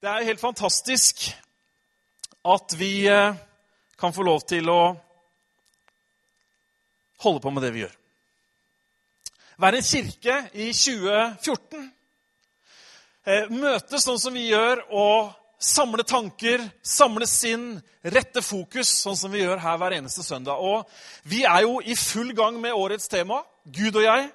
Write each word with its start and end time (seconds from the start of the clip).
Det 0.00 0.08
er 0.08 0.24
helt 0.24 0.40
fantastisk 0.40 1.26
at 2.48 2.72
vi 2.80 3.02
eh, 3.04 3.34
kan 4.00 4.14
få 4.16 4.24
lov 4.24 4.46
til 4.48 4.70
å 4.72 4.94
holde 7.20 7.42
på 7.44 7.52
med 7.52 7.66
det 7.66 7.72
vi 7.74 7.82
gjør. 7.82 7.98
Være 9.60 9.82
en 9.82 9.84
kirke 9.84 10.38
i 10.56 10.70
2014. 10.72 11.84
Eh, 13.28 13.52
møtes 13.52 14.08
sånn 14.08 14.22
som 14.22 14.40
vi 14.40 14.46
gjør, 14.46 14.80
og 14.88 15.34
samle 15.60 16.08
tanker, 16.08 16.64
samle 16.80 17.28
sinn, 17.28 17.74
rette 18.00 18.40
fokus, 18.40 18.88
sånn 19.02 19.20
som 19.20 19.36
vi 19.36 19.44
gjør 19.44 19.60
her 19.60 19.76
hver 19.84 19.98
eneste 19.98 20.24
søndag. 20.24 20.64
Og 20.64 20.88
vi 21.28 21.44
er 21.44 21.66
jo 21.68 21.76
i 21.84 21.92
full 21.92 22.32
gang 22.32 22.56
med 22.56 22.72
årets 22.72 23.12
tema, 23.12 23.42
Gud 23.68 24.00
og 24.00 24.08
jeg. 24.08 24.30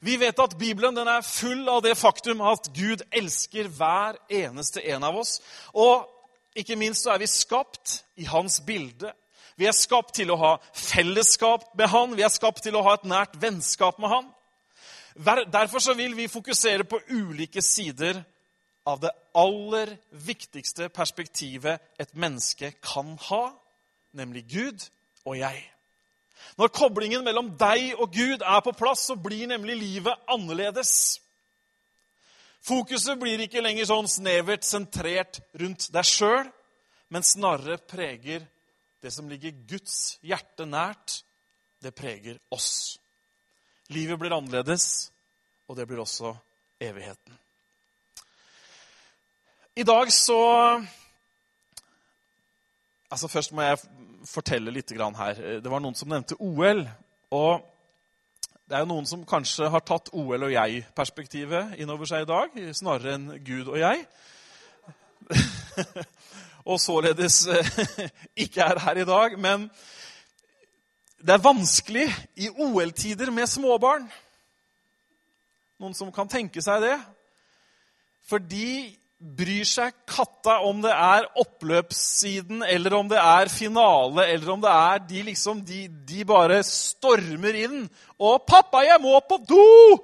Vi 0.00 0.16
vet 0.20 0.38
at 0.38 0.58
Bibelen 0.58 0.98
er 0.98 1.26
full 1.26 1.68
av 1.68 1.82
det 1.82 1.96
faktum 1.98 2.42
at 2.46 2.70
Gud 2.74 3.02
elsker 3.10 3.68
hver 3.68 4.18
eneste 4.30 4.82
en 4.94 5.04
av 5.04 5.16
oss. 5.18 5.38
Og 5.74 6.06
ikke 6.58 6.78
minst 6.78 7.04
så 7.04 7.14
er 7.14 7.22
vi 7.22 7.30
skapt 7.30 8.02
i 8.16 8.26
hans 8.28 8.60
bilde. 8.66 9.12
Vi 9.58 9.66
er 9.66 9.74
skapt 9.74 10.14
til 10.14 10.30
å 10.30 10.38
ha 10.38 10.52
fellesskap 10.72 11.66
med 11.78 11.90
han. 11.90 12.14
Vi 12.14 12.22
er 12.22 12.30
skapt 12.30 12.62
til 12.62 12.78
å 12.78 12.84
ha 12.86 12.94
et 12.94 13.06
nært 13.10 13.38
vennskap 13.42 13.98
med 13.98 14.12
han. 14.12 14.28
Derfor 15.50 15.82
så 15.82 15.96
vil 15.98 16.14
vi 16.14 16.28
fokusere 16.30 16.86
på 16.86 17.00
ulike 17.10 17.62
sider 17.62 18.20
av 18.86 19.00
det 19.02 19.10
aller 19.34 19.96
viktigste 20.10 20.88
perspektivet 20.94 21.82
et 21.98 22.14
menneske 22.14 22.70
kan 22.82 23.16
ha, 23.28 23.42
nemlig 24.14 24.46
Gud 24.48 24.86
og 25.26 25.36
jeg. 25.40 25.58
Når 26.58 26.72
koblingen 26.74 27.24
mellom 27.26 27.52
deg 27.58 27.94
og 27.98 28.12
Gud 28.14 28.42
er 28.42 28.60
på 28.64 28.74
plass, 28.76 29.06
så 29.08 29.16
blir 29.18 29.46
nemlig 29.50 29.76
livet 29.78 30.28
annerledes. 30.30 30.92
Fokuset 32.66 33.18
blir 33.20 33.40
ikke 33.44 33.62
lenger 33.62 33.88
sånn 33.88 34.08
snevert 34.10 34.66
sentrert 34.66 35.40
rundt 35.60 35.88
deg 35.94 36.06
sjøl, 36.06 36.48
men 37.08 37.24
snarere 37.24 37.78
preger 37.78 38.44
det 39.00 39.12
som 39.14 39.28
ligger 39.30 39.54
Guds 39.70 40.18
hjerte 40.26 40.66
nært. 40.68 41.22
Det 41.78 41.94
preger 41.94 42.40
oss. 42.50 42.98
Livet 43.94 44.18
blir 44.18 44.34
annerledes, 44.34 45.08
og 45.70 45.78
det 45.78 45.86
blir 45.86 46.02
også 46.02 46.34
evigheten. 46.82 47.38
I 49.78 49.86
dag 49.86 50.12
så 50.12 50.38
Altså 53.08 53.28
Først 53.28 53.52
må 53.52 53.62
jeg 53.62 53.78
fortelle 54.28 54.72
litt 54.74 54.92
her. 54.92 55.60
Det 55.62 55.70
var 55.70 55.80
noen 55.80 55.96
som 55.96 56.08
nevnte 56.08 56.36
OL. 56.38 56.84
Og 57.34 57.64
det 58.68 58.76
er 58.76 58.84
jo 58.84 58.90
noen 58.90 59.06
som 59.08 59.24
kanskje 59.24 59.70
har 59.72 59.80
tatt 59.80 60.10
OL 60.12 60.44
og 60.44 60.52
jeg-perspektivet 60.52 61.78
innover 61.80 62.08
seg 62.08 62.24
i 62.24 62.28
dag, 62.28 62.58
snarere 62.76 63.14
enn 63.16 63.28
Gud 63.44 63.70
og 63.72 63.78
jeg. 63.80 64.04
og 66.70 66.80
således 66.80 67.46
eh, 67.48 67.70
ikke 68.44 68.66
er 68.66 68.82
her 68.84 69.00
i 69.00 69.06
dag. 69.08 69.38
Men 69.40 69.68
det 71.18 71.34
er 71.34 71.44
vanskelig 71.44 72.06
i 72.36 72.50
OL-tider 72.52 73.32
med 73.34 73.48
småbarn. 73.48 74.04
Noen 75.80 75.96
som 75.96 76.12
kan 76.12 76.28
tenke 76.28 76.62
seg 76.62 76.84
det? 76.84 76.96
Fordi 78.28 78.98
bryr 79.18 79.66
seg 79.66 79.96
katta 80.06 80.60
om 80.66 80.78
det 80.84 80.92
er 80.94 81.26
oppløpssiden, 81.42 82.62
eller 82.62 82.94
om 82.94 83.08
det 83.10 83.18
er 83.18 83.50
finale, 83.50 84.28
eller 84.30 84.52
om 84.54 84.62
det 84.62 84.70
er 84.70 85.02
de 85.08 85.24
liksom 85.26 85.64
De, 85.66 85.86
de 85.88 86.24
bare 86.28 86.60
stormer 86.66 87.58
inn. 87.64 87.82
Og 88.18 88.46
'Pappa, 88.46 88.84
jeg 88.86 89.02
må 89.02 89.18
på 89.26 89.40
do!' 89.48 89.98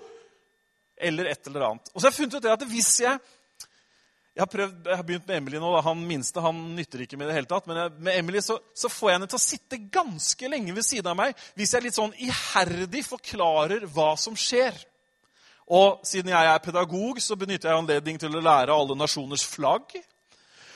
Eller 0.98 1.30
et 1.30 1.46
eller 1.46 1.70
annet. 1.70 1.90
Og 1.94 2.00
så 2.00 2.06
har 2.06 2.12
jeg 2.12 2.18
funnet 2.18 2.34
ut 2.34 2.42
det 2.42 2.52
at 2.54 2.68
hvis 2.70 3.00
jeg 3.02 3.18
jeg 4.34 4.42
har, 4.42 4.50
prøvd, 4.50 4.88
jeg 4.88 4.98
har 4.98 5.06
begynt 5.06 5.28
med 5.28 5.36
Emily 5.36 5.58
nå. 5.62 5.68
Da. 5.70 5.80
Han 5.86 6.00
minste 6.08 6.42
han 6.42 6.56
nytter 6.74 7.04
ikke 7.04 7.16
med 7.20 7.28
det 7.30 7.36
hele 7.36 7.46
tatt. 7.46 7.68
Men 7.70 7.76
jeg, 7.78 7.92
med 8.02 8.16
Emily 8.18 8.40
så, 8.42 8.56
så, 8.74 8.90
får 8.90 9.10
jeg 9.10 9.18
henne 9.20 9.28
til 9.30 9.38
å 9.38 9.44
sitte 9.44 9.78
ganske 9.94 10.50
lenge 10.50 10.74
ved 10.74 10.86
siden 10.86 11.12
av 11.12 11.18
meg 11.20 11.36
hvis 11.54 11.74
jeg 11.76 11.84
litt 11.84 11.94
sånn 11.94 12.16
iherdig 12.18 13.04
forklarer 13.06 13.86
hva 13.94 14.08
som 14.18 14.34
skjer. 14.34 14.74
Og 15.70 16.00
siden 16.04 16.32
jeg 16.34 16.50
er 16.50 16.58
pedagog, 16.64 17.20
så 17.22 17.36
benytter 17.40 17.70
jeg 17.70 17.78
anledning 17.78 18.18
til 18.20 18.34
å 18.36 18.42
lære 18.44 18.74
alle 18.74 18.96
nasjoners 18.98 19.46
flagg. 19.48 19.96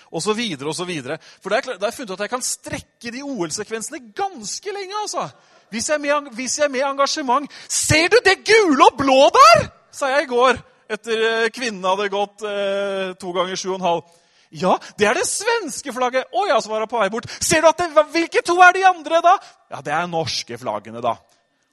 Og 0.08 0.22
så 0.24 0.32
videre 0.32 0.70
og 0.70 0.76
så 0.76 0.86
videre. 0.88 1.18
For 1.42 1.52
da 1.52 1.60
har 1.60 1.90
jeg 1.90 1.98
funnet 1.98 2.14
at 2.16 2.24
jeg 2.24 2.32
kan 2.32 2.44
strekke 2.44 3.12
de 3.12 3.24
OL-sekvensene 3.24 4.14
ganske 4.16 4.72
lenge. 4.72 4.94
altså. 5.02 5.28
Hvis 5.68 5.90
jeg, 5.90 6.00
med, 6.00 6.30
hvis 6.32 6.58
jeg 6.58 6.64
er 6.64 6.72
med 6.72 6.86
engasjement 6.86 7.52
'Ser 7.68 8.08
du 8.08 8.16
det 8.24 8.40
gule 8.44 8.84
og 8.86 8.96
blå 8.96 9.28
der?' 9.28 9.68
sa 9.92 10.06
jeg 10.06 10.22
i 10.22 10.32
går 10.32 10.58
etter 10.88 11.44
eh, 11.44 11.50
kvinnen 11.52 11.84
hadde 11.84 12.08
gått 12.08 12.44
eh, 12.46 13.12
to 13.20 13.32
ganger 13.36 13.56
sju 13.56 13.72
og 13.74 13.78
en 13.78 13.86
halv. 13.86 14.02
Ja, 14.50 14.78
det 14.96 15.08
er 15.10 15.18
det 15.18 15.26
svenske 15.28 15.92
flagget. 15.92 16.30
Å 16.32 16.46
ja, 16.48 16.56
så 16.60 16.70
var 16.72 16.80
hun 16.80 16.88
på 16.88 17.00
vei 17.02 17.10
bort. 17.12 17.28
Ser 17.44 17.60
du 17.60 17.68
at 17.68 17.82
det, 17.82 17.90
Hvilke 18.14 18.40
to 18.46 18.56
er 18.64 18.72
de 18.72 18.86
andre, 18.88 19.20
da? 19.20 19.34
Ja, 19.68 19.82
det 19.84 19.92
er 19.92 20.06
norske 20.08 20.56
flaggene, 20.60 21.02
da. 21.04 21.18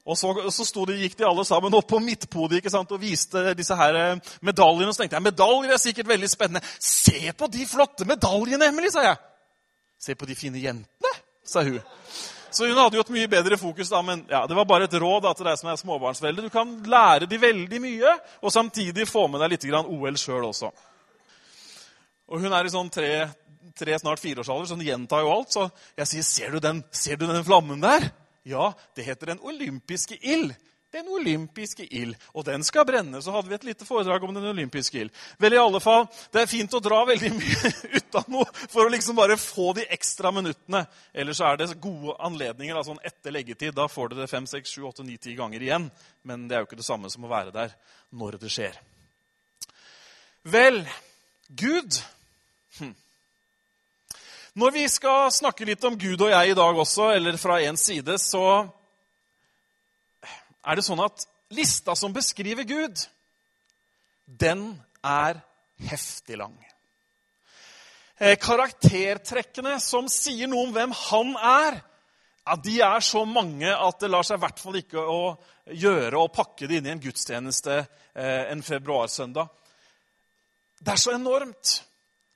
Og 0.05 0.17
så, 0.17 0.29
så 0.53 0.83
de, 0.85 0.99
gikk 1.01 1.15
de 1.17 1.25
alle 1.25 1.45
sammen 1.47 1.73
opp 1.73 1.87
på 1.89 1.99
midtpodiet 2.03 2.61
ikke 2.61 2.73
sant, 2.73 2.91
og 2.93 3.01
viste 3.01 3.55
disse 3.57 3.73
her 3.77 3.97
eh, 3.97 4.33
medaljene. 4.45 4.91
Og 4.91 4.93
så 4.93 5.01
tenkte 5.01 5.17
jeg 5.17 5.25
medaljer 5.25 5.73
er 5.73 5.81
sikkert 5.81 6.11
veldig 6.11 6.29
spennende. 6.29 6.61
Se 6.77 7.33
på 7.33 7.49
de 7.49 7.65
flotte 7.65 8.05
medaljene, 8.05 8.69
Emily, 8.69 8.91
sa 8.93 9.07
jeg. 9.07 9.17
Se 10.05 10.13
på 10.13 10.27
de 10.29 10.37
fine 10.37 10.61
jentene, 10.61 11.13
sa 11.41 11.63
hun. 11.65 11.79
Så 12.55 12.67
hun 12.69 12.77
hadde 12.77 12.95
jo 12.95 13.03
et 13.03 13.09
mye 13.11 13.27
bedre 13.27 13.57
fokus, 13.59 13.89
da, 13.91 13.99
men 14.05 14.21
ja, 14.29 14.45
det 14.47 14.55
var 14.55 14.67
bare 14.69 14.85
et 14.87 14.93
råd 15.01 15.25
da, 15.25 15.33
til 15.35 15.49
deg 15.49 15.57
som 15.59 15.71
er 15.71 15.79
småbarnsforeldre. 15.81 16.45
Du 16.45 16.53
kan 16.53 16.69
lære 16.87 17.27
de 17.27 17.39
veldig 17.41 17.79
mye, 17.83 18.13
og 18.45 18.53
samtidig 18.53 19.07
få 19.09 19.25
med 19.27 19.41
deg 19.43 19.55
litt 19.55 19.65
OL 19.81 20.19
sjøl 20.21 20.45
også. 20.51 20.69
Og 22.29 22.45
hun 22.45 22.53
er 22.55 22.69
i 22.69 22.71
sånn 22.71 22.93
tre, 22.93 23.09
tre 23.75 23.97
snart 23.99 24.21
fireårsalder, 24.21 24.69
så 24.69 24.77
hun 24.77 24.85
gjentar 24.85 25.25
jo 25.25 25.33
alt. 25.33 25.51
Så 25.51 25.65
jeg 25.97 26.11
sier, 26.13 26.29
ser 26.29 26.55
du 26.55 26.61
den, 26.63 26.79
ser 26.95 27.19
du 27.19 27.25
den 27.27 27.43
flammen 27.43 27.83
der? 27.83 28.07
Ja, 28.45 28.73
det 28.95 29.07
heter 29.07 29.33
Den 29.33 29.39
olympiske 29.41 30.17
ild. 30.21 30.53
Den 30.93 31.07
olympiske 31.11 31.83
ild. 31.91 32.15
Og 32.31 32.45
den 32.45 32.63
skal 32.63 32.85
brenne. 32.85 33.19
Så 33.21 33.33
hadde 33.33 33.49
vi 33.49 33.55
et 33.57 33.63
lite 33.67 33.85
foredrag 33.87 34.23
om 34.23 34.33
Den 34.35 34.45
olympiske 34.47 34.99
ild. 35.01 35.11
Vel, 35.41 35.53
i 35.53 35.59
alle 35.59 35.81
fall, 35.81 36.05
Det 36.31 36.43
er 36.43 36.51
fint 36.51 36.73
å 36.73 36.79
dra 36.79 37.01
veldig 37.09 37.31
mye 37.33 37.71
ut 37.97 38.15
av 38.15 38.29
noe 38.31 38.45
for 38.53 38.85
å 38.85 38.93
liksom 38.93 39.17
bare 39.17 39.37
få 39.41 39.73
de 39.73 39.87
ekstra 39.97 40.31
minuttene. 40.31 40.85
Ellers 41.13 41.41
er 41.41 41.57
det 41.57 41.71
gode 41.81 42.15
anledninger. 42.19 42.77
altså 42.77 42.95
Etter 43.03 43.33
leggetid 43.33 43.73
da 43.75 43.87
får 43.91 44.13
du 44.13 44.15
det 44.21 44.29
fem, 44.29 44.45
seks, 44.47 44.71
sju, 44.71 44.85
åtte, 44.85 45.03
ni, 45.03 45.17
ti 45.17 45.33
ganger 45.35 45.65
igjen. 45.65 45.89
Men 46.23 46.47
det 46.47 46.55
er 46.55 46.63
jo 46.63 46.69
ikke 46.69 46.79
det 46.83 46.87
samme 46.87 47.09
som 47.09 47.25
å 47.25 47.33
være 47.33 47.51
der 47.55 47.73
når 48.13 48.37
det 48.45 48.53
skjer. 48.53 48.77
Vel, 50.45 50.83
Gud 51.49 51.97
hm. 52.77 52.93
Når 54.55 54.71
vi 54.71 54.85
skal 54.87 55.33
snakke 55.35 55.65
litt 55.67 55.83
om 55.83 55.97
Gud 55.99 56.21
og 56.23 56.29
jeg 56.31 56.53
i 56.53 56.55
dag 56.55 56.77
også, 56.79 57.09
eller 57.11 57.35
fra 57.35 57.57
én 57.59 57.75
side, 57.75 58.13
så 58.23 58.63
er 60.63 60.79
det 60.79 60.85
sånn 60.85 61.01
at 61.03 61.25
lista 61.51 61.91
som 61.99 62.13
beskriver 62.15 62.63
Gud, 62.63 63.01
den 64.23 64.69
er 65.03 65.41
heftig 65.89 66.39
lang. 66.39 66.55
Eh, 68.15 68.37
karaktertrekkene 68.39 69.75
som 69.83 70.07
sier 70.07 70.47
noe 70.47 70.69
om 70.69 70.71
hvem 70.77 70.95
han 71.01 71.35
er, 71.35 71.81
ja, 72.45 72.55
de 72.55 72.77
er 72.87 73.03
så 73.03 73.25
mange 73.27 73.75
at 73.75 73.99
det 73.99 74.13
lar 74.13 74.23
seg 74.23 74.39
i 74.39 74.45
hvert 74.45 74.63
fall 74.63 74.79
ikke 74.79 75.03
å 75.03 75.19
gjøre 75.67 76.23
å 76.23 76.31
pakke 76.31 76.71
det 76.71 76.79
inn 76.79 76.87
i 76.87 76.95
en 76.95 77.03
gudstjeneste 77.03 77.81
eh, 77.81 78.47
en 78.55 78.63
februarsøndag. 78.63 79.51
Det 80.79 80.95
er 80.95 81.03
så 81.09 81.19
enormt. 81.19 81.75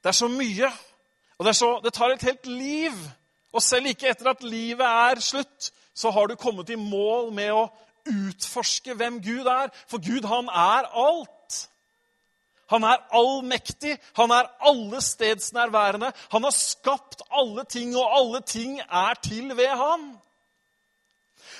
Det 0.04 0.12
er 0.12 0.20
så 0.20 0.28
mye. 0.28 0.76
Og 1.40 1.46
det, 1.46 1.56
så, 1.56 1.80
det, 1.84 1.94
tar 1.94 2.14
et 2.14 2.28
helt 2.28 2.48
liv. 2.48 2.96
Og 3.54 3.64
selv 3.64 3.90
ikke 3.90 4.10
etter 4.12 4.30
at 4.30 4.44
livet 4.44 4.86
er 4.86 5.22
slutt, 5.24 5.72
så 5.96 6.12
har 6.12 6.28
du 6.28 6.36
kommet 6.36 6.70
i 6.70 6.78
mål 6.80 7.32
med 7.34 7.54
å 7.56 7.70
utforske 8.10 8.94
hvem 9.00 9.22
Gud 9.24 9.48
er. 9.48 9.72
For 9.90 10.04
Gud, 10.04 10.28
han 10.28 10.52
er 10.52 10.90
alt. 10.92 11.60
Han 12.70 12.86
er 12.86 13.02
allmektig, 13.18 13.96
han 14.14 14.32
er 14.32 14.50
allestedsnærværende. 14.70 16.12
Han 16.32 16.44
har 16.46 16.54
skapt 16.54 17.24
alle 17.32 17.66
ting, 17.66 17.96
og 17.98 18.12
alle 18.20 18.42
ting 18.46 18.78
er 18.80 19.18
til 19.24 19.56
ved 19.58 19.74
han. 19.80 20.12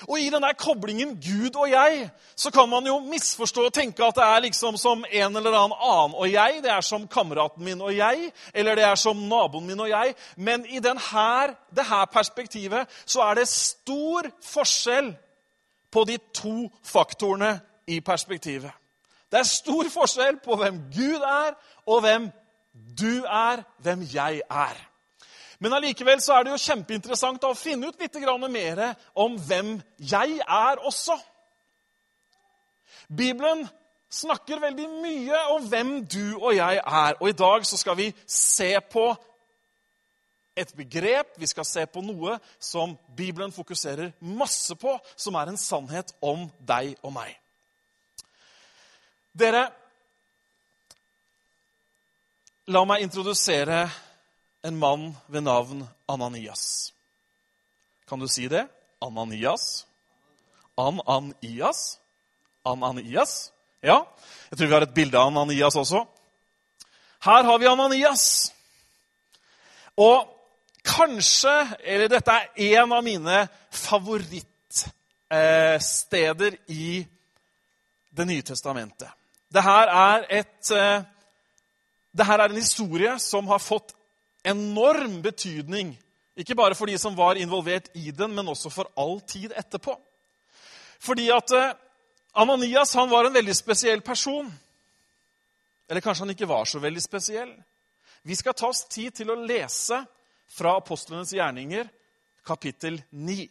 Og 0.08 0.20
i 0.20 0.30
den 0.30 0.42
der 0.42 0.52
koblingen 0.58 1.16
Gud 1.20 1.56
og 1.56 1.70
jeg 1.70 2.10
så 2.36 2.50
kan 2.50 2.68
man 2.68 2.86
jo 2.86 2.98
misforstå 2.98 3.64
og 3.64 3.72
tenke 3.74 4.04
at 4.04 4.16
det 4.16 4.24
er 4.24 4.40
liksom 4.40 4.76
som 4.76 5.04
en 5.10 5.36
eller 5.36 5.52
annen 5.52 5.76
annen 5.76 6.14
og 6.14 6.32
jeg. 6.32 6.60
Det 6.62 6.70
er 6.70 6.80
som 6.80 7.08
kameraten 7.08 7.64
min 7.64 7.80
og 7.80 7.96
jeg, 7.96 8.32
eller 8.54 8.74
det 8.74 8.84
er 8.84 8.94
som 8.94 9.16
naboen 9.16 9.66
min 9.66 9.80
og 9.80 9.88
jeg. 9.88 10.14
Men 10.36 10.66
i 10.66 10.78
denne, 10.78 11.56
det 11.76 11.86
her 11.86 12.04
perspektivet 12.12 12.88
så 13.06 13.20
er 13.20 13.34
det 13.34 13.48
stor 13.48 14.30
forskjell 14.42 15.14
på 15.92 16.04
de 16.04 16.18
to 16.34 16.70
faktorene 16.84 17.60
i 17.86 18.00
perspektivet. 18.00 18.70
Det 19.30 19.38
er 19.38 19.46
stor 19.46 19.88
forskjell 19.92 20.40
på 20.44 20.56
hvem 20.56 20.78
Gud 20.94 21.22
er, 21.22 21.54
og 21.86 22.00
hvem 22.00 22.30
du 23.00 23.24
er, 23.24 23.62
hvem 23.78 24.06
jeg 24.14 24.42
er. 24.50 24.89
Men 25.60 25.76
allikevel 25.76 26.22
så 26.24 26.38
er 26.38 26.46
det 26.46 26.54
jo 26.54 26.62
kjempeinteressant 26.62 27.42
å 27.44 27.56
finne 27.58 27.90
ut 27.90 28.00
litt 28.00 28.16
mer 28.48 28.94
om 29.14 29.36
hvem 29.36 29.74
jeg 29.98 30.38
er 30.40 30.80
også. 30.88 31.18
Bibelen 33.08 33.66
snakker 34.10 34.60
veldig 34.62 34.88
mye 35.02 35.42
om 35.54 35.66
hvem 35.68 35.92
du 36.06 36.38
og 36.38 36.54
jeg 36.56 36.80
er. 36.80 37.18
Og 37.20 37.28
i 37.28 37.36
dag 37.36 37.66
så 37.66 37.76
skal 37.76 37.96
vi 37.96 38.08
se 38.26 38.72
på 38.90 39.10
et 40.56 40.72
begrep, 40.76 41.36
vi 41.36 41.46
skal 41.46 41.64
se 41.64 41.84
på 41.86 42.00
noe 42.04 42.38
som 42.58 42.96
Bibelen 43.16 43.52
fokuserer 43.52 44.12
masse 44.20 44.74
på, 44.74 44.96
som 45.16 45.36
er 45.38 45.52
en 45.52 45.60
sannhet 45.60 46.14
om 46.20 46.48
deg 46.58 46.96
og 47.04 47.14
meg. 47.14 47.36
Dere, 49.36 49.68
la 52.66 52.82
meg 52.88 53.04
introdusere 53.04 53.84
en 54.62 54.78
mann 54.78 55.16
ved 55.26 55.40
navn 55.40 55.88
Ananias. 56.08 56.92
Kan 58.08 58.20
du 58.20 58.28
si 58.28 58.48
det? 58.48 58.68
Ananias? 59.00 59.86
Ananias? 60.76 61.98
Ananias? 62.64 63.52
Ja, 63.80 64.06
jeg 64.50 64.58
tror 64.58 64.66
vi 64.66 64.74
har 64.74 64.82
et 64.84 64.94
bilde 64.94 65.18
av 65.18 65.26
Ananias 65.32 65.76
også. 65.76 66.04
Her 67.24 67.42
har 67.44 67.58
vi 67.58 67.66
Ananias. 67.66 68.54
Og 69.96 70.36
kanskje, 70.84 71.68
eller 71.84 72.08
dette 72.08 72.32
er 72.32 72.48
en 72.80 72.92
av 72.92 73.04
mine 73.04 73.48
favorittsteder 73.70 76.56
i 76.68 77.06
Det 78.10 78.26
nye 78.26 78.42
testamentet. 78.42 79.06
Dette 79.54 79.70
er, 79.70 80.26
et, 80.34 80.70
eh, 80.74 80.98
dette 82.10 82.34
er 82.34 82.42
en 82.42 82.56
historie 82.56 83.14
som 83.22 83.46
har 83.46 83.62
fått 83.62 83.94
enorm 84.44 85.20
betydning. 85.22 85.94
Ikke 86.36 86.56
bare 86.56 86.74
for 86.74 86.86
de 86.86 86.98
som 86.98 87.16
var 87.16 87.38
involvert 87.40 87.90
i 87.94 88.10
den, 88.10 88.34
men 88.34 88.48
også 88.48 88.70
for 88.72 88.90
all 88.96 89.20
tid 89.20 89.52
etterpå. 89.56 89.96
Fordi 91.00 91.28
at 91.32 91.52
eh, 91.56 91.74
Ananias 92.32 92.94
han 92.94 93.10
var 93.10 93.26
en 93.26 93.34
veldig 93.34 93.56
spesiell 93.56 94.00
person. 94.00 94.50
Eller 95.88 96.00
kanskje 96.00 96.24
han 96.24 96.34
ikke 96.34 96.48
var 96.48 96.64
så 96.64 96.78
veldig 96.78 97.02
spesiell. 97.02 97.52
Vi 98.22 98.36
skal 98.36 98.54
ta 98.54 98.68
oss 98.68 98.84
tid 98.88 99.14
til 99.16 99.32
å 99.32 99.38
lese 99.40 100.02
fra 100.50 100.76
apostlenes 100.78 101.32
gjerninger, 101.32 101.88
kapittel 102.46 103.00
9. 103.10 103.48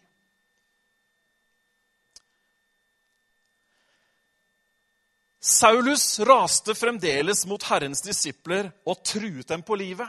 Saulus 5.40 6.20
raste 6.20 6.76
fremdeles 6.76 7.46
mot 7.48 7.64
Herrens 7.64 8.04
disipler 8.04 8.70
og 8.86 9.00
truet 9.08 9.48
dem 9.48 9.64
på 9.64 9.78
livet. 9.80 10.08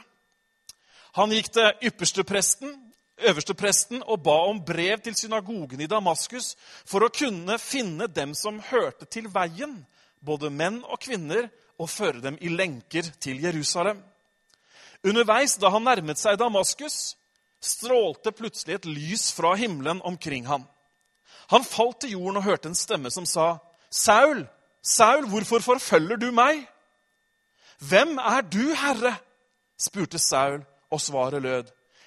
Han 1.18 1.32
gikk 1.34 1.48
til 1.54 1.72
ypperstepresten 1.90 4.02
og 4.06 4.22
ba 4.24 4.38
om 4.50 4.64
brev 4.64 4.98
til 5.04 5.16
synagogen 5.18 5.80
i 5.80 5.90
Damaskus 5.90 6.56
for 6.88 7.04
å 7.04 7.14
kunne 7.14 7.58
finne 7.62 8.06
dem 8.06 8.34
som 8.38 8.62
hørte 8.70 9.04
til 9.10 9.28
veien, 9.32 9.86
både 10.20 10.50
menn 10.50 10.84
og 10.84 11.00
kvinner, 11.02 11.50
og 11.80 11.88
føre 11.88 12.20
dem 12.20 12.36
i 12.44 12.48
lenker 12.52 13.06
til 13.24 13.40
Jerusalem. 13.40 14.02
Underveis, 15.00 15.56
da 15.56 15.70
han 15.72 15.86
nærmet 15.88 16.20
seg 16.20 16.36
Damaskus, 16.36 17.16
strålte 17.60 18.32
plutselig 18.36 18.74
et 18.76 18.88
lys 18.88 19.30
fra 19.32 19.54
himmelen 19.56 20.02
omkring 20.04 20.44
ham. 20.48 20.66
Han 21.50 21.64
falt 21.64 22.02
til 22.02 22.18
jorden 22.18 22.36
og 22.36 22.44
hørte 22.44 22.68
en 22.68 22.76
stemme 22.76 23.10
som 23.10 23.26
sa, 23.26 23.56
'Saul, 23.90 24.46
Saul, 24.82 25.28
hvorfor 25.28 25.58
forfølger 25.58 26.16
du 26.16 26.30
meg?' 26.30 26.68
'Hvem 27.80 28.18
er 28.18 28.40
du, 28.40 28.74
Herre?' 28.74 29.16
spurte 29.78 30.18
Saul, 30.18 30.64
og 30.90 31.00
svaret 31.00 31.42
lød, 31.42 31.64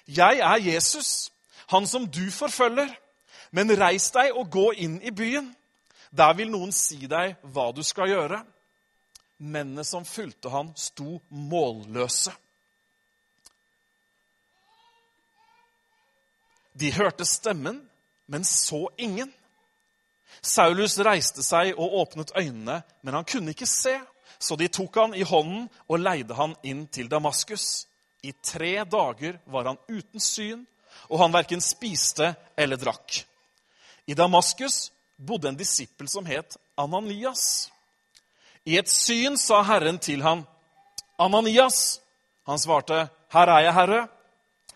'Jeg 0.08 0.38
er 0.38 0.72
Jesus, 0.72 1.32
han 1.68 1.86
som 1.86 2.06
du 2.06 2.30
forfølger.' 2.30 2.96
'Men 3.50 3.80
reis 3.80 4.10
deg 4.10 4.32
og 4.32 4.50
gå 4.50 4.70
inn 4.70 5.02
i 5.02 5.10
byen. 5.10 5.56
Der 6.16 6.34
vil 6.34 6.50
noen 6.50 6.72
si 6.72 7.06
deg 7.06 7.36
hva 7.42 7.72
du 7.72 7.82
skal 7.82 8.08
gjøre.' 8.08 8.44
Mennene 9.38 9.84
som 9.84 10.04
fulgte 10.04 10.48
han, 10.48 10.72
sto 10.76 11.20
målløse. 11.28 12.32
De 16.80 16.92
hørte 16.92 17.24
stemmen, 17.24 17.90
men 18.26 18.44
så 18.44 18.88
ingen. 18.98 19.32
Saulus 20.42 20.98
reiste 20.98 21.42
seg 21.42 21.74
og 21.78 21.94
åpnet 22.00 22.32
øynene, 22.36 22.82
men 23.02 23.14
han 23.14 23.24
kunne 23.24 23.54
ikke 23.54 23.66
se. 23.66 23.94
Så 24.38 24.56
de 24.56 24.68
tok 24.68 24.96
han 24.98 25.14
i 25.14 25.22
hånden 25.22 25.68
og 25.88 26.00
leide 26.02 26.34
han 26.34 26.56
inn 26.62 26.86
til 26.86 27.10
Damaskus. 27.10 27.86
I 28.24 28.32
tre 28.32 28.84
dager 28.84 29.38
var 29.44 29.68
han 29.68 29.78
uten 29.88 30.20
syn, 30.20 30.64
og 31.12 31.18
han 31.20 31.34
verken 31.34 31.60
spiste 31.60 32.30
eller 32.56 32.80
drakk. 32.80 33.20
I 34.08 34.16
Damaskus 34.16 34.88
bodde 35.16 35.50
en 35.50 35.58
disippel 35.58 36.08
som 36.08 36.24
het 36.26 36.56
Ananias. 36.80 37.68
I 38.64 38.78
et 38.80 38.88
syn 38.88 39.36
sa 39.36 39.60
Herren 39.62 39.98
til 39.98 40.22
ham, 40.24 40.46
'Ananias.' 41.18 42.00
Han 42.46 42.58
svarte, 42.58 43.08
'Her 43.32 43.48
er 43.48 43.60
jeg, 43.60 43.74
Herre.' 43.74 44.08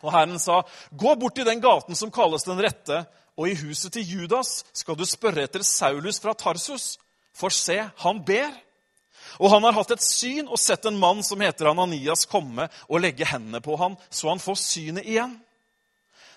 Og 0.03 0.12
Herren 0.12 0.39
sa, 0.39 0.62
'Gå 0.93 1.15
bort 1.15 1.35
til 1.35 1.47
den 1.47 1.61
gaten 1.61 1.95
som 1.95 2.11
kalles 2.11 2.45
Den 2.45 2.62
rette, 2.62 3.06
og 3.37 3.49
i 3.49 3.55
huset 3.55 3.93
til 3.93 4.03
Judas 4.03 4.65
skal 4.73 4.95
du 4.95 5.05
spørre 5.05 5.43
etter 5.43 5.62
Saulus 5.62 6.21
fra 6.21 6.33
Tarsus, 6.33 6.99
for 7.35 7.49
se, 7.49 7.91
han 7.97 8.25
ber.' 8.25 8.68
Og 9.38 9.50
han 9.52 9.64
har 9.66 9.76
hatt 9.76 9.92
et 9.94 10.04
syn 10.04 10.48
og 10.48 10.58
sett 10.60 10.88
en 10.88 10.98
mann 10.98 11.20
som 11.26 11.40
heter 11.40 11.70
Ananias, 11.70 12.25
komme 12.26 12.69
og 12.88 13.02
legge 13.04 13.28
hendene 13.28 13.60
på 13.64 13.76
ham, 13.76 13.96
så 14.10 14.32
han 14.32 14.42
får 14.42 14.58
synet 14.62 15.06
igjen. 15.06 15.36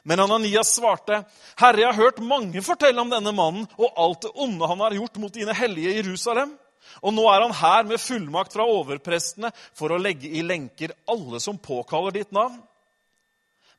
Men 0.04 0.20
Ananias 0.20 0.76
svarte, 0.76 1.24
'Herre, 1.56 1.80
jeg 1.80 1.88
har 1.94 2.04
hørt 2.04 2.20
mange 2.20 2.62
fortelle 2.62 3.02
om 3.02 3.10
denne 3.10 3.32
mannen' 3.32 3.68
'og 3.78 3.94
alt 3.98 4.22
det 4.22 4.32
onde 4.36 4.68
han 4.68 4.80
har 4.80 4.98
gjort 4.98 5.18
mot 5.18 5.34
dine 5.34 5.54
hellige 5.54 5.96
Jerusalem.' 5.96 6.58
'Og 7.02 7.14
nå 7.14 7.28
er 7.30 7.42
han 7.42 7.54
her 7.54 7.84
med 7.84 8.02
fullmakt 8.02 8.54
fra 8.54 8.66
overprestene 8.66 9.52
for 9.74 9.90
å 9.94 10.02
legge 10.02 10.28
i 10.28 10.42
lenker 10.42 10.92
alle 11.08 11.40
som 11.40 11.58
påkaller 11.58 12.12
ditt 12.12 12.32
navn.' 12.32 12.62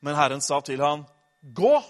Men 0.01 0.15
Herren 0.15 0.41
sa 0.41 0.61
til 0.61 0.79
han, 0.79 1.05
'Gå!' 1.43 1.83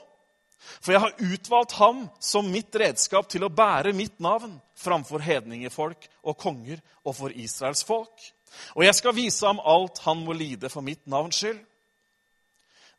For 0.82 0.94
jeg 0.94 1.02
har 1.04 1.18
utvalgt 1.20 1.76
ham 1.80 2.06
som 2.20 2.50
mitt 2.52 2.76
redskap 2.76 3.28
til 3.30 3.46
å 3.46 3.52
bære 3.52 3.94
mitt 3.96 4.20
navn 4.24 4.56
framfor 4.80 5.24
hedningefolk 5.24 6.08
og 6.24 6.38
konger 6.40 6.82
og 7.04 7.16
for 7.16 7.36
Israels 7.36 7.84
folk. 7.88 8.14
Og 8.76 8.86
jeg 8.86 8.96
skal 8.96 9.16
vise 9.16 9.48
ham 9.48 9.62
alt 9.64 10.02
han 10.06 10.24
må 10.26 10.36
lide 10.38 10.70
for 10.70 10.86
mitt 10.86 11.08
navns 11.10 11.42
skyld. 11.42 11.62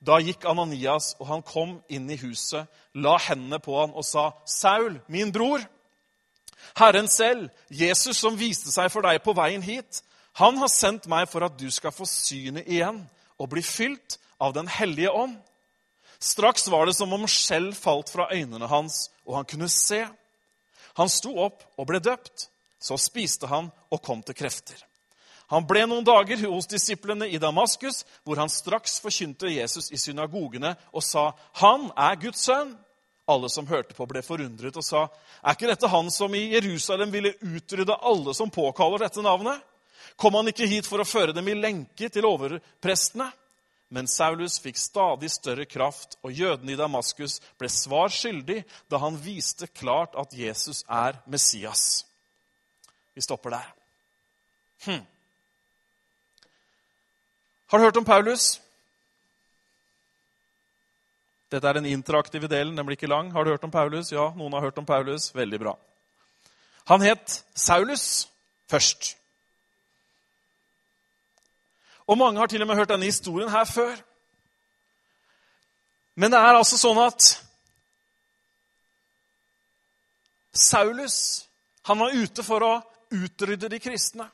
Da 0.05 0.19
gikk 0.21 0.45
Ananias, 0.45 1.15
og 1.21 1.29
han 1.31 1.43
kom 1.47 1.79
inn 1.89 2.11
i 2.13 2.19
huset, 2.21 2.69
la 2.93 3.15
hendene 3.25 3.61
på 3.63 3.79
han 3.79 3.95
og 3.97 4.05
sa, 4.05 4.33
'Saul, 4.45 5.01
min 5.09 5.33
bror.' 5.33 5.65
Herren 6.77 7.09
selv, 7.09 7.51
Jesus 7.71 8.17
som 8.17 8.39
viste 8.39 8.73
seg 8.73 8.91
for 8.93 9.05
deg 9.05 9.23
på 9.23 9.33
veien 9.33 9.63
hit, 9.63 10.03
han 10.35 10.57
har 10.59 10.69
sendt 10.69 11.07
meg 11.07 11.29
for 11.31 11.45
at 11.47 11.59
du 11.61 11.71
skal 11.71 11.93
få 11.93 12.07
synet 12.09 12.67
igjen 12.67 13.05
og 13.39 13.51
bli 13.53 13.63
fylt 13.63 14.19
av 14.41 14.55
Den 14.55 14.69
hellige 14.69 15.13
ånd. 15.13 15.37
Straks 16.19 16.69
var 16.69 16.87
det 16.87 16.95
som 16.95 17.13
om 17.13 17.27
skjell 17.29 17.73
falt 17.75 18.11
fra 18.13 18.29
øynene 18.33 18.69
hans, 18.71 19.11
og 19.27 19.39
han 19.41 19.49
kunne 19.49 19.69
se. 19.69 20.05
Han 20.95 21.11
sto 21.11 21.35
opp 21.45 21.65
og 21.79 21.89
ble 21.89 22.01
døpt. 22.03 22.49
Så 22.85 22.99
spiste 23.01 23.49
han 23.49 23.71
og 23.89 24.03
kom 24.05 24.21
til 24.23 24.37
krefter. 24.37 24.77
Han 25.53 25.65
ble 25.69 25.85
noen 25.89 26.05
dager 26.05 26.41
hos 26.49 26.69
disiplene 26.69 27.29
i 27.33 27.41
Damaskus, 27.41 28.03
hvor 28.25 28.41
han 28.41 28.53
straks 28.53 28.99
forkynte 29.01 29.53
Jesus 29.53 29.91
i 29.93 30.01
synagogene 30.01 30.75
og 30.93 31.03
sa, 31.03 31.33
'Han 31.55 31.93
er 31.97 32.17
Guds 32.17 32.45
sønn.' 32.45 32.77
Alle 33.29 33.49
som 33.49 33.67
hørte 33.67 33.95
på, 33.95 34.07
ble 34.07 34.23
forundret 34.23 34.77
og 34.77 34.85
sa, 34.85 35.09
'Er 35.45 35.55
ikke 35.55 35.69
dette 35.69 35.89
han 35.89 36.11
som 36.11 36.35
i 36.35 36.53
Jerusalem 36.53 37.13
ville 37.13 37.35
utrydde 37.41 37.97
alle 38.03 38.35
som 38.35 38.51
påkaller 38.51 38.99
dette 38.99 39.23
navnet?' 39.23 39.63
'Kom 40.17 40.35
han 40.35 40.49
ikke 40.49 40.69
hit 40.69 40.87
for 40.87 40.99
å 40.99 41.09
føre 41.09 41.33
dem 41.33 41.49
i 41.49 41.55
lenke 41.55 42.09
til 42.09 42.25
overprestene?' 42.25 43.33
Men 43.95 44.09
Saulus 44.11 44.57
fikk 44.59 44.79
stadig 44.81 45.31
større 45.31 45.69
kraft, 45.71 46.17
og 46.27 46.35
jødene 46.35 46.75
i 46.75 46.79
Damaskus 46.79 47.39
ble 47.61 47.69
svar 47.71 48.11
skyldig 48.11 48.65
da 48.91 48.99
han 48.99 49.21
viste 49.23 49.69
klart 49.71 50.17
at 50.19 50.35
Jesus 50.35 50.83
er 50.91 51.21
Messias. 51.31 52.03
Vi 53.15 53.23
stopper 53.23 53.55
der. 53.55 53.69
Hm. 54.89 55.05
Har 57.71 57.79
du 57.79 57.85
hørt 57.85 58.03
om 58.03 58.05
Paulus? 58.05 58.61
Dette 61.55 61.71
er 61.71 61.79
den 61.79 61.87
interaktive 61.87 62.51
delen. 62.51 62.75
Den 62.75 62.87
blir 62.87 62.99
ikke 62.99 63.11
lang. 63.11 63.31
Har 63.33 63.45
du 63.45 63.55
hørt 63.55 63.65
om 63.65 63.71
Paulus? 63.71 64.11
Ja, 64.13 64.33
noen 64.35 64.53
har 64.59 64.67
hørt 64.67 64.79
om 64.79 64.87
Paulus. 64.87 65.31
Veldig 65.35 65.61
bra. 65.63 65.79
Han 66.91 67.03
het 67.07 67.45
Saulus 67.55 68.27
først. 68.67 69.15
Og 72.09 72.19
mange 72.19 72.39
har 72.39 72.47
til 72.47 72.63
og 72.63 72.69
med 72.69 72.77
hørt 72.77 72.93
denne 72.93 73.09
historien 73.09 73.51
her 73.51 73.65
før. 73.65 73.97
Men 76.15 76.31
det 76.31 76.39
er 76.39 76.55
altså 76.55 76.79
sånn 76.79 77.01
at 77.03 77.31
Saulus 80.55 81.19
han 81.85 81.99
var 82.01 82.15
ute 82.15 82.45
for 82.47 82.65
å 82.65 82.75
utrydde 83.13 83.69
de 83.69 83.81
kristne. 83.83 84.29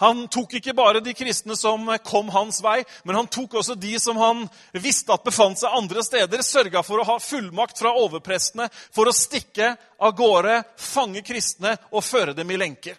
Han 0.00 0.22
tok 0.32 0.54
ikke 0.56 0.72
bare 0.72 1.02
de 1.04 1.12
kristne 1.12 1.56
som 1.58 1.84
kom 2.06 2.30
hans 2.32 2.62
vei, 2.64 2.78
men 3.04 3.18
han 3.18 3.26
tok 3.28 3.58
også 3.60 3.74
de 3.76 3.98
som 4.00 4.16
han 4.16 4.46
visste 4.72 5.12
at 5.12 5.26
befant 5.26 5.60
seg 5.60 5.74
andre 5.76 6.04
steder, 6.06 6.40
sørga 6.40 6.80
for 6.86 7.02
å 7.02 7.08
ha 7.08 7.18
fullmakt 7.20 7.82
fra 7.82 7.92
overprestene 8.00 8.70
for 8.72 9.10
å 9.10 9.16
stikke 9.16 9.74
av 10.00 10.14
gårde, 10.16 10.62
fange 10.80 11.20
kristne 11.26 11.74
og 11.90 12.04
føre 12.06 12.32
dem 12.36 12.48
i 12.48 12.56
lenker. 12.60 12.96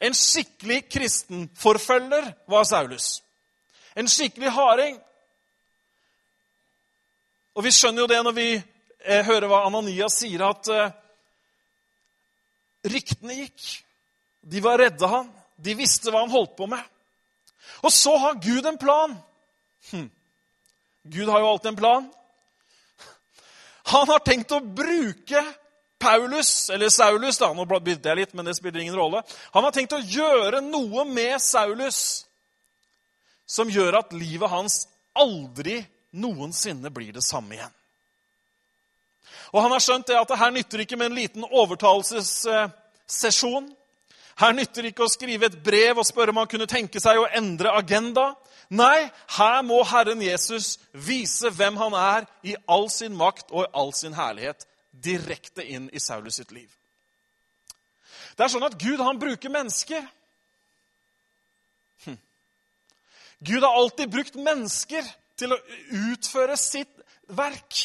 En 0.00 0.16
skikkelig 0.16 0.86
kristenforfølger 0.88 2.30
var 2.48 2.64
Saulus. 2.64 3.20
En 3.94 4.08
skikkelig 4.08 4.52
harding. 4.54 4.96
Og 7.54 7.66
vi 7.66 7.72
skjønner 7.74 8.04
jo 8.04 8.08
det 8.08 8.20
når 8.24 8.36
vi 8.36 8.48
eh, 8.56 9.26
hører 9.26 9.48
hva 9.50 9.64
Ananias 9.66 10.16
sier, 10.22 10.44
at 10.46 10.70
eh, 10.72 10.94
ryktene 12.88 13.36
gikk. 13.42 13.66
De 14.40 14.62
var 14.64 14.80
redde 14.80 15.10
han. 15.10 15.28
De 15.60 15.76
visste 15.76 16.08
hva 16.08 16.24
han 16.24 16.32
holdt 16.32 16.56
på 16.56 16.70
med. 16.70 16.80
Og 17.84 17.92
så 17.92 18.16
har 18.22 18.40
Gud 18.40 18.66
en 18.66 18.80
plan. 18.80 19.18
Hm. 19.90 20.08
Gud 21.12 21.28
har 21.28 21.42
jo 21.42 21.50
alltid 21.50 21.72
en 21.74 21.80
plan. 21.82 22.08
Han 23.90 24.08
har 24.08 24.24
tenkt 24.24 24.52
å 24.52 24.60
bruke 24.60 25.42
Paulus, 26.00 26.70
eller 26.70 26.88
Saulus, 26.88 27.38
da, 27.38 27.52
nå 27.52 27.64
bytter 27.68 28.10
jeg 28.10 28.16
litt, 28.22 28.34
men 28.34 28.44
det 28.48 28.54
spiller 28.56 28.80
ingen 28.80 28.96
rolle. 28.96 29.20
Han 29.52 29.64
har 29.66 29.72
tenkt 29.76 29.92
å 29.92 30.00
gjøre 30.00 30.60
noe 30.64 31.04
med 31.04 31.36
Saulus 31.44 32.24
som 33.50 33.68
gjør 33.68 33.98
at 33.98 34.12
livet 34.16 34.48
hans 34.48 34.88
aldri 35.18 35.86
noensinne 36.16 36.90
blir 36.94 37.12
det 37.12 37.22
samme 37.26 37.54
igjen. 37.58 37.74
Og 39.50 39.60
han 39.60 39.72
har 39.74 39.80
skjønt 39.82 40.06
det 40.08 40.16
at 40.16 40.28
det 40.30 40.38
her 40.40 40.50
nytter 40.54 40.78
ikke 40.86 40.96
med 40.96 41.06
en 41.10 41.18
liten 41.18 41.44
overtalelsessesjon. 41.44 43.76
Her 44.40 44.52
nytter 44.56 44.82
det 44.82 44.88
ikke 44.94 45.04
å 45.04 45.12
skrive 45.12 45.46
et 45.50 45.62
brev 45.64 45.98
og 46.00 46.06
spørre 46.08 46.30
om 46.32 46.40
han 46.40 46.48
kunne 46.48 46.66
tenke 46.70 47.00
seg 47.02 47.18
å 47.20 47.28
endre 47.36 47.76
agenda. 47.76 48.34
Nei, 48.70 49.10
her 49.36 49.62
må 49.66 49.82
Herren 49.90 50.22
Jesus 50.22 50.78
vise 50.94 51.50
hvem 51.52 51.76
han 51.76 51.94
er 51.98 52.24
i 52.46 52.54
all 52.70 52.90
sin 52.94 53.16
makt 53.18 53.50
og 53.50 53.66
i 53.66 53.72
all 53.82 53.92
sin 53.92 54.14
herlighet 54.16 54.69
direkte 55.02 55.64
inn 55.64 55.88
i 55.92 56.00
Saulus 56.00 56.40
sitt 56.40 56.52
liv. 56.54 56.70
Det 58.36 58.44
er 58.44 58.52
sånn 58.52 58.66
at 58.66 58.78
Gud 58.80 59.00
han 59.02 59.20
bruker 59.20 59.52
mennesker. 59.52 60.04
Hm. 62.06 62.18
Gud 63.44 63.64
har 63.66 63.76
alltid 63.76 64.12
brukt 64.12 64.38
mennesker 64.40 65.06
til 65.40 65.54
å 65.56 65.60
utføre 66.12 66.56
sitt 66.60 67.02
verk. 67.36 67.82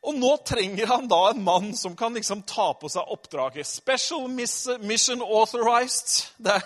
Og 0.00 0.16
nå 0.16 0.30
trenger 0.48 0.88
han 0.88 1.08
da 1.10 1.20
en 1.30 1.42
mann 1.44 1.72
som 1.76 1.96
kan 1.96 2.14
liksom 2.16 2.42
ta 2.48 2.70
på 2.80 2.88
seg 2.88 3.08
oppdraget. 3.12 3.68
Special 3.68 4.28
mission 4.32 5.20
authorized. 5.22 6.30
Det 6.40 6.56
er, 6.56 6.64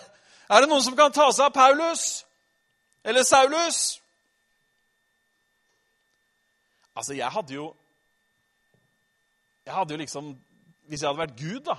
er 0.48 0.62
det 0.62 0.70
noen 0.70 0.84
som 0.86 0.96
kan 0.98 1.14
ta 1.14 1.26
seg 1.34 1.48
av 1.48 1.56
Paulus? 1.56 2.22
Eller 3.04 3.26
Saulus? 3.26 3.80
Altså, 6.94 7.16
jeg 7.18 7.30
hadde 7.34 7.56
jo 7.56 7.72
jeg 9.64 9.74
hadde 9.74 9.94
jo 9.94 10.00
liksom, 10.00 10.34
Hvis 10.88 11.02
jeg 11.02 11.08
hadde 11.08 11.22
vært 11.22 11.38
Gud, 11.40 11.62
da, 11.64 11.78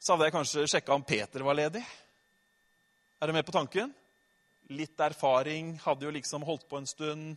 så 0.00 0.14
hadde 0.14 0.28
jeg 0.28 0.34
kanskje 0.36 0.68
sjekka 0.70 0.94
om 0.94 1.02
Peter 1.04 1.42
var 1.44 1.58
ledig. 1.58 1.82
Er 3.20 3.26
du 3.26 3.34
med 3.34 3.44
på 3.44 3.52
tanken? 3.52 3.90
Litt 4.70 5.00
erfaring, 5.02 5.74
hadde 5.82 6.06
jo 6.06 6.12
liksom 6.14 6.46
holdt 6.46 6.68
på 6.70 6.78
en 6.78 6.86
stund. 6.88 7.34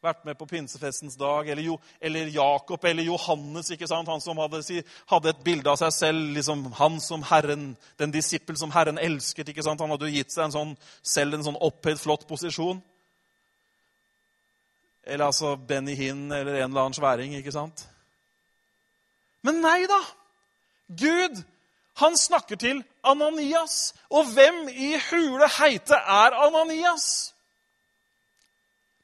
Vært 0.00 0.22
med 0.24 0.38
på 0.40 0.46
pinsefestens 0.48 1.18
dag. 1.20 1.50
Eller, 1.50 1.66
jo, 1.66 1.74
eller 2.00 2.30
Jakob 2.32 2.86
eller 2.88 3.04
Johannes, 3.04 3.68
ikke 3.74 3.90
sant? 3.90 4.08
han 4.08 4.22
som 4.24 4.38
hadde, 4.40 4.62
hadde, 5.10 5.34
et 5.34 5.44
bilde 5.44 5.68
av 5.68 5.76
seg 5.82 5.92
selv. 5.98 6.30
liksom 6.38 6.64
Han 6.78 6.96
som 7.04 7.26
Herren, 7.28 7.74
den 8.00 8.14
disippel 8.14 8.56
som 8.56 8.72
Herren 8.72 9.02
elsket. 9.02 9.50
ikke 9.50 9.66
sant? 9.66 9.82
Han 9.82 9.92
hadde 9.92 10.08
jo 10.08 10.16
gitt 10.16 10.32
seg 10.32 10.46
en 10.46 10.56
sånn, 10.56 10.74
selv 11.02 11.36
en 11.36 11.44
sånn 11.50 11.60
opphøyd, 11.60 12.00
flott 12.00 12.24
posisjon. 12.30 12.80
Eller 15.04 15.26
altså 15.26 15.56
Benny 15.58 15.98
Hinn 15.98 16.30
eller 16.30 16.62
en 16.62 16.70
eller 16.70 16.86
annen 16.86 16.96
sværing. 16.96 17.36
ikke 17.36 17.52
sant? 17.52 17.84
Men 19.46 19.60
nei 19.64 19.86
da! 19.88 20.00
Gud 20.86 21.42
han 22.00 22.16
snakker 22.18 22.56
til 22.56 22.82
Ananias. 23.04 23.92
Og 24.10 24.28
hvem 24.34 24.68
i 24.68 24.94
hule 25.10 25.48
heite 25.58 25.96
er 25.96 26.36
Ananias? 26.46 27.32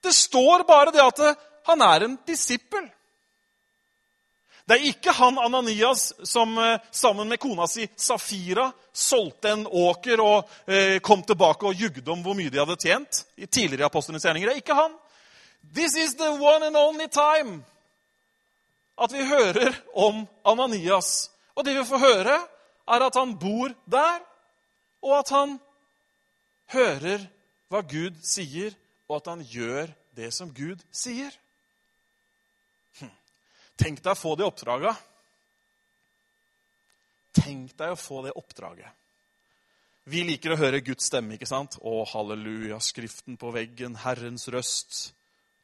Det 0.03 0.15
står 0.15 0.65
bare 0.69 0.93
det 0.95 1.03
at 1.05 1.23
han 1.67 1.83
er 1.83 2.07
en 2.07 2.19
disippel. 2.27 2.87
Det 4.67 4.75
er 4.75 4.89
ikke 4.89 5.15
han 5.15 5.39
Ananias 5.39 6.09
som 6.27 6.57
eh, 6.59 6.81
sammen 6.91 7.29
med 7.31 7.39
kona 7.39 7.69
si 7.71 7.85
Safira 7.95 8.67
solgte 8.91 9.53
en 9.55 9.63
åker 9.71 10.19
og 10.23 10.49
eh, 10.67 10.99
kom 10.99 11.23
tilbake 11.23 11.69
og 11.69 11.79
jugde 11.79 12.11
om 12.11 12.25
hvor 12.25 12.35
mye 12.35 12.51
de 12.51 12.59
hadde 12.59 12.79
tjent. 12.83 13.23
i 13.37 13.47
tidligere 13.47 13.87
apostlenes 13.87 14.25
gjerninger. 14.27 14.49
Det 14.49 14.55
er 14.57 14.65
ikke 14.65 14.75
han. 14.81 14.97
This 15.75 15.95
is 15.95 16.15
the 16.15 16.31
one 16.31 16.67
and 16.67 16.77
only 16.77 17.07
time 17.07 17.63
at 18.97 19.13
vi 19.13 19.25
hører 19.29 19.77
om 19.95 20.25
Ananias. 20.45 21.31
Og 21.57 21.65
det 21.65 21.77
vi 21.77 21.85
får 21.89 22.03
høre, 22.03 22.37
er 22.87 23.05
at 23.07 23.19
han 23.19 23.35
bor 23.39 23.73
der, 23.91 24.21
og 25.05 25.19
at 25.19 25.33
han 25.35 25.57
hører 26.73 27.27
hva 27.71 27.83
Gud 27.87 28.19
sier, 28.25 28.75
og 29.09 29.21
at 29.21 29.33
han 29.35 29.43
gjør 29.47 29.91
det 30.17 30.33
som 30.35 30.51
Gud 30.55 30.81
sier. 30.95 31.35
Hm. 33.01 33.13
Tenk 33.79 34.03
deg 34.03 34.15
å 34.15 34.19
få 34.19 34.35
det 34.39 34.47
oppdraget. 34.47 35.03
Tenk 37.37 37.75
deg 37.77 37.93
å 37.93 38.01
få 38.01 38.23
det 38.25 38.35
oppdraget. 38.39 38.89
Vi 40.07 40.23
liker 40.23 40.55
å 40.55 40.61
høre 40.61 40.85
Guds 40.87 41.09
stemme. 41.11 41.35
ikke 41.35 41.49
sant? 41.51 41.81
Å, 41.83 42.05
halleluja, 42.13 42.79
Skriften 42.81 43.37
på 43.41 43.51
veggen, 43.55 43.99
Herrens 44.05 44.47
røst, 44.55 45.11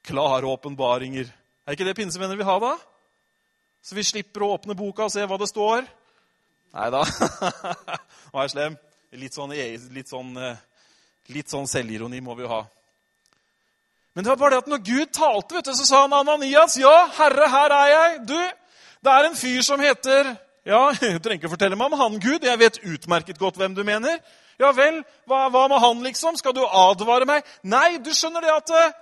klare 0.03 0.51
åpenbaringer. 0.51 1.31
Er 1.63 1.77
ikke 1.77 1.87
det 1.87 1.95
pinsevenner 1.97 2.39
vil 2.39 2.49
ha, 2.49 2.57
da? 2.59 2.73
Så 3.83 3.97
vi 3.99 4.05
slipper 4.07 4.45
å 4.45 4.53
åpne 4.57 4.77
boka 4.79 5.09
og 5.09 5.13
se 5.15 5.25
hva 5.27 5.39
det 5.41 5.49
står. 5.51 5.87
Nei 6.73 6.91
da. 6.95 7.03
Nå 8.31 8.39
er 8.39 8.47
jeg 8.47 8.55
slem. 8.55 8.77
Litt 9.21 9.35
sånn, 9.37 9.51
litt 9.93 10.09
sånn, 10.09 10.31
eh, 10.41 10.61
litt 11.35 11.51
sånn 11.53 11.67
selvironi 11.69 12.23
må 12.25 12.37
vi 12.39 12.47
jo 12.47 12.53
ha. 12.53 12.63
Men 14.15 14.25
det 14.25 14.31
var 14.33 14.41
bare 14.41 14.55
det 14.55 14.63
at 14.63 14.71
når 14.73 14.85
Gud 14.87 15.13
talte, 15.17 15.57
vet 15.57 15.69
du, 15.69 15.75
så 15.77 15.87
sa 15.89 16.01
han 16.05 16.15
Ananias, 16.17 16.77
'Ja, 16.77 17.09
Herre, 17.17 17.49
her 17.49 17.75
er 17.77 17.89
jeg.' 17.89 18.27
Du, 18.29 18.41
det 19.05 19.13
er 19.13 19.25
en 19.25 19.37
fyr 19.37 19.61
som 19.63 19.81
heter 19.81 20.37
Ja, 20.65 20.93
du 21.01 21.19
trenger 21.19 21.43
ikke 21.43 21.51
fortelle 21.57 21.77
meg 21.77 21.93
om 21.93 21.99
han, 21.99 22.21
Gud. 22.21 22.45
Jeg 22.45 22.59
vet 22.59 22.79
utmerket 22.87 23.39
godt 23.39 23.57
hvem 23.59 23.75
du 23.75 23.83
mener. 23.85 24.21
Ja 24.61 24.71
vel, 24.73 25.01
hva, 25.27 25.49
hva 25.51 25.67
med 25.69 25.81
han, 25.83 26.03
liksom? 26.07 26.37
Skal 26.39 26.55
du 26.55 26.63
advare 26.63 27.27
meg? 27.27 27.43
Nei, 27.67 27.99
du 27.99 28.13
skjønner 28.15 28.45
det 28.45 28.53
at 28.53 28.71
uh, 28.71 28.93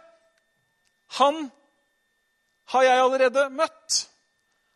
han 1.18 1.50
har 2.72 2.86
jeg 2.86 3.02
allerede 3.02 3.50
møtt. 3.50 4.06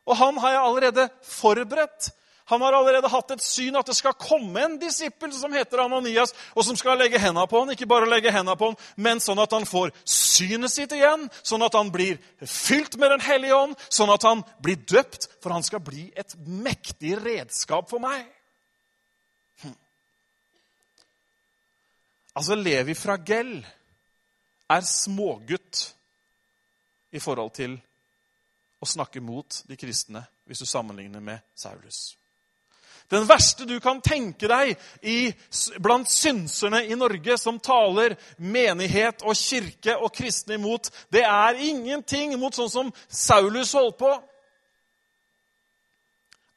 Og 0.04 0.16
han 0.16 0.38
har 0.38 0.52
jeg 0.52 0.62
allerede 0.68 1.08
forberedt. 1.22 2.10
Han 2.44 2.60
har 2.60 2.72
allerede 2.76 3.08
hatt 3.08 3.30
et 3.32 3.42
syn 3.42 3.76
at 3.80 3.88
det 3.88 3.96
skal 3.96 4.16
komme 4.20 4.60
en 4.60 4.74
disippel 4.76 5.32
som 5.32 5.52
heter 5.56 5.80
Ananias, 5.86 6.34
og 6.52 6.66
som 6.66 6.76
skal 6.76 6.98
legge 7.00 7.18
hendene 7.20 7.46
på 7.48 7.62
han, 7.62 7.72
Ikke 7.72 7.88
bare 7.88 8.08
legge 8.08 8.32
hendene 8.32 8.56
på 8.60 8.68
han, 8.68 8.76
men 8.96 9.20
sånn 9.20 9.40
at 9.40 9.54
han 9.56 9.64
får 9.64 9.94
synet 10.04 10.72
sitt 10.72 10.92
igjen, 10.92 11.24
sånn 11.40 11.64
at 11.64 11.72
han 11.72 11.88
blir 11.94 12.20
fylt 12.44 12.98
med 13.00 13.14
Den 13.14 13.24
hellige 13.24 13.56
ånd, 13.56 13.78
sånn 13.88 14.12
at 14.12 14.28
han 14.28 14.44
blir 14.60 14.76
døpt, 14.76 15.30
for 15.40 15.56
han 15.56 15.64
skal 15.64 15.80
bli 15.80 16.10
et 16.16 16.36
mektig 16.44 17.16
redskap 17.24 17.88
for 17.88 18.04
meg. 18.04 18.28
Hm. 19.64 19.78
Altså, 22.36 22.60
Levi 22.60 22.92
fra 22.98 23.16
Gell 23.24 23.56
er 24.68 24.84
smågutt 24.84 25.86
i 27.16 27.24
forhold 27.24 27.56
til 27.56 27.80
å 28.84 28.88
snakke 28.88 29.22
mot 29.24 29.62
de 29.68 29.78
kristne 29.80 30.24
hvis 30.44 30.60
du 30.60 30.68
sammenligner 30.68 31.24
med 31.24 31.42
Saulus. 31.56 32.14
Den 33.12 33.26
verste 33.28 33.66
du 33.68 33.76
kan 33.84 34.00
tenke 34.00 34.48
deg 34.48 34.72
i, 35.04 35.32
blant 35.82 36.08
synserne 36.10 36.80
i 36.88 36.96
Norge 36.96 37.36
som 37.40 37.60
taler 37.60 38.16
menighet 38.40 39.24
og 39.28 39.36
kirke 39.36 39.96
og 39.98 40.12
kristne 40.14 40.56
imot, 40.56 40.88
det 41.12 41.24
er 41.28 41.60
ingenting 41.66 42.32
mot 42.40 42.56
sånn 42.56 42.72
som 42.72 42.94
Saulus 43.08 43.74
holdt 43.76 43.98
på. 44.00 44.14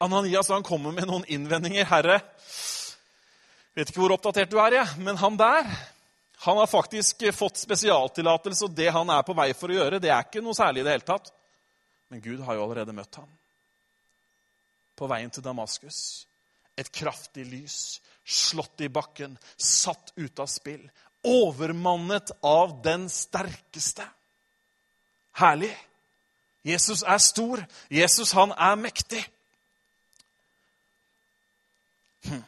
Ananias 0.04 0.54
han 0.54 0.64
kommer 0.64 0.96
med 0.96 1.10
noen 1.10 1.26
innvendinger. 1.28 1.86
'Herre, 1.90 2.22
vet 3.76 3.90
ikke 3.90 4.04
hvor 4.04 4.16
oppdatert 4.16 4.52
du 4.52 4.60
er, 4.62 4.80
jeg, 4.80 5.04
men 5.04 5.20
han 5.20 5.38
der 5.38 5.68
han 6.40 6.58
har 6.58 6.68
faktisk 6.70 7.24
fått 7.34 7.58
spesialtillatelse, 7.58 8.66
og 8.66 8.76
det 8.78 8.92
han 8.94 9.10
er 9.10 9.24
på 9.26 9.34
vei 9.34 9.50
for 9.58 9.74
å 9.74 9.78
gjøre, 9.80 10.00
det 10.00 10.12
er 10.14 10.22
ikke 10.22 10.44
noe 10.46 10.54
særlig 10.54 10.84
i 10.84 10.86
det 10.86 10.94
hele 10.94 11.08
tatt. 11.08 11.32
Men 12.08 12.22
Gud 12.22 12.40
har 12.40 12.56
jo 12.56 12.64
allerede 12.64 12.96
møtt 12.96 13.20
ham. 13.20 13.30
På 14.98 15.08
veien 15.12 15.32
til 15.32 15.44
Damaskus. 15.44 16.26
Et 16.78 16.90
kraftig 16.94 17.46
lys, 17.50 17.78
slått 18.24 18.82
i 18.86 18.90
bakken, 18.90 19.38
satt 19.58 20.14
ut 20.16 20.40
av 20.40 20.50
spill. 20.52 20.84
Overmannet 21.28 22.32
av 22.46 22.78
den 22.86 23.08
sterkeste. 23.12 24.06
Herlig. 25.38 25.74
Jesus 26.68 27.04
er 27.04 27.18
stor. 27.24 27.64
Jesus, 27.90 28.32
han 28.32 28.52
er 28.52 28.76
mektig. 28.80 29.24
Hm. 32.28 32.44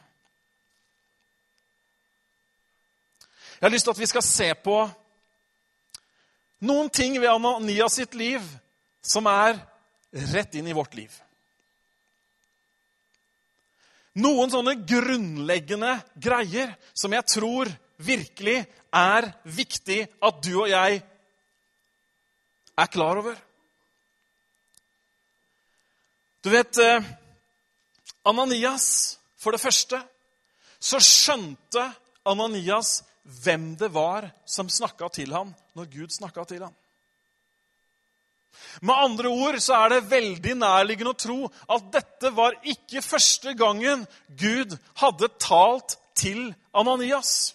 Jeg 3.60 3.66
har 3.66 3.72
lyst 3.74 3.84
til 3.84 3.90
at 3.90 4.00
vi 4.00 4.08
skal 4.08 4.24
se 4.24 4.48
på 4.64 4.76
noen 6.64 6.88
ting 6.92 7.18
ved 7.20 7.28
Ananias 7.28 7.98
sitt 8.00 8.14
liv 8.16 8.44
som 9.02 9.26
er 9.30 9.58
rett 10.32 10.54
inn 10.58 10.68
i 10.68 10.76
vårt 10.76 10.94
liv. 10.94 11.12
noen 14.18 14.50
sånne 14.50 14.74
grunnleggende 14.88 15.94
greier 16.18 16.74
som 16.94 17.12
jeg 17.14 17.26
tror 17.30 17.70
virkelig 18.00 18.58
er 18.96 19.28
viktig 19.44 20.00
at 20.24 20.42
du 20.42 20.52
og 20.56 20.68
jeg 20.70 21.00
er 22.80 22.90
klar 22.90 23.20
over. 23.20 23.36
Du 26.40 26.48
vet 26.48 26.80
eh, 26.80 27.04
Ananias, 28.24 29.18
for 29.36 29.52
det 29.52 29.60
første, 29.60 30.00
så 30.80 31.00
skjønte 31.04 31.84
Ananias 32.28 33.02
hvem 33.44 33.74
det 33.78 33.90
var 33.92 34.30
som 34.48 34.70
snakka 34.72 35.10
til 35.12 35.34
ham 35.36 35.52
når 35.76 35.90
Gud 35.92 36.16
snakka 36.16 36.46
til 36.48 36.64
ham. 36.64 36.74
Med 38.80 38.94
andre 38.94 39.28
ord 39.28 39.60
så 39.62 39.78
er 39.84 39.94
det 39.94 40.10
veldig 40.10 40.56
nærliggende 40.60 41.14
å 41.14 41.20
tro 41.20 41.38
at 41.68 41.88
dette 41.94 42.32
var 42.36 42.58
ikke 42.62 43.02
første 43.04 43.54
gangen 43.58 44.06
Gud 44.28 44.76
hadde 45.02 45.30
talt 45.42 45.96
til 46.18 46.50
Ananias. 46.76 47.54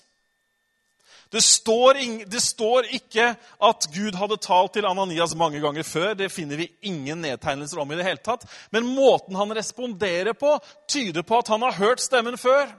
Det 1.36 1.42
står, 1.42 1.98
det 2.32 2.42
står, 2.42 2.86
ikke 2.96 3.26
at 3.68 3.88
Gud 3.92 4.16
hadde 4.16 4.38
talt 4.40 4.76
til 4.78 4.86
Ananias 4.88 5.34
mange 5.36 5.60
ganger 5.60 5.84
før. 5.84 6.14
Det 6.16 6.30
finner 6.32 6.60
vi 6.62 6.70
ingen 6.88 7.20
nedtegnelser 7.26 7.82
om 7.82 7.92
i 7.92 7.98
det 8.00 8.06
hele 8.08 8.24
tatt. 8.24 8.46
Men 8.72 8.88
måten 8.88 9.36
han 9.36 9.52
responderer 9.58 10.38
på, 10.38 10.54
tyder 10.88 11.26
på 11.28 11.42
at 11.42 11.52
han 11.52 11.66
har 11.66 11.76
hørt 11.80 12.04
stemmen 12.04 12.38
før. 12.40 12.70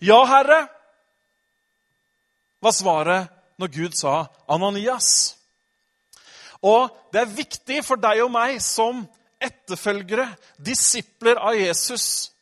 Ja, 0.00 0.22
Herre, 0.30 0.62
var 2.62 2.72
svaret 2.72 3.34
når 3.58 3.74
Gud 3.76 3.98
sa 3.98 4.26
'Ananias'. 4.48 5.37
Og 6.62 6.90
det 7.12 7.20
er 7.20 7.36
viktig 7.36 7.84
for 7.86 8.00
deg 8.00 8.22
og 8.24 8.32
meg 8.34 8.58
som 8.62 9.04
etterfølgere, 9.38 10.26
disipler 10.58 11.38
av 11.38 11.54
Jesus. 11.54 12.32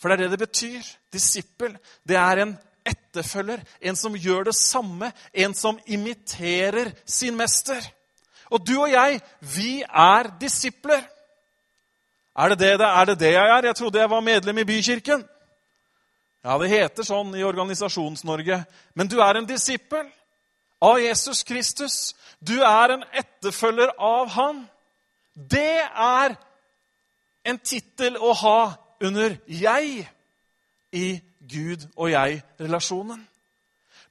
For 0.00 0.10
det 0.10 0.16
er 0.16 0.24
det 0.24 0.34
det 0.34 0.42
betyr. 0.42 0.92
Disippel. 1.12 1.76
Det 2.02 2.18
er 2.18 2.42
en 2.42 2.56
etterfølger, 2.82 3.60
en 3.80 3.96
som 3.96 4.16
gjør 4.18 4.48
det 4.50 4.56
samme, 4.58 5.12
en 5.32 5.54
som 5.54 5.78
imiterer 5.86 6.90
sin 7.06 7.36
mester. 7.38 7.78
Og 8.50 8.66
du 8.66 8.74
og 8.80 8.90
jeg, 8.90 9.20
vi 9.54 9.82
er 9.86 10.32
disipler. 10.40 11.04
Er 12.36 12.48
det 12.48 12.58
det, 12.58 12.72
er 12.80 13.04
det, 13.04 13.20
det 13.20 13.32
jeg 13.32 13.48
er? 13.56 13.66
Jeg 13.66 13.76
trodde 13.76 14.00
jeg 14.00 14.10
var 14.10 14.20
medlem 14.20 14.58
i 14.58 14.64
Bykirken. 14.64 15.22
Ja, 16.42 16.56
det 16.58 16.72
heter 16.72 17.06
sånn 17.06 17.30
i 17.38 17.44
Organisasjons-Norge. 17.46 18.64
Men 18.98 19.08
du 19.08 19.20
er 19.22 19.38
en 19.38 19.46
disippel 19.46 20.08
av 20.82 20.98
Jesus 20.98 21.44
Kristus. 21.46 21.98
Du 22.46 22.58
er 22.60 22.94
en 22.94 23.04
etterfølger 23.14 23.94
av 23.98 24.28
Han. 24.34 24.64
Det 25.34 25.80
er 25.82 26.34
en 27.44 27.58
tittel 27.58 28.16
å 28.18 28.32
ha 28.32 28.72
under 29.00 29.36
'jeg' 29.46 30.08
i 30.92 31.20
Gud 31.48 31.88
og 31.96 32.10
jeg-relasjonen. 32.10 33.28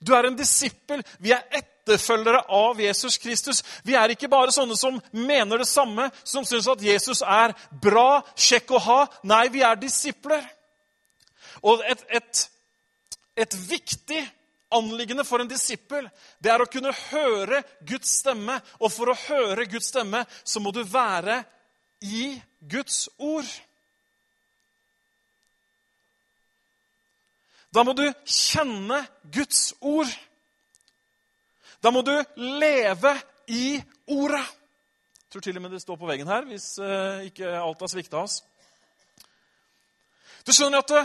Du 0.08 0.14
er 0.14 0.28
en 0.28 0.38
disippel. 0.38 1.04
Vi 1.20 1.32
er 1.32 1.44
etterfølgere 1.52 2.44
av 2.50 2.80
Jesus 2.82 3.18
Kristus. 3.18 3.64
Vi 3.84 3.94
er 3.94 4.10
ikke 4.10 4.30
bare 4.30 4.52
sånne 4.52 4.78
som 4.78 5.02
mener 5.12 5.58
det 5.58 5.68
samme, 5.68 6.10
som 6.24 6.46
syns 6.46 6.68
at 6.68 6.84
Jesus 6.84 7.22
er 7.22 7.54
bra, 7.82 8.22
kjekk 8.36 8.72
å 8.72 8.82
ha. 8.82 9.00
Nei, 9.24 9.48
vi 9.54 9.62
er 9.62 9.76
disipler. 9.76 10.42
Og 11.62 11.84
et, 11.86 12.06
et, 12.10 12.50
et 13.38 13.58
viktig 13.70 14.24
anliggende 14.72 15.25
for 15.28 15.42
en 15.44 15.50
disippel, 15.50 16.08
det 16.40 16.51
er 16.54 16.63
å 16.63 16.70
kunne 16.72 16.94
høre 17.12 17.62
Guds 17.88 18.18
stemme. 18.22 18.60
Og 18.80 18.92
for 18.94 19.12
å 19.12 19.18
høre 19.28 19.68
Guds 19.70 19.92
stemme 19.92 20.24
så 20.44 20.63
må 20.63 20.74
du 20.75 20.84
være 20.88 21.42
i 22.08 22.34
Guds 22.60 23.06
ord. 23.18 23.48
Da 27.72 27.86
må 27.88 27.96
du 27.96 28.04
kjenne 28.28 29.00
Guds 29.32 29.72
ord. 29.80 30.12
Da 31.82 31.92
må 31.94 32.04
du 32.06 32.13
leve 32.36 33.16
i 33.48 33.79
ordet. 34.12 34.44
Jeg 34.44 35.34
tror 35.34 35.46
til 35.46 35.57
og 35.57 35.64
med 35.64 35.72
det 35.72 35.81
står 35.81 35.98
på 35.98 36.10
veggen 36.10 36.27
her, 36.27 36.44
hvis 36.50 36.74
uh, 36.84 37.24
ikke 37.24 37.53
alt 37.55 37.79
har 37.79 37.92
svikta 37.92 38.20
oss. 38.20 38.42
Du 40.44 40.51
skjønner 40.51 40.84
at 40.84 40.92
det, 40.92 41.03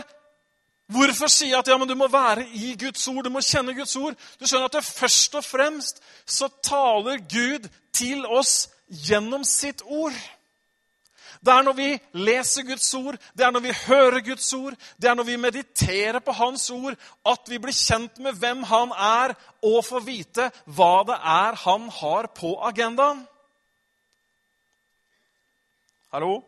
Hvorfor 0.87 1.27
sier 1.27 1.51
jeg 1.51 1.59
at 1.59 1.67
ja, 1.67 1.75
du 1.83 1.95
må 1.99 2.07
være 2.07 2.45
i 2.55 2.71
Guds 2.79 3.03
ord, 3.11 3.25
du 3.25 3.33
må 3.33 3.43
kjenne 3.43 3.75
Guds 3.75 3.95
ord? 3.99 4.15
Du 4.39 4.47
skjønner 4.47 4.69
at 4.69 4.77
det 4.77 4.87
først 4.87 5.35
og 5.35 5.43
fremst 5.43 5.99
så 6.23 6.47
taler 6.63 7.19
Gud 7.27 7.67
til 7.91 8.23
oss 8.25 8.69
gjennom 8.87 9.43
sitt 9.43 9.83
ord. 9.83 10.15
Det 11.43 11.53
er 11.53 11.67
når 11.67 11.75
vi 11.77 11.89
leser 12.23 12.65
Guds 12.65 12.87
ord, 12.97 13.19
det 13.35 13.45
er 13.45 13.51
når 13.51 13.65
vi 13.67 13.75
hører 13.83 14.23
Guds 14.25 14.47
ord, 14.55 14.79
det 14.97 15.11
er 15.11 15.19
når 15.19 15.27
vi 15.27 15.37
mediterer 15.37 16.23
på 16.23 16.33
Hans 16.39 16.69
ord, 16.71 16.95
at 17.27 17.51
vi 17.51 17.59
blir 17.61 17.75
kjent 17.75 18.17
med 18.23 18.39
hvem 18.39 18.63
Han 18.71 18.95
er, 18.95 19.35
og 19.61 19.83
får 19.85 20.07
vite 20.07 20.49
hva 20.65 21.03
det 21.07 21.19
er 21.19 21.61
Han 21.67 21.91
har 21.99 22.31
på 22.31 22.55
agendaen. 22.71 23.25
Hallo? 26.15 26.39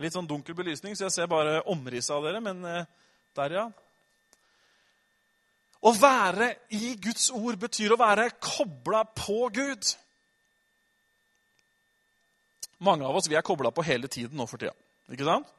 Litt 0.00 0.16
sånn 0.16 0.28
dunkel 0.28 0.56
belysning, 0.56 0.96
så 0.96 1.06
jeg 1.06 1.12
ser 1.14 1.28
bare 1.28 1.60
omrisset 1.68 2.16
av 2.16 2.24
dere. 2.24 2.40
men... 2.40 2.86
Der, 3.36 3.52
ja. 3.52 3.66
Å 5.86 5.92
være 5.92 6.48
i 6.74 6.94
Guds 7.00 7.28
ord 7.36 7.58
betyr 7.60 7.94
å 7.94 8.00
være 8.00 8.30
kobla 8.42 9.04
på 9.12 9.46
Gud. 9.54 9.92
Mange 12.86 13.06
av 13.08 13.16
oss 13.16 13.28
vi 13.30 13.36
er 13.38 13.44
kobla 13.46 13.70
på 13.72 13.84
hele 13.86 14.08
tiden 14.12 14.36
nå 14.40 14.48
for 14.48 14.60
tida. 14.60 14.74
Ikke 15.12 15.28
sant? 15.28 15.52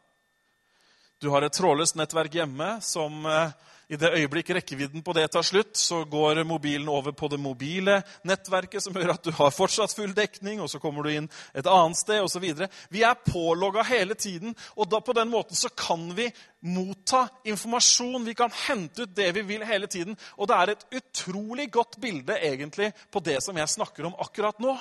Du 1.21 1.31
har 1.33 1.45
et 1.45 1.55
trådløst 1.55 1.95
nettverk 1.97 2.35
hjemme 2.37 2.75
som 2.85 3.23
eh, 3.25 3.53
i 3.88 3.95
det 3.95 4.10
øyeblikk 4.19 4.50
rekkevidden 4.52 5.04
på 5.04 5.13
det 5.15 5.30
tar 5.32 5.45
slutt, 5.47 5.78
så 5.80 6.02
går 6.04 6.41
mobilen 6.43 6.89
over 6.91 7.13
på 7.15 7.30
det 7.32 7.39
mobile 7.39 8.02
nettverket, 8.28 8.84
som 8.84 8.95
gjør 8.95 9.13
at 9.13 9.23
du 9.23 9.32
har 9.38 9.54
fortsatt 9.56 9.93
full 9.95 10.12
dekning, 10.15 10.60
og 10.60 10.67
så 10.71 10.82
kommer 10.84 11.08
du 11.08 11.13
inn 11.13 11.30
et 11.56 11.69
annet 11.71 12.00
sted 12.00 12.19
osv. 12.19 12.43
Vi 12.91 13.06
er 13.08 13.21
pålogga 13.23 13.86
hele 13.88 14.17
tiden, 14.19 14.56
og 14.76 14.91
da, 14.91 15.00
på 15.00 15.15
den 15.15 15.32
måten 15.32 15.56
så 15.56 15.71
kan 15.71 16.04
vi 16.17 16.28
motta 16.67 17.28
informasjon. 17.47 18.26
Vi 18.28 18.36
kan 18.36 18.52
hente 18.67 19.08
ut 19.08 19.15
det 19.15 19.32
vi 19.38 19.45
vil 19.54 19.63
hele 19.67 19.88
tiden. 19.88 20.17
Og 20.36 20.50
det 20.50 20.58
er 20.58 20.73
et 20.73 20.86
utrolig 21.00 21.69
godt 21.71 22.00
bilde 22.02 22.36
egentlig 22.43 22.91
på 23.12 23.23
det 23.23 23.39
som 23.45 23.58
jeg 23.58 23.71
snakker 23.71 24.10
om 24.10 24.17
akkurat 24.19 24.60
nå. 24.63 24.76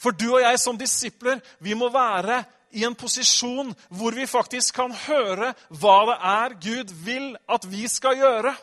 For 0.00 0.16
du 0.16 0.30
og 0.30 0.40
jeg 0.40 0.56
som 0.62 0.78
disipler, 0.80 1.42
vi 1.60 1.76
må 1.76 1.90
være 1.92 2.40
i 2.70 2.84
en 2.86 2.94
posisjon 2.94 3.72
hvor 3.88 4.14
vi 4.16 4.26
faktisk 4.30 4.76
kan 4.78 4.92
høre 5.06 5.52
hva 5.80 5.98
det 6.10 6.18
er 6.32 6.56
Gud 6.66 6.92
vil 7.04 7.32
at 7.50 7.66
vi 7.70 7.86
skal 7.90 8.18
gjøre. 8.20 8.54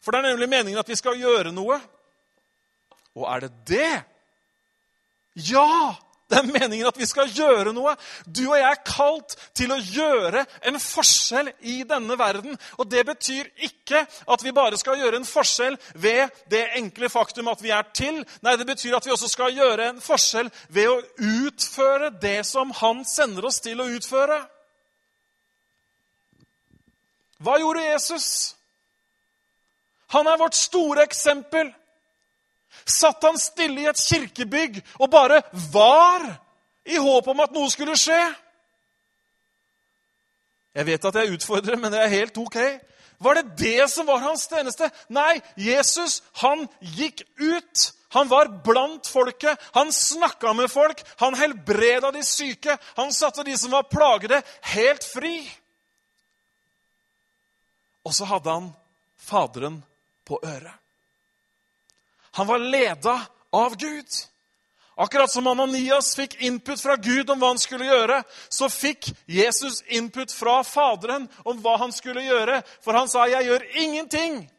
For 0.00 0.12
det 0.12 0.20
er 0.20 0.30
nemlig 0.32 0.48
meningen 0.48 0.80
at 0.80 0.88
vi 0.88 0.96
skal 0.96 1.18
gjøre 1.20 1.52
noe. 1.52 1.76
Og 3.18 3.26
er 3.28 3.46
det 3.46 3.52
det? 3.68 3.90
Ja! 5.50 5.96
Det 6.30 6.38
er 6.38 6.46
meningen 6.46 6.86
at 6.86 6.98
vi 6.98 7.08
skal 7.10 7.30
gjøre 7.34 7.72
noe. 7.74 7.96
Du 8.22 8.44
og 8.44 8.54
jeg 8.54 8.68
er 8.68 8.82
kalt 8.86 9.34
til 9.58 9.72
å 9.74 9.78
gjøre 9.82 10.44
en 10.70 10.78
forskjell 10.78 11.50
i 11.66 11.80
denne 11.88 12.14
verden. 12.18 12.54
Og 12.78 12.86
det 12.86 13.02
betyr 13.08 13.48
ikke 13.66 14.04
at 14.06 14.44
vi 14.46 14.52
bare 14.54 14.78
skal 14.78 15.00
gjøre 15.00 15.18
en 15.18 15.26
forskjell 15.26 15.74
ved 15.98 16.30
det 16.52 16.62
enkle 16.78 17.10
faktum 17.10 17.50
at 17.50 17.64
vi 17.64 17.74
er 17.74 17.88
til. 17.96 18.22
Nei, 18.46 18.54
det 18.60 18.68
betyr 18.68 18.94
at 18.94 19.08
vi 19.08 19.14
også 19.16 19.32
skal 19.32 19.58
gjøre 19.58 19.90
en 19.90 20.00
forskjell 20.04 20.52
ved 20.70 20.92
å 20.92 21.00
utføre 21.48 22.12
det 22.22 22.38
som 22.46 22.70
Han 22.78 23.02
sender 23.04 23.50
oss 23.50 23.58
til 23.64 23.82
å 23.82 23.90
utføre. 23.90 24.38
Hva 27.42 27.58
gjorde 27.58 27.88
Jesus? 27.88 28.30
Han 30.14 30.30
er 30.30 30.38
vårt 30.38 30.54
store 30.58 31.02
eksempel. 31.08 31.74
Satt 32.84 33.24
han 33.24 33.38
stille 33.38 33.84
i 33.84 33.88
et 33.90 34.00
kirkebygg 34.00 34.80
og 34.98 35.10
bare 35.12 35.42
var 35.72 36.24
i 36.84 36.96
håp 37.00 37.28
om 37.32 37.42
at 37.44 37.52
noe 37.54 37.70
skulle 37.72 37.96
skje? 37.98 38.20
Jeg 40.74 40.86
vet 40.86 41.04
at 41.04 41.18
jeg 41.18 41.34
utfordrer, 41.34 41.78
men 41.80 41.92
det 41.92 42.00
er 42.02 42.12
helt 42.12 42.38
ok. 42.38 42.58
Var 43.20 43.36
det 43.36 43.56
det 43.58 43.88
som 43.92 44.06
var 44.08 44.22
hans 44.22 44.46
tjeneste? 44.48 44.88
Nei, 45.12 45.40
Jesus 45.58 46.20
han 46.40 46.64
gikk 46.80 47.24
ut. 47.36 47.90
Han 48.16 48.30
var 48.30 48.48
blant 48.64 49.06
folket. 49.06 49.60
Han 49.76 49.92
snakka 49.92 50.54
med 50.56 50.70
folk. 50.70 51.02
Han 51.20 51.36
helbreda 51.38 52.10
de 52.14 52.22
syke. 52.24 52.78
Han 52.96 53.12
satte 53.12 53.44
de 53.46 53.58
som 53.58 53.74
var 53.74 53.90
plagede, 53.90 54.40
helt 54.72 55.04
fri. 55.04 55.36
Og 58.06 58.14
så 58.16 58.24
hadde 58.24 58.50
han 58.50 58.70
Faderen 59.20 59.82
på 60.24 60.40
øret. 60.42 60.79
Han 62.36 62.46
var 62.46 62.58
leda 62.58 63.20
av 63.52 63.76
Gud. 63.76 64.06
Akkurat 65.00 65.30
som 65.30 65.46
Ananias 65.46 66.14
fikk 66.16 66.34
input 66.44 66.80
fra 66.80 66.96
Gud 66.96 67.30
om 67.30 67.40
hva 67.40 67.54
han 67.54 67.60
skulle 67.60 67.88
gjøre, 67.88 68.20
så 68.52 68.68
fikk 68.68 69.08
Jesus 69.26 69.80
input 69.88 70.32
fra 70.32 70.58
Faderen 70.66 71.24
om 71.44 71.62
hva 71.62 71.78
han 71.80 71.92
skulle 71.92 72.26
gjøre. 72.26 72.60
For 72.84 72.92
han 72.92 73.08
sa, 73.08 73.24
'Jeg 73.26 73.46
gjør 73.46 73.64
ingenting 73.74 74.50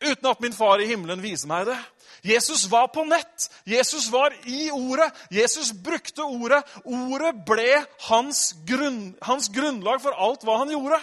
uten 0.00 0.26
at 0.30 0.40
min 0.40 0.56
far 0.56 0.80
i 0.80 0.86
himmelen 0.86 1.22
viser 1.22 1.48
meg 1.48 1.66
det. 1.66 1.78
Jesus 2.22 2.64
var 2.70 2.88
på 2.88 3.04
nett. 3.04 3.50
Jesus 3.64 4.08
var 4.08 4.34
i 4.44 4.70
ordet. 4.70 5.12
Jesus 5.30 5.72
brukte 5.72 6.22
ordet. 6.22 6.64
Ordet 6.84 7.34
ble 7.46 7.84
hans, 8.08 8.54
grunn, 8.66 9.16
hans 9.22 9.48
grunnlag 9.48 10.00
for 10.02 10.16
alt 10.16 10.44
hva 10.44 10.58
han 10.58 10.70
gjorde. 10.70 11.00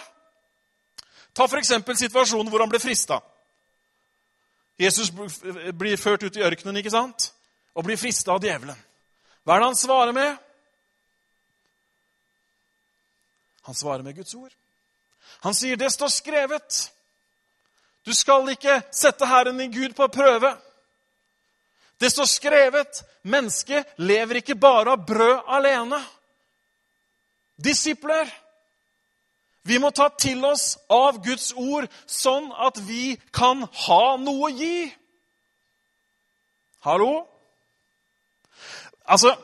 Ta 1.34 1.44
f.eks. 1.44 1.72
situasjonen 1.98 2.50
hvor 2.50 2.60
han 2.60 2.70
ble 2.70 2.78
frista. 2.82 3.20
Jesus 4.78 5.10
blir 5.10 5.96
ført 5.96 6.22
ut 6.22 6.36
i 6.36 6.44
ørkenen 6.46 6.76
ikke 6.76 6.94
sant? 6.94 7.32
og 7.78 7.84
blir 7.86 7.98
frista 7.98 8.34
av 8.34 8.42
djevelen. 8.42 8.78
Hva 9.46 9.54
er 9.54 9.60
det 9.62 9.66
han 9.68 9.76
svarer 9.78 10.14
med? 10.16 10.38
Han 13.68 13.76
svarer 13.78 14.02
med 14.02 14.16
Guds 14.16 14.34
ord. 14.34 14.54
Han 15.46 15.54
sier, 15.54 15.76
'Det 15.76 15.92
står 15.92 16.08
skrevet'. 16.08 16.90
Du 18.06 18.14
skal 18.14 18.48
ikke 18.48 18.82
sette 18.90 19.26
Herren 19.26 19.58
din 19.58 19.72
Gud 19.72 19.94
på 19.94 20.08
prøve. 20.08 20.56
Det 22.00 22.12
står 22.12 22.24
skrevet 22.24 23.04
mennesket 23.22 23.86
lever 23.96 24.34
ikke 24.34 24.54
bare 24.54 24.90
av 24.90 25.06
brød 25.06 25.42
alene. 25.46 26.04
Disipler. 27.64 28.30
Vi 29.62 29.78
må 29.78 29.90
ta 29.90 30.08
til 30.18 30.44
oss 30.44 30.78
av 30.90 31.18
Guds 31.24 31.52
ord, 31.56 31.88
sånn 32.06 32.52
at 32.52 32.78
vi 32.88 33.18
kan 33.34 33.66
ha 33.86 34.04
noe 34.20 34.48
å 34.48 34.54
gi. 34.54 34.88
Hallo? 36.86 37.26
Altså 39.08 39.34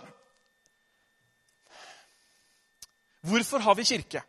Hvorfor 3.25 3.59
har 3.65 3.75
vi 3.75 3.85
kirke? 3.89 4.21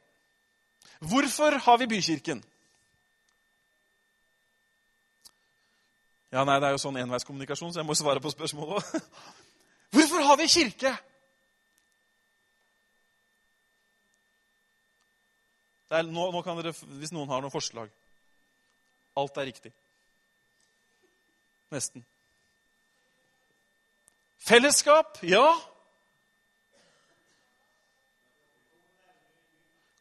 Hvorfor 0.99 1.57
har 1.65 1.77
vi 1.77 1.87
bykirken? 1.87 2.43
Ja, 6.31 6.43
nei, 6.43 6.59
Det 6.59 6.67
er 6.67 6.71
jo 6.75 6.79
sånn 6.79 6.97
enveiskommunikasjon, 6.99 7.73
så 7.73 7.79
jeg 7.79 7.87
må 7.87 7.95
svare 7.95 8.23
på 8.23 8.31
spørsmålet 8.31 8.79
òg. 8.79 9.03
Hvorfor 9.95 10.23
har 10.27 10.39
vi 10.39 10.47
kirke? 10.47 10.95
Er, 15.89 16.07
nå, 16.09 16.31
nå, 16.33 16.41
dere, 16.61 16.73
Hvis 16.99 17.13
noen 17.13 17.29
har 17.29 17.43
noen 17.43 17.53
forslag 17.53 17.91
Alt 19.15 19.37
er 19.39 19.45
riktig. 19.47 19.69
Nesten. 21.71 22.03
Fellesskap? 24.43 25.21
Ja. 25.23 25.45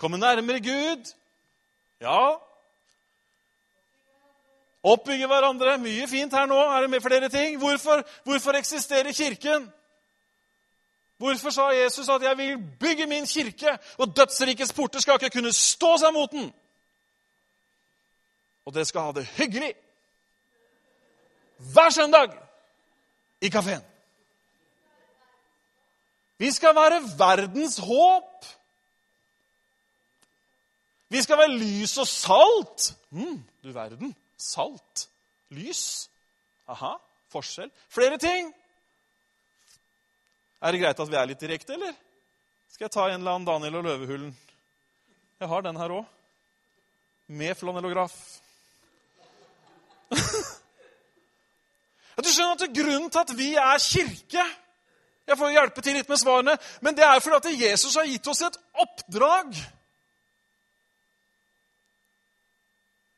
Komme 0.03 0.19
nærmere 0.19 0.59
Gud? 0.61 1.13
Ja. 2.03 2.35
Oppbygge 4.83 5.31
hverandre. 5.31 5.79
Mye 5.79 6.09
fint 6.11 6.35
her 6.35 6.51
nå. 6.51 6.59
Er 6.59 6.85
det 6.85 6.91
med 6.91 7.07
flere 7.07 7.31
ting? 7.33 7.57
Hvorfor, 7.63 8.03
hvorfor 8.27 8.59
eksisterer 8.59 9.15
Kirken? 9.15 9.71
Hvorfor 11.17 11.51
sa 11.51 11.63
Jesus 11.63 12.09
at 12.09 12.23
'jeg 12.23 12.39
vil 12.39 12.59
bygge 12.81 13.07
min 13.07 13.27
kirke', 13.27 13.79
og 13.99 14.17
dødsrikets 14.17 14.73
porter 14.73 15.01
skal 15.01 15.15
ikke 15.15 15.31
kunne 15.31 15.53
stå 15.53 15.99
seg 15.99 16.13
mot 16.13 16.31
den? 16.31 16.55
Og 18.65 18.75
det 18.75 18.87
skal 18.87 19.01
ha 19.01 19.13
det 19.13 19.27
hyggelig 19.27 19.75
hver 21.73 21.91
søndag 21.91 22.29
i 23.41 23.49
kafeen. 23.49 23.83
Vi 26.39 26.51
skal 26.51 26.75
være 26.75 27.03
verdens 27.19 27.79
håp. 27.79 28.47
Vi 31.09 31.23
skal 31.23 31.39
være 31.39 31.59
lys 31.59 31.99
og 31.99 32.07
salt. 32.07 32.95
Mm, 33.11 33.45
du 33.65 33.73
verden. 33.73 34.17
Salt. 34.39 35.09
Lys. 35.51 36.11
Aha. 36.69 36.97
Forskjell. 37.29 37.71
Flere 37.89 38.19
ting. 38.19 38.55
Er 40.65 40.73
det 40.73 40.81
greit 40.81 41.01
at 41.01 41.11
vi 41.13 41.17
er 41.21 41.27
litt 41.29 41.43
direkte, 41.45 41.75
eller? 41.77 41.93
Skal 42.73 42.87
jeg 42.87 42.93
ta 42.95 43.03
en 43.11 43.19
eller 43.21 43.35
annen 43.35 43.45
Daniel 43.45 43.75
og 43.83 43.85
Løvehullen? 43.85 44.31
Jeg 45.43 45.49
har 45.51 45.65
den 45.67 45.77
her 45.77 45.93
òg. 45.93 46.07
Med 47.27 47.53
flanellograf. 47.59 48.15
du 52.25 52.29
skjønner 52.31 52.55
at 52.57 52.73
Grunnen 52.77 53.11
til 53.11 53.21
at 53.21 53.33
vi 53.37 53.49
er 53.59 53.79
kirke 53.83 54.45
Jeg 55.25 55.39
får 55.41 55.55
hjelpe 55.55 55.83
til 55.83 55.97
litt 55.97 56.09
med 56.13 56.21
svarene, 56.21 56.55
men 56.85 56.97
det 56.97 57.05
er 57.05 57.21
fordi 57.25 57.37
at 57.55 57.61
Jesus 57.65 57.97
har 57.97 58.05
gitt 58.09 58.29
oss 58.29 58.43
et 58.45 58.59
oppdrag. 58.85 59.57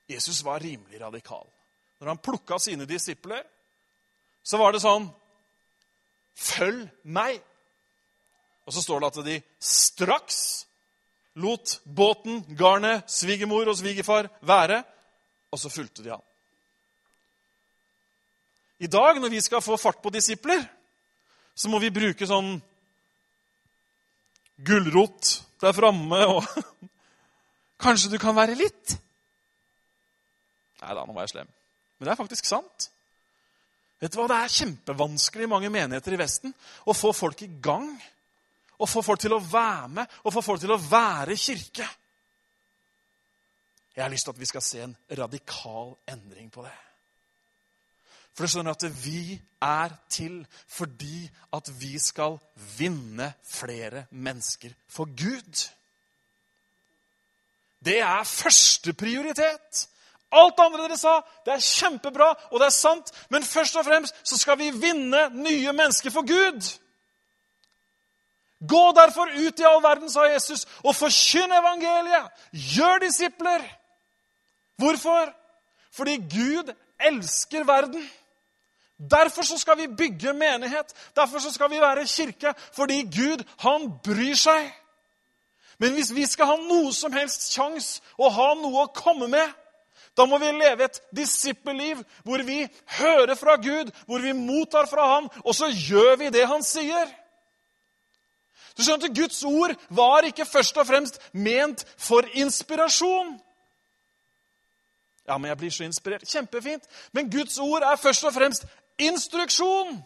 Jesus 0.06 0.42
var 0.46 0.62
rimelig 0.62 1.00
radikal. 1.02 1.46
Når 1.98 2.08
han 2.12 2.22
plukka 2.22 2.58
sine 2.62 2.86
disipler, 2.86 3.42
så 4.42 4.58
var 4.58 4.72
det 4.72 4.82
sånn 4.84 5.08
Følg 6.36 6.86
meg! 7.02 7.40
Og 8.66 8.74
så 8.74 8.82
står 8.82 9.02
det 9.02 9.10
at 9.12 9.26
de 9.26 9.36
straks 9.62 10.38
lot 11.36 11.80
båten, 11.84 12.42
garnet, 12.58 13.04
svigermor 13.10 13.68
og 13.68 13.76
svigerfar 13.78 14.28
være, 14.40 14.82
og 15.52 15.60
så 15.60 15.70
fulgte 15.70 16.04
de 16.04 16.14
han. 16.14 16.24
I 18.78 18.88
dag, 18.92 19.20
når 19.20 19.32
vi 19.32 19.40
skal 19.40 19.64
få 19.64 19.76
fart 19.80 20.02
på 20.02 20.12
disipler, 20.12 20.64
så 21.56 21.70
må 21.72 21.80
vi 21.80 21.92
bruke 21.94 22.28
sånn 22.28 22.58
gulrot 24.66 25.38
der 25.62 25.76
framme 25.76 26.20
og 26.28 26.44
Kanskje 27.76 28.08
du 28.08 28.16
kan 28.16 28.32
være 28.32 28.54
litt? 28.56 28.94
Nei 30.80 30.94
da, 30.96 31.02
nå 31.04 31.12
var 31.12 31.26
jeg 31.26 31.34
slem. 31.34 31.48
Men 31.98 32.08
det 32.08 32.12
er 32.14 32.18
faktisk 32.22 32.48
sant. 32.48 32.86
Vet 34.00 34.12
du 34.12 34.18
hva? 34.20 34.28
Det 34.28 34.38
er 34.38 34.56
kjempevanskelig 34.58 35.46
i 35.46 35.50
mange 35.50 35.70
menigheter 35.72 36.16
i 36.16 36.20
Vesten 36.20 36.52
å 36.84 36.94
få 36.96 37.14
folk 37.16 37.42
i 37.46 37.50
gang. 37.62 37.88
Å 38.76 38.88
få 38.88 39.00
folk 39.00 39.22
til 39.22 39.32
å 39.32 39.40
være 39.40 39.88
med, 39.88 40.16
og 40.24 40.34
få 40.34 40.42
folk 40.44 40.60
til 40.60 40.74
å 40.74 40.82
være 40.82 41.36
kirke. 41.40 41.86
Jeg 43.96 44.04
har 44.04 44.12
lyst 44.12 44.28
til 44.28 44.34
at 44.34 44.40
vi 44.42 44.48
skal 44.50 44.64
se 44.64 44.82
en 44.84 44.92
radikal 45.16 45.94
endring 46.12 46.50
på 46.52 46.66
det. 46.66 46.74
For 48.36 48.44
du 48.44 48.52
skjønner 48.52 48.76
at 48.76 48.84
vi 49.00 49.38
er 49.64 49.94
til 50.12 50.42
fordi 50.68 51.24
at 51.56 51.70
vi 51.80 51.94
skal 51.96 52.36
vinne 52.76 53.30
flere 53.48 54.04
mennesker 54.12 54.74
for 54.92 55.08
Gud. 55.16 55.62
Det 57.80 58.02
er 58.04 58.28
første 58.28 58.92
Alt 60.32 60.58
andre 60.60 60.82
dere 60.82 60.98
sa, 60.98 61.20
det 61.46 61.54
er 61.54 61.62
kjempebra, 61.62 62.32
og 62.50 62.60
det 62.60 62.66
er 62.66 62.74
sant, 62.74 63.12
men 63.30 63.46
først 63.46 63.76
og 63.76 63.86
fremst 63.86 64.16
så 64.26 64.38
skal 64.38 64.58
vi 64.58 64.72
vinne 64.74 65.28
nye 65.34 65.72
mennesker 65.72 66.10
for 66.10 66.26
Gud. 66.26 66.66
Gå 68.68 68.84
derfor 68.96 69.30
ut 69.30 69.60
i 69.60 69.66
all 69.68 69.82
verden, 69.84 70.10
sa 70.10 70.26
Jesus, 70.26 70.66
og 70.82 70.96
forkynn 70.96 71.52
evangeliet. 71.52 72.30
Gjør 72.52 72.98
disipler. 73.04 73.64
Hvorfor? 74.76 75.32
Fordi 75.92 76.16
Gud 76.16 76.72
elsker 77.00 77.64
verden. 77.64 78.10
Derfor 79.10 79.42
så 79.42 79.58
skal 79.58 79.78
vi 79.78 79.86
bygge 79.86 80.32
menighet. 80.32 80.94
Derfor 81.16 81.38
så 81.38 81.52
skal 81.52 81.70
vi 81.70 81.80
være 81.80 82.06
kirke. 82.06 82.54
Fordi 82.72 83.02
Gud, 83.02 83.44
han 83.58 83.92
bryr 84.04 84.34
seg. 84.34 84.72
Men 85.78 85.92
hvis 85.92 86.14
vi 86.14 86.26
skal 86.26 86.46
ha 86.46 86.56
noe 86.56 86.92
som 86.96 87.12
helst 87.12 87.50
sjanse 87.52 88.00
og 88.16 88.32
ha 88.32 88.54
noe 88.56 88.86
å 88.86 88.92
komme 88.96 89.28
med, 89.28 89.52
da 90.16 90.24
må 90.24 90.38
vi 90.38 90.48
leve 90.56 90.84
et 90.84 91.00
disippelliv 91.16 92.00
hvor 92.24 92.42
vi 92.42 92.62
hører 92.98 93.34
fra 93.34 93.56
Gud, 93.56 93.92
hvor 94.06 94.18
vi 94.18 94.32
mottar 94.32 94.86
fra 94.86 95.14
Han, 95.14 95.28
og 95.44 95.54
så 95.54 95.68
gjør 95.68 96.16
vi 96.16 96.30
det 96.30 96.46
Han 96.48 96.64
sier. 96.64 97.10
Du 98.76 98.82
skjønner 98.84 99.08
at 99.08 99.16
Guds 99.16 99.44
ord 99.44 99.72
var 99.88 100.28
ikke 100.28 100.44
først 100.44 100.76
og 100.76 100.86
fremst 100.86 101.20
ment 101.32 101.84
for 101.96 102.28
inspirasjon. 102.32 103.38
Ja, 105.28 105.38
men 105.38 105.48
jeg 105.48 105.58
blir 105.58 105.70
så 105.70 105.84
inspirert. 105.84 106.28
Kjempefint. 106.28 106.84
Men 107.12 107.30
Guds 107.30 107.58
ord 107.58 107.82
er 107.82 107.96
først 107.96 108.24
og 108.24 108.34
fremst 108.34 108.66
instruksjon. 108.98 110.04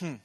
Hm. 0.00 0.20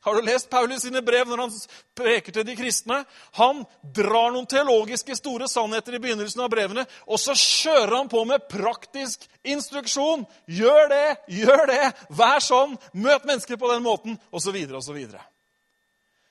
Har 0.00 0.14
du 0.14 0.22
lest 0.22 0.50
Paulus 0.50 0.82
sine 0.82 1.02
brev 1.04 1.28
når 1.28 1.42
han 1.42 1.56
preker 1.96 2.32
til 2.32 2.44
de 2.48 2.54
kristne? 2.56 3.02
Han 3.36 3.64
drar 3.96 4.30
noen 4.32 4.46
teologiske 4.48 5.12
store 5.18 5.48
sannheter 5.48 5.96
i 5.96 6.00
begynnelsen 6.00 6.40
av 6.40 6.48
brevene, 6.52 6.86
og 7.04 7.20
så 7.20 7.34
kjører 7.36 7.98
han 7.98 8.08
på 8.08 8.22
med 8.24 8.46
praktisk 8.48 9.26
instruksjon. 9.44 10.24
Gjør 10.48 10.88
det, 10.92 11.04
gjør 11.42 11.66
det, 11.68 11.82
vær 12.16 12.40
sånn, 12.40 12.78
møt 12.96 13.28
mennesker 13.28 13.60
på 13.60 13.74
den 13.74 13.84
måten, 13.84 14.16
osv. 14.32 14.56
Så, 14.80 14.96
videre. 14.96 15.20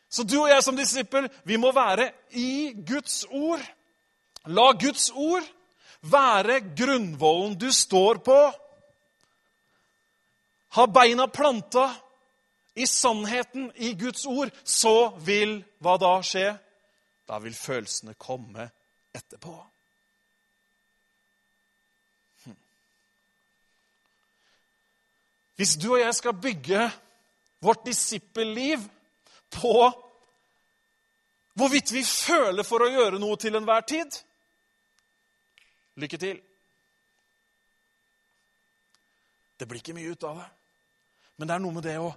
så 0.09 0.25
du 0.25 0.39
og 0.39 0.49
jeg 0.49 0.65
som 0.65 0.77
disippel, 0.77 1.29
vi 1.45 1.61
må 1.61 1.69
være 1.75 2.09
i 2.33 2.73
Guds 2.73 3.21
ord. 3.29 3.61
La 4.49 4.71
Guds 4.73 5.11
ord 5.13 5.45
være 6.01 6.63
grunnvollen 6.73 7.53
du 7.59 7.69
står 7.69 8.25
på. 8.25 8.41
Ha 10.73 10.89
beina 10.89 11.29
planta 11.29 11.91
i 12.75 12.85
sannheten, 12.87 13.71
i 13.75 13.93
Guds 13.93 14.25
ord, 14.25 14.51
så 14.63 15.09
vil 15.25 15.59
hva 15.83 15.97
da 16.01 16.13
skje? 16.25 16.47
Da 17.27 17.39
vil 17.43 17.55
følelsene 17.55 18.15
komme 18.19 18.69
etterpå. 19.13 19.55
Hm. 22.45 22.57
Hvis 25.55 25.75
du 25.81 25.91
og 25.93 26.01
jeg 26.01 26.15
skal 26.15 26.41
bygge 26.41 26.87
vårt 27.59 27.85
disippelliv 27.85 28.85
på 29.51 29.75
hvorvidt 31.59 31.91
vi 31.91 32.03
føler 32.05 32.63
for 32.63 32.85
å 32.85 32.91
gjøre 32.91 33.19
noe 33.19 33.35
til 33.37 33.57
enhver 33.59 33.83
tid 33.87 34.21
lykke 35.99 36.17
til. 36.17 36.39
Det 39.59 39.67
blir 39.67 39.81
ikke 39.81 39.95
mye 39.97 40.13
ut 40.13 40.23
av 40.23 40.39
det. 40.39 40.47
Men 41.37 41.47
det 41.47 41.55
er 41.55 41.63
noe 41.63 41.75
med 41.75 41.83
det 41.83 41.97
å 41.99 42.13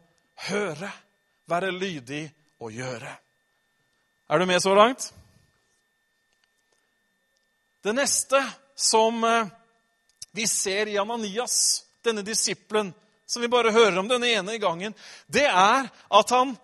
høre, 0.48 0.90
være 1.50 1.70
lydig 1.74 2.24
og 2.60 2.72
gjøre. 2.72 3.16
Er 4.28 4.38
du 4.38 4.46
med 4.46 4.62
så 4.62 4.74
langt? 4.74 5.12
Det 7.82 7.94
neste 7.94 8.38
som 8.78 9.24
eh, 9.24 9.50
vi 10.32 10.46
ser 10.46 10.88
i 10.88 10.98
Ananias, 10.98 11.84
denne 12.04 12.22
disippelen, 12.22 12.94
som 13.26 13.42
vi 13.42 13.50
bare 13.50 13.72
hører 13.72 13.98
om 13.98 14.08
denne 14.08 14.30
ene 14.30 14.58
gangen, 14.58 14.94
det 15.26 15.46
er 15.48 15.88
at 15.90 16.30
han 16.30 16.54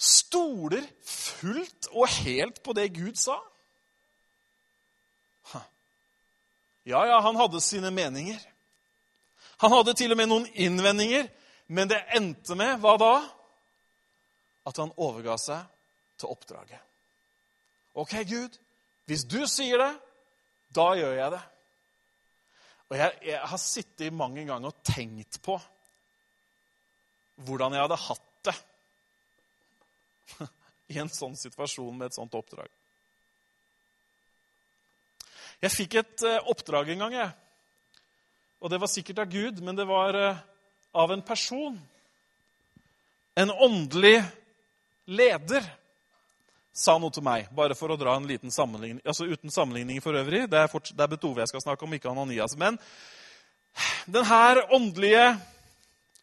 stoler 0.00 0.84
fullt 1.04 1.90
og 1.92 2.08
helt 2.24 2.62
på 2.64 2.74
det 2.76 2.88
Gud 2.96 3.16
sa. 3.20 3.38
Ja, 6.84 7.04
ja, 7.06 7.20
han 7.20 7.36
hadde 7.36 7.60
sine 7.60 7.90
meninger. 7.90 8.40
Han 9.60 9.72
hadde 9.72 9.94
til 9.94 10.12
og 10.12 10.18
med 10.18 10.30
noen 10.30 10.46
innvendinger, 10.56 11.28
men 11.70 11.90
det 11.90 12.00
endte 12.18 12.56
med 12.58 12.80
hva 12.82 12.96
da? 12.98 13.14
At 14.66 14.78
han 14.82 14.90
overga 14.98 15.36
seg 15.38 15.62
til 16.18 16.32
oppdraget. 16.32 16.80
Ok, 17.94 18.16
Gud, 18.26 18.56
hvis 19.06 19.22
du 19.26 19.38
sier 19.50 19.78
det, 19.78 19.92
da 20.74 20.88
gjør 20.98 21.14
jeg 21.14 21.34
det. 21.36 21.40
Og 22.90 22.98
jeg, 22.98 23.16
jeg 23.30 23.50
har 23.52 23.62
sittet 23.62 24.14
mange 24.14 24.44
ganger 24.48 24.72
og 24.72 24.82
tenkt 24.86 25.38
på 25.44 25.56
hvordan 27.46 27.72
jeg 27.76 27.86
hadde 27.86 28.02
hatt 28.02 28.26
det 28.50 28.56
i 30.92 30.98
en 31.00 31.10
sånn 31.12 31.38
situasjon 31.38 31.94
med 31.96 32.10
et 32.10 32.18
sånt 32.18 32.34
oppdrag. 32.34 32.68
Jeg 35.60 35.74
fikk 35.76 35.98
et 36.00 36.26
eh, 36.26 36.50
oppdrag 36.50 36.90
en 36.90 37.06
gang, 37.06 37.18
jeg. 37.20 37.32
Og 38.60 38.72
det 38.72 38.78
var 38.80 38.90
sikkert 38.90 39.22
av 39.22 39.32
Gud, 39.32 39.60
men 39.64 39.78
det 39.78 39.86
var 39.88 40.16
eh, 40.18 40.46
av 40.92 41.12
en 41.12 41.22
person. 41.22 41.80
En 43.34 43.50
åndelig 43.50 44.22
leder 45.04 45.64
sa 46.72 46.96
noe 46.98 47.12
til 47.12 47.24
meg, 47.26 47.48
bare 47.54 47.74
for 47.76 47.92
å 47.92 47.98
dra 47.98 48.14
en 48.16 48.28
liten 48.28 48.52
sammenligning. 48.54 49.02
Altså 49.04 49.26
uten 49.28 49.52
sammenligning 49.52 50.00
for 50.02 50.16
øvrig. 50.16 50.46
Det 50.50 50.58
er, 50.58 50.68
fort, 50.70 50.90
er 50.94 51.10
Betove 51.10 51.42
jeg 51.42 51.50
skal 51.52 51.64
snakke 51.64 51.86
om, 51.86 51.94
ikke 51.94 52.10
Ananias. 52.12 52.56
Men 52.58 52.78
den 54.10 54.26
her 54.26 54.62
åndelige, 54.72 55.32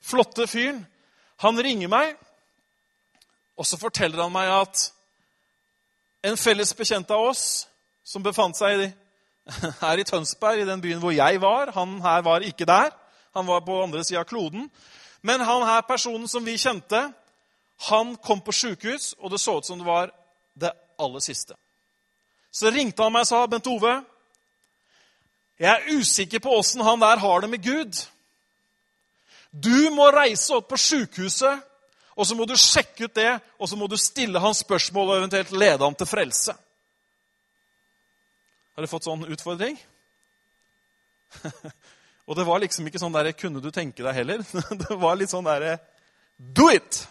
flotte 0.08 0.48
fyren, 0.48 0.86
han 1.44 1.60
ringer 1.62 1.92
meg, 1.92 2.16
og 3.58 3.66
så 3.68 3.78
forteller 3.78 4.24
han 4.24 4.34
meg 4.34 4.50
at 4.54 4.88
en 6.28 6.38
felles 6.40 6.74
bekjent 6.78 7.12
av 7.14 7.28
oss 7.30 7.44
som 8.08 8.24
befant 8.26 8.58
seg 8.58 8.88
her 9.84 10.00
i 10.00 10.06
Tønsberg, 10.08 10.62
i 10.62 10.70
den 10.70 10.82
byen 10.84 11.02
hvor 11.04 11.14
jeg 11.16 11.42
var. 11.44 11.74
Han 11.76 12.00
her 12.04 12.24
var 12.26 12.46
ikke 12.46 12.68
der. 12.68 12.94
Han 13.38 13.46
var 13.46 13.62
på 13.62 13.84
andre 13.84 14.04
sida 14.04 14.20
av 14.20 14.26
kloden. 14.26 14.70
Men 15.22 15.42
han 15.46 15.62
her 15.62 15.82
personen 15.86 16.28
som 16.28 16.46
vi 16.46 16.56
kjente, 16.58 17.12
han 17.90 18.16
kom 18.16 18.42
på 18.42 18.52
sjukehus, 18.52 19.12
og 19.22 19.30
det 19.30 19.38
så 19.38 19.60
ut 19.60 19.66
som 19.66 19.78
det 19.78 19.86
var 19.86 20.10
det 20.58 20.72
aller 20.98 21.22
siste. 21.22 21.54
Så 22.52 22.72
ringte 22.74 23.04
han 23.04 23.14
meg 23.14 23.28
og 23.28 23.30
sa, 23.30 23.46
'Bent 23.46 23.70
Ove, 23.70 23.94
jeg 25.60 25.70
er 25.70 26.00
usikker 26.00 26.40
på 26.40 26.50
åssen 26.58 26.82
han 26.82 27.00
der 27.00 27.18
har 27.18 27.42
det 27.42 27.50
med 27.50 27.64
Gud.' 27.64 28.08
'Du 29.54 29.90
må 29.94 30.10
reise 30.10 30.54
opp 30.54 30.70
på 30.70 30.78
sjukehuset, 30.78 31.62
og 32.16 32.28
så 32.28 32.36
må 32.36 32.46
du 32.46 32.56
sjekke 32.58 33.04
ut 33.04 33.16
det,' 33.16 33.40
'og 33.60 33.70
så 33.70 33.76
må 33.76 33.88
du 33.88 33.98
stille 33.98 34.40
hans 34.40 34.58
spørsmål 34.66 35.10
og 35.10 35.18
eventuelt 35.18 35.52
lede 35.52 35.84
ham 35.84 35.96
til 35.96 36.08
frelse.' 36.08 36.58
Har 38.76 38.82
du 38.82 38.88
fått 38.88 39.04
sånn 39.04 39.26
utfordring? 39.26 39.78
og 42.28 42.36
det 42.36 42.44
var 42.44 42.60
liksom 42.60 42.88
ikke 42.88 43.00
sånn 43.00 43.16
der 43.16 43.32
'Kunne 43.32 43.62
du 43.62 43.72
tenke 43.72 44.04
deg?' 44.04 44.14
heller. 44.14 44.44
det 44.84 44.96
var 45.00 45.16
litt 45.16 45.32
sånn 45.32 45.48
derre 45.48 45.80
'Do 46.38 46.70
it!' 46.70 47.08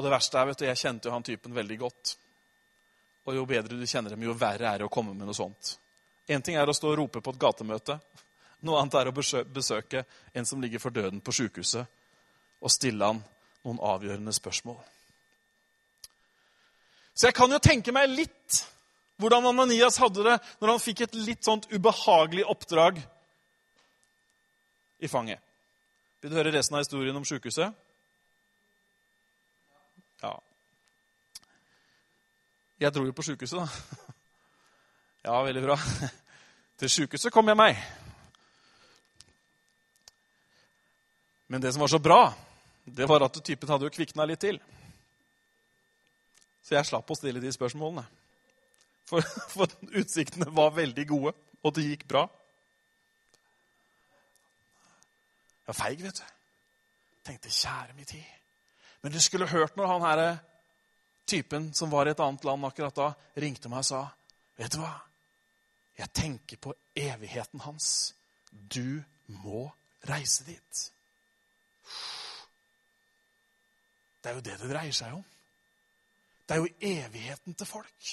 Og 0.00 0.04
det 0.04 0.10
verste 0.14 0.38
er, 0.40 0.46
vet 0.48 0.58
du, 0.58 0.64
jeg 0.64 0.80
kjente 0.80 1.08
jo 1.08 1.12
han 1.12 1.22
typen 1.22 1.52
veldig 1.52 1.76
godt. 1.78 2.16
Og 3.28 3.34
jo 3.36 3.44
bedre 3.44 3.76
du 3.76 3.84
kjenner 3.86 4.14
dem, 4.14 4.22
jo 4.24 4.32
verre 4.32 4.70
er 4.70 4.78
det 4.80 4.86
å 4.88 4.92
komme 4.92 5.12
med 5.12 5.28
noe 5.28 5.36
sånt. 5.36 5.74
Én 6.24 6.40
ting 6.40 6.56
er 6.56 6.68
å 6.68 6.72
stå 6.72 6.88
og 6.88 6.96
rope 6.96 7.20
på 7.20 7.34
et 7.34 7.40
gatemøte. 7.42 7.98
Noe 8.64 8.80
annet 8.80 8.96
er 8.96 9.10
å 9.10 9.12
besøke 9.12 10.04
en 10.32 10.48
som 10.48 10.60
ligger 10.62 10.80
for 10.80 10.90
døden 10.90 11.20
på 11.20 11.34
sjukehuset, 11.36 11.84
og 12.64 12.72
stille 12.72 13.04
han 13.04 13.20
noen 13.64 13.82
avgjørende 13.92 14.32
spørsmål. 14.32 14.80
Så 17.12 17.28
jeg 17.28 17.36
kan 17.36 17.52
jo 17.52 17.60
tenke 17.60 17.92
meg 17.92 18.08
litt 18.08 18.62
hvordan 19.20 19.46
Ananias 19.50 20.00
hadde 20.00 20.24
det 20.26 20.36
når 20.60 20.74
han 20.74 20.82
fikk 20.82 21.04
et 21.04 21.16
litt 21.20 21.46
sånt 21.46 21.68
ubehagelig 21.72 22.46
oppdrag 22.48 23.00
i 25.00 25.08
fanget. 25.08 25.40
Vil 26.20 26.32
du 26.32 26.36
høre 26.36 26.52
resten 26.52 26.76
av 26.76 26.84
historien 26.84 27.16
om 27.16 27.24
sjukehuset? 27.24 27.72
Ja. 30.20 30.34
Jeg 32.80 32.92
dro 32.96 33.06
jo 33.08 33.16
på 33.16 33.28
sjukehuset, 33.30 33.60
da. 33.60 33.68
Ja, 35.20 35.34
veldig 35.44 35.60
bra. 35.60 35.74
Til 36.80 36.88
sjukehuset 36.88 37.32
kom 37.32 37.48
jeg 37.52 37.58
meg. 37.60 37.80
Men 41.52 41.60
det 41.60 41.74
som 41.74 41.82
var 41.84 41.90
så 41.92 41.98
bra, 42.00 42.22
det 42.84 43.08
var 43.08 43.26
at 43.26 43.36
typen 43.44 43.68
hadde 43.68 43.84
jo 43.84 43.92
kvikna 43.92 44.24
litt 44.24 44.40
til. 44.40 44.56
Så 46.64 46.76
jeg 46.76 46.88
slapp 46.88 47.10
å 47.10 47.16
stille 47.18 47.42
de 47.42 47.52
spørsmålene. 47.52 48.06
For, 49.10 49.26
for 49.50 49.66
utsiktene 49.98 50.46
var 50.54 50.76
veldig 50.76 51.06
gode, 51.10 51.32
og 51.66 51.74
det 51.74 51.88
gikk 51.88 52.04
bra. 52.10 52.26
Jeg 55.60 55.72
var 55.72 55.78
feig, 55.78 56.04
vet 56.04 56.20
du. 56.20 56.36
Tenkte, 57.26 57.50
kjære 57.50 57.96
min 57.96 58.06
tid. 58.06 58.22
Men 59.02 59.12
du 59.12 59.20
skulle 59.20 59.48
hørt 59.50 59.76
når 59.76 59.90
han 59.92 60.06
her 60.06 60.22
typen 61.26 61.70
som 61.74 61.90
var 61.90 62.06
i 62.06 62.14
et 62.14 62.22
annet 62.22 62.44
land 62.44 62.66
akkurat 62.66 62.96
da, 62.96 63.10
ringte 63.38 63.70
meg 63.70 63.84
og 63.84 63.90
sa, 63.90 64.00
'Vet 64.58 64.72
du 64.72 64.80
hva? 64.82 64.94
Jeg 65.98 66.12
tenker 66.12 66.56
på 66.56 66.74
evigheten 66.96 67.60
hans. 67.60 68.14
Du 68.50 69.02
må 69.26 69.70
reise 70.08 70.44
dit.' 70.44 70.90
Det 74.22 74.30
er 74.30 74.34
jo 74.34 74.40
det 74.40 74.58
det 74.60 74.70
dreier 74.70 74.92
seg 74.92 75.14
om. 75.16 75.24
Det 76.48 76.56
er 76.56 76.60
jo 76.60 76.74
evigheten 76.80 77.54
til 77.54 77.66
folk. 77.66 78.10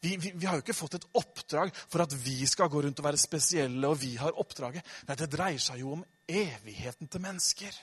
Vi, 0.00 0.16
vi, 0.16 0.32
vi, 0.34 0.46
har 0.48 0.56
jo 0.56 0.64
ikke 0.64 0.76
fått 0.76 0.96
et 0.96 1.06
oppdrag 1.20 1.74
for 1.76 2.00
at 2.04 2.14
vi 2.24 2.38
skal 2.48 2.70
gå 2.72 2.80
rundt 2.86 3.02
og 3.02 3.06
være 3.10 3.20
spesielle, 3.20 3.84
og 3.88 4.00
vi 4.00 4.14
har 4.16 4.38
oppdraget. 4.40 4.86
Nei, 5.08 5.16
det 5.20 5.28
dreier 5.32 5.60
seg 5.60 5.82
jo 5.82 5.94
om 5.98 6.04
evigheten 6.30 7.10
til 7.10 7.24
mennesker. 7.24 7.74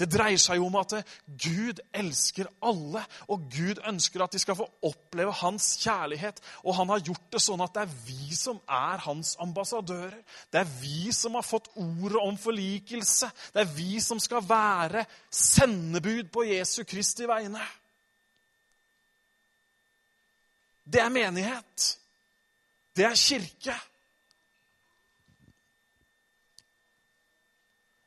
Det 0.00 0.06
dreier 0.08 0.40
seg 0.40 0.56
jo 0.56 0.68
om 0.70 0.76
at 0.80 0.94
Gud 1.42 1.80
elsker 1.92 2.48
alle, 2.64 3.02
og 3.28 3.42
Gud 3.52 3.82
ønsker 3.88 4.22
at 4.24 4.32
de 4.32 4.40
skal 4.40 4.56
få 4.56 4.68
oppleve 4.88 5.34
hans 5.42 5.74
kjærlighet. 5.82 6.40
Og 6.64 6.78
han 6.78 6.92
har 6.94 7.02
gjort 7.04 7.26
det 7.34 7.42
sånn 7.44 7.64
at 7.64 7.74
det 7.74 7.82
er 7.84 7.98
vi 8.06 8.30
som 8.38 8.62
er 8.64 9.02
hans 9.04 9.34
ambassadører. 9.44 10.16
Det 10.48 10.62
er 10.62 10.72
vi 10.80 11.12
som 11.16 11.36
har 11.36 11.44
fått 11.44 11.68
ordet 11.74 12.22
om 12.22 12.38
forlikelse. 12.40 13.28
Det 13.52 13.64
er 13.64 13.76
vi 13.76 14.00
som 14.00 14.22
skal 14.22 14.46
være 14.46 15.04
sendebud 15.28 16.32
på 16.32 16.48
Jesu 16.48 16.84
Kristi 16.88 17.28
vegne. 17.28 17.66
Det 20.92 21.00
er 21.00 21.08
menighet. 21.08 21.86
Det 22.96 23.04
er 23.06 23.14
kirke. 23.14 23.76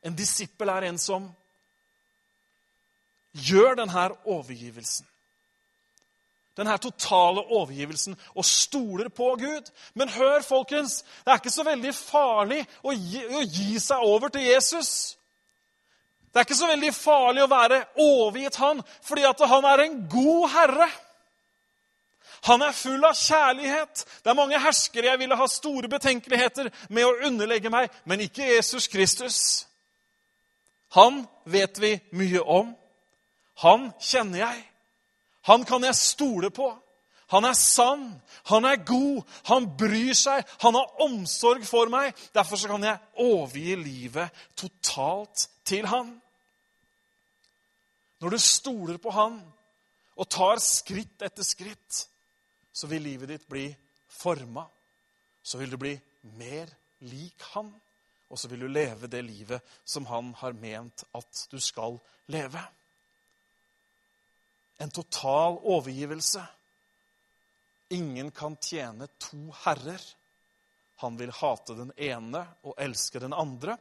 En 0.03 0.15
disippel 0.15 0.69
er 0.69 0.89
en 0.89 0.99
som 0.99 1.29
gjør 3.33 3.79
denne 3.79 4.09
overgivelsen. 4.25 5.07
Denne 6.57 6.75
totale 6.77 7.41
overgivelsen 7.41 8.17
og 8.35 8.45
stoler 8.45 9.09
på 9.09 9.31
Gud. 9.39 9.71
Men 9.93 10.09
hør, 10.09 10.43
folkens, 10.45 11.01
det 11.23 11.31
er 11.31 11.41
ikke 11.41 11.53
så 11.55 11.65
veldig 11.65 11.93
farlig 11.97 12.59
å 12.83 12.93
gi, 12.93 13.23
å 13.25 13.41
gi 13.41 13.79
seg 13.81 14.03
over 14.05 14.29
til 14.29 14.45
Jesus. 14.45 14.91
Det 16.29 16.41
er 16.41 16.45
ikke 16.45 16.59
så 16.59 16.69
veldig 16.69 16.91
farlig 16.93 17.43
å 17.45 17.49
være 17.49 17.79
overgitt 18.01 18.59
han, 18.61 18.83
fordi 19.05 19.25
han 19.49 19.65
er 19.71 19.83
en 19.83 19.97
god 20.09 20.45
herre. 20.53 20.89
Han 22.43 22.61
er 22.61 22.75
full 22.75 23.03
av 23.07 23.15
kjærlighet. 23.15 24.03
Det 24.23 24.31
er 24.31 24.37
mange 24.37 24.59
herskere 24.59 25.13
jeg 25.13 25.19
ville 25.21 25.37
ha 25.39 25.47
store 25.47 25.87
betenkeligheter 25.91 26.69
med 26.89 27.07
å 27.07 27.15
underlegge 27.29 27.71
meg, 27.71 27.91
men 28.03 28.25
ikke 28.25 28.49
Jesus 28.49 28.89
Kristus. 28.91 29.39
Han 30.97 31.23
vet 31.45 31.79
vi 31.79 31.95
mye 32.11 32.41
om. 32.43 32.73
Han 33.63 33.91
kjenner 34.01 34.43
jeg. 34.43 34.63
Han 35.47 35.63
kan 35.67 35.83
jeg 35.87 35.95
stole 35.95 36.51
på. 36.51 36.67
Han 37.33 37.47
er 37.47 37.55
sann, 37.57 38.03
han 38.51 38.65
er 38.67 38.83
god, 38.85 39.23
han 39.49 39.65
bryr 39.79 40.13
seg, 40.13 40.43
han 40.61 40.75
har 40.77 41.01
omsorg 41.01 41.63
for 41.65 41.89
meg. 41.89 42.11
Derfor 42.35 42.59
kan 42.75 42.83
jeg 42.85 42.99
overgi 43.23 43.73
livet 43.79 44.43
totalt 44.59 45.47
til 45.65 45.87
han. 45.89 46.11
Når 48.21 48.35
du 48.35 48.39
stoler 48.39 48.99
på 49.01 49.11
han 49.15 49.39
og 50.13 50.29
tar 50.29 50.61
skritt 50.61 51.25
etter 51.25 51.47
skritt, 51.47 52.03
så 52.73 52.87
vil 52.87 53.03
livet 53.05 53.29
ditt 53.29 53.47
bli 53.47 53.67
forma. 54.09 54.65
Så 55.43 55.57
vil 55.57 55.69
du 55.69 55.77
bli 55.77 55.93
mer 56.37 56.69
lik 56.99 57.41
han, 57.53 57.69
og 58.29 58.39
så 58.39 58.47
vil 58.47 58.65
du 58.65 58.67
leve 58.67 59.07
det 59.07 59.21
livet 59.21 59.61
som 59.85 60.05
han 60.09 60.33
har 60.39 60.55
ment 60.57 61.03
at 61.13 61.45
du 61.51 61.59
skal 61.61 61.99
leve. 62.33 62.61
En 64.77 64.89
total 64.89 65.59
overgivelse. 65.61 66.41
Ingen 67.93 68.31
kan 68.31 68.55
tjene 68.57 69.07
to 69.21 69.53
herrer. 69.63 70.01
Han 71.03 71.17
vil 71.19 71.31
hate 71.35 71.75
den 71.77 71.91
ene 71.97 72.41
og 72.63 72.79
elske 72.81 73.19
den 73.19 73.35
andre, 73.37 73.77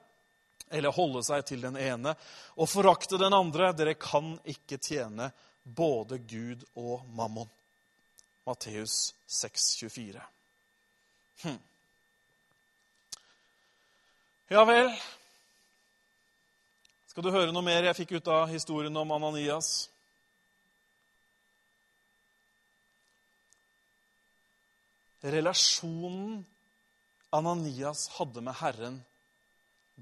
eller 0.69 0.93
holde 0.93 1.23
seg 1.25 1.47
til 1.49 1.65
den 1.65 1.79
ene 1.81 2.13
og 2.57 2.69
forakte 2.69 3.17
den 3.21 3.33
andre. 3.33 3.73
Dere 3.73 3.95
kan 3.97 4.35
ikke 4.45 4.81
tjene 4.83 5.31
både 5.63 6.19
Gud 6.19 6.67
og 6.75 7.07
mammon. 7.17 7.49
Matteus 8.45 9.15
6, 9.27 9.77
24. 9.77 10.23
Hm. 11.43 11.59
Ja 14.49 14.65
vel. 14.65 14.91
Skal 17.09 17.25
du 17.25 17.31
høre 17.31 17.53
noe 17.53 17.65
mer 17.65 17.87
jeg 17.87 17.99
fikk 18.03 18.17
ut 18.19 18.29
av 18.33 18.49
historien 18.51 18.97
om 18.97 19.15
Ananias? 19.15 19.89
Relasjonen 25.23 26.41
Ananias 27.33 28.09
hadde 28.19 28.43
med 28.45 28.59
Herren, 28.59 28.97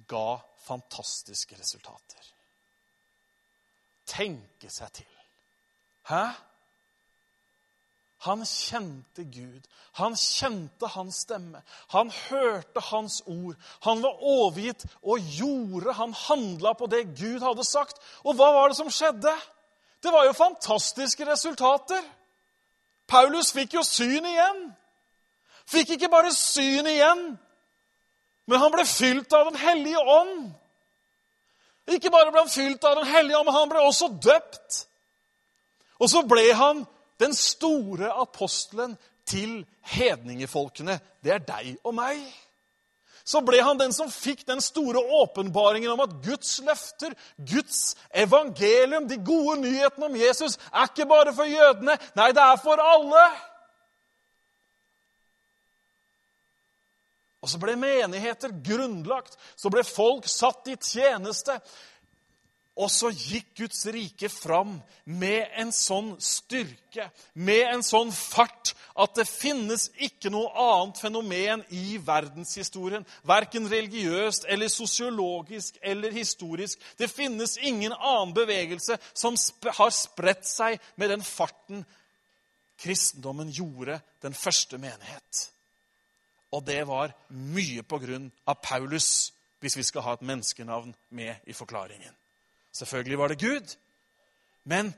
ga 0.08 0.40
fantastiske 0.64 1.58
resultater. 1.58 2.30
Tenke 4.10 4.70
seg 4.72 4.90
til. 5.02 5.18
Hæ? 6.08 6.24
Han 8.26 8.44
kjente 8.44 9.24
Gud. 9.24 9.66
Han 9.92 10.16
kjente 10.16 10.86
hans 10.86 11.22
stemme. 11.24 11.62
Han 11.88 12.10
hørte 12.28 12.80
hans 12.80 13.22
ord. 13.26 13.56
Han 13.80 14.02
var 14.02 14.20
overgitt 14.20 14.84
og 15.02 15.18
gjorde 15.18 15.92
Han 15.92 16.12
handla 16.14 16.72
på 16.72 16.86
det 16.86 17.06
Gud 17.16 17.40
hadde 17.40 17.64
sagt. 17.64 17.96
Og 18.24 18.34
hva 18.34 18.52
var 18.52 18.68
det 18.68 18.76
som 18.76 18.90
skjedde? 18.90 19.32
Det 20.02 20.12
var 20.12 20.24
jo 20.24 20.32
fantastiske 20.32 21.26
resultater. 21.26 22.02
Paulus 23.08 23.52
fikk 23.52 23.74
jo 23.74 23.82
syn 23.82 24.26
igjen. 24.26 24.60
Fikk 25.70 25.96
ikke 25.96 26.10
bare 26.10 26.32
syn 26.34 26.86
igjen, 26.86 27.20
men 28.46 28.58
han 28.58 28.72
ble 28.74 28.84
fylt 28.86 29.32
av 29.32 29.50
Den 29.50 29.58
hellige 29.60 29.98
ånd. 29.98 30.48
Ikke 31.90 32.10
bare 32.10 32.30
ble 32.30 32.42
han 32.42 32.50
fylt 32.50 32.84
av 32.84 32.96
Den 32.98 33.06
hellige 33.06 33.38
ånd, 33.38 33.46
men 33.46 33.54
han 33.54 33.70
ble 33.70 33.82
også 33.86 34.08
døpt. 34.22 34.80
Og 36.00 36.10
så 36.10 36.24
ble 36.26 36.48
han 36.56 36.82
den 37.20 37.34
store 37.36 38.12
apostelen 38.22 38.96
til 39.28 39.60
hedningefolkene. 39.92 40.98
Det 41.22 41.34
er 41.34 41.44
deg 41.44 41.74
og 41.84 41.94
meg. 41.94 42.22
Så 43.24 43.42
ble 43.46 43.60
han 43.62 43.78
den 43.78 43.92
som 43.94 44.10
fikk 44.10 44.42
den 44.48 44.62
store 44.64 45.02
åpenbaringen 45.20 45.92
om 45.92 46.00
at 46.02 46.16
Guds 46.24 46.56
løfter, 46.66 47.12
Guds 47.36 47.94
evangelium, 48.16 49.06
de 49.08 49.20
gode 49.22 49.60
nyhetene 49.60 50.08
om 50.08 50.16
Jesus, 50.18 50.56
er 50.72 50.88
ikke 50.88 51.06
bare 51.06 51.34
for 51.36 51.46
jødene. 51.46 51.94
Nei, 52.18 52.30
det 52.34 52.42
er 52.42 52.58
for 52.64 52.82
alle. 52.82 53.22
Og 57.40 57.48
så 57.48 57.60
ble 57.60 57.76
menigheter 57.80 58.52
grunnlagt, 58.64 59.36
så 59.56 59.70
ble 59.72 59.84
folk 59.86 60.26
satt 60.28 60.68
i 60.68 60.76
tjeneste. 60.76 61.56
Og 62.80 62.88
så 62.88 63.10
gikk 63.12 63.50
Guds 63.58 63.82
rike 63.92 64.30
fram 64.32 64.78
med 65.04 65.50
en 65.60 65.72
sånn 65.74 66.14
styrke, 66.22 67.10
med 67.34 67.66
en 67.68 67.84
sånn 67.84 68.08
fart, 68.14 68.72
at 69.00 69.14
det 69.16 69.26
finnes 69.28 69.88
ikke 70.00 70.32
noe 70.32 70.48
annet 70.56 71.00
fenomen 71.00 71.64
i 71.76 71.98
verdenshistorien, 72.04 73.04
verken 73.28 73.68
religiøst 73.68 74.48
eller 74.48 74.72
sosiologisk 74.72 75.76
eller 75.82 76.12
historisk. 76.16 76.80
Det 76.96 77.10
finnes 77.12 77.58
ingen 77.60 77.92
annen 77.92 78.34
bevegelse 78.36 78.96
som 79.12 79.36
har 79.76 79.94
spredt 79.94 80.48
seg 80.48 80.80
med 80.96 81.12
den 81.12 81.24
farten 81.24 81.84
kristendommen 82.80 83.50
gjorde 83.52 84.00
den 84.22 84.34
første 84.34 84.78
menighet. 84.78 85.50
Og 86.52 86.64
det 86.66 86.80
var 86.88 87.12
mye 87.28 87.82
på 87.82 88.00
grunn 88.02 88.30
av 88.48 88.58
Paulus, 88.62 89.32
hvis 89.60 89.76
vi 89.76 89.84
skal 89.86 90.06
ha 90.06 90.16
et 90.16 90.24
menneskenavn 90.24 90.94
med 91.14 91.44
i 91.46 91.52
forklaringen. 91.52 92.14
Selvfølgelig 92.72 93.18
var 93.18 93.32
det 93.32 93.40
Gud, 93.40 93.76
men 94.64 94.92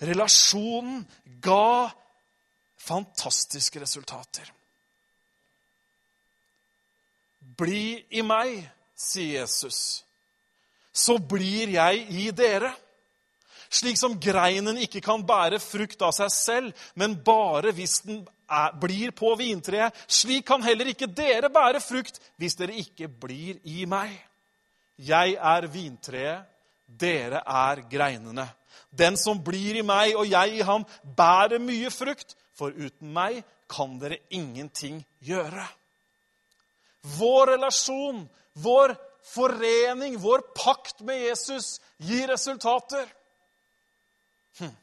relasjonen 0.00 1.04
ga 1.44 1.90
fantastiske 2.80 3.80
resultater. 3.82 4.48
Bli 7.60 7.98
i 8.16 8.22
meg, 8.24 8.62
sier 8.96 9.42
Jesus, 9.42 10.04
så 10.92 11.18
blir 11.18 11.74
jeg 11.76 12.06
i 12.08 12.30
dere. 12.36 12.72
Slik 13.70 13.98
som 14.00 14.16
greinen 14.18 14.80
ikke 14.82 15.02
kan 15.04 15.22
bære 15.22 15.60
frukt 15.62 16.00
av 16.02 16.14
seg 16.16 16.32
selv, 16.34 16.86
men 16.98 17.14
bare 17.22 17.70
hvis 17.76 18.00
den 18.06 18.24
er, 18.50 18.72
blir 18.82 19.12
på 19.14 19.36
vintreet, 19.38 19.94
slik 20.10 20.48
kan 20.48 20.64
heller 20.66 20.90
ikke 20.90 21.06
dere 21.06 21.52
bære 21.54 21.82
frukt 21.84 22.18
hvis 22.40 22.58
dere 22.58 22.74
ikke 22.82 23.06
blir 23.22 23.60
i 23.70 23.84
meg. 23.86 24.16
Jeg 24.98 25.36
er 25.38 25.68
vintreet, 25.70 26.49
dere 26.98 27.42
er 27.46 27.84
greinene. 27.90 28.46
Den 28.90 29.16
som 29.16 29.38
blir 29.44 29.78
i 29.78 29.86
meg 29.86 30.16
og 30.18 30.26
jeg 30.26 30.58
i 30.58 30.66
ham, 30.66 30.84
bærer 31.16 31.62
mye 31.62 31.90
frukt, 31.94 32.34
for 32.56 32.74
uten 32.74 33.12
meg 33.14 33.42
kan 33.70 33.94
dere 34.00 34.18
ingenting 34.34 34.98
gjøre. 35.24 35.64
Vår 37.16 37.54
relasjon, 37.54 38.26
vår 38.60 38.96
forening, 39.30 40.18
vår 40.20 40.42
pakt 40.56 41.00
med 41.06 41.22
Jesus 41.22 41.78
gir 42.02 42.28
resultater. 42.28 43.06
Hm. 44.58 44.74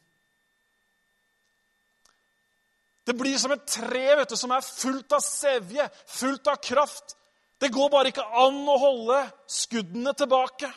Det 3.05 3.15
blir 3.15 3.37
som 3.37 3.53
et 3.53 3.67
tre 3.69 4.07
vet 4.17 4.29
du, 4.29 4.39
som 4.39 4.51
er 4.55 4.65
fullt 4.65 5.13
av 5.15 5.23
sevje, 5.23 5.85
fullt 6.07 6.49
av 6.51 6.59
kraft. 6.63 7.15
Det 7.59 7.73
går 7.73 7.89
bare 7.89 8.11
ikke 8.11 8.25
an 8.41 8.59
å 8.69 8.81
holde 8.81 9.21
skuddene 9.49 10.13
tilbake. 10.17 10.69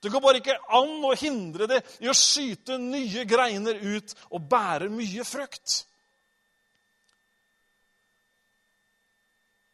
Det 0.00 0.12
går 0.12 0.22
bare 0.22 0.38
ikke 0.38 0.58
an 0.78 1.04
å 1.04 1.14
hindre 1.18 1.66
det 1.70 1.80
i 2.04 2.10
å 2.10 2.16
skyte 2.16 2.78
nye 2.78 3.24
greiner 3.26 3.80
ut 3.82 4.14
og 4.30 4.44
bære 4.50 4.90
mye 4.94 5.26
frukt. 5.26 5.80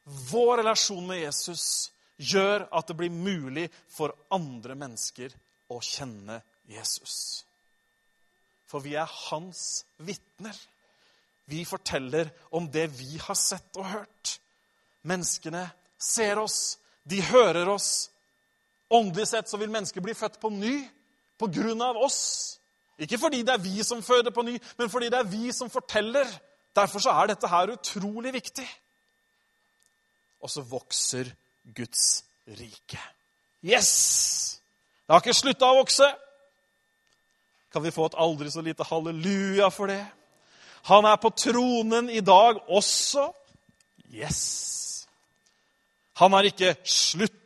Vår 0.04 0.58
relasjon 0.62 1.04
med 1.08 1.22
Jesus 1.22 1.90
gjør 2.16 2.66
at 2.72 2.88
det 2.88 2.96
blir 2.96 3.12
mulig 3.12 3.66
for 3.92 4.14
andre 4.32 4.76
mennesker 4.78 5.32
å 5.72 5.80
kjenne 5.84 6.40
Jesus. 6.68 7.44
For 8.68 8.84
vi 8.84 8.96
er 9.00 9.10
hans 9.28 9.84
vitner. 9.96 10.56
Vi 11.44 11.64
forteller 11.68 12.30
om 12.56 12.70
det 12.72 12.86
vi 12.96 13.18
har 13.20 13.36
sett 13.36 13.76
og 13.76 13.88
hørt. 13.92 14.38
Menneskene 15.04 15.66
ser 16.00 16.40
oss, 16.40 16.78
de 17.04 17.20
hører 17.22 17.68
oss. 17.68 18.08
Åndelig 18.94 19.26
sett 19.28 19.50
så 19.50 19.58
vil 19.58 19.72
mennesker 19.72 20.04
bli 20.04 20.14
født 20.14 20.38
på 20.42 20.50
ny 20.54 20.76
på 21.40 21.48
grunn 21.50 21.82
av 21.82 21.98
oss. 21.98 22.20
Ikke 23.00 23.18
fordi 23.18 23.42
det 23.42 23.56
er 23.56 23.62
vi 23.62 23.82
som 23.82 24.02
føder 24.06 24.30
på 24.30 24.44
ny, 24.46 24.54
men 24.78 24.90
fordi 24.90 25.10
det 25.10 25.18
er 25.18 25.30
vi 25.30 25.50
som 25.52 25.70
forteller. 25.70 26.28
Derfor 26.76 27.02
så 27.02 27.14
er 27.14 27.32
dette 27.32 27.50
her 27.50 27.72
utrolig 27.74 28.32
viktig. 28.34 28.66
Og 30.44 30.50
så 30.50 30.62
vokser 30.68 31.30
Guds 31.74 32.24
rike. 32.46 33.00
Yes! 33.64 34.60
Det 35.04 35.12
har 35.12 35.22
ikke 35.22 35.36
slutta 35.36 35.68
å 35.68 35.80
vokse. 35.80 36.06
Kan 37.74 37.82
vi 37.82 37.92
få 37.94 38.06
et 38.06 38.18
aldri 38.20 38.50
så 38.52 38.62
lite 38.62 38.86
halleluja 38.86 39.70
for 39.74 39.90
det? 39.90 40.02
Han 40.86 41.06
er 41.08 41.16
på 41.16 41.32
tronen 41.34 42.10
i 42.12 42.20
dag 42.20 42.60
også. 42.68 43.26
Yes! 44.12 44.42
Han 46.20 46.36
har 46.36 46.46
ikke 46.46 46.76
slutta 46.86 47.43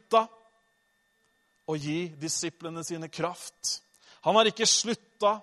å 1.68 1.76
gi 1.76 2.08
disiplene 2.16 2.82
sine 2.84 3.10
kraft. 3.12 3.82
Han 4.24 4.36
har 4.38 4.48
ikke 4.48 4.66
slutta 4.66 5.34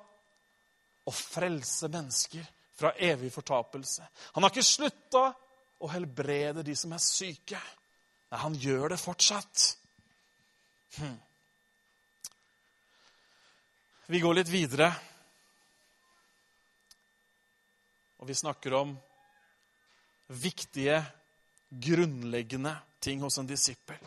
å 1.05 1.13
frelse 1.13 1.89
mennesker 1.93 2.45
fra 2.75 2.91
evig 2.97 3.31
fortapelse. 3.33 4.07
Han 4.33 4.43
har 4.43 4.51
ikke 4.51 4.65
slutta 4.65 5.25
å 5.79 5.89
helbrede 5.93 6.63
de 6.65 6.75
som 6.75 6.93
er 6.95 7.03
syke. 7.03 7.59
Nei, 8.31 8.39
han 8.41 8.57
gjør 8.57 8.95
det 8.95 8.99
fortsatt. 8.99 9.65
Hm. 10.97 11.17
Vi 14.09 14.21
går 14.21 14.39
litt 14.39 14.51
videre. 14.51 14.89
Og 18.21 18.29
vi 18.29 18.37
snakker 18.37 18.73
om 18.73 18.95
viktige, 20.27 21.03
grunnleggende 21.69 22.73
ting 23.03 23.21
hos 23.21 23.37
en 23.37 23.49
disippel. 23.49 23.99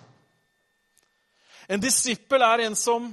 En 1.69 1.81
disippel 1.81 2.43
er 2.43 2.65
en 2.65 2.77
som 2.77 3.11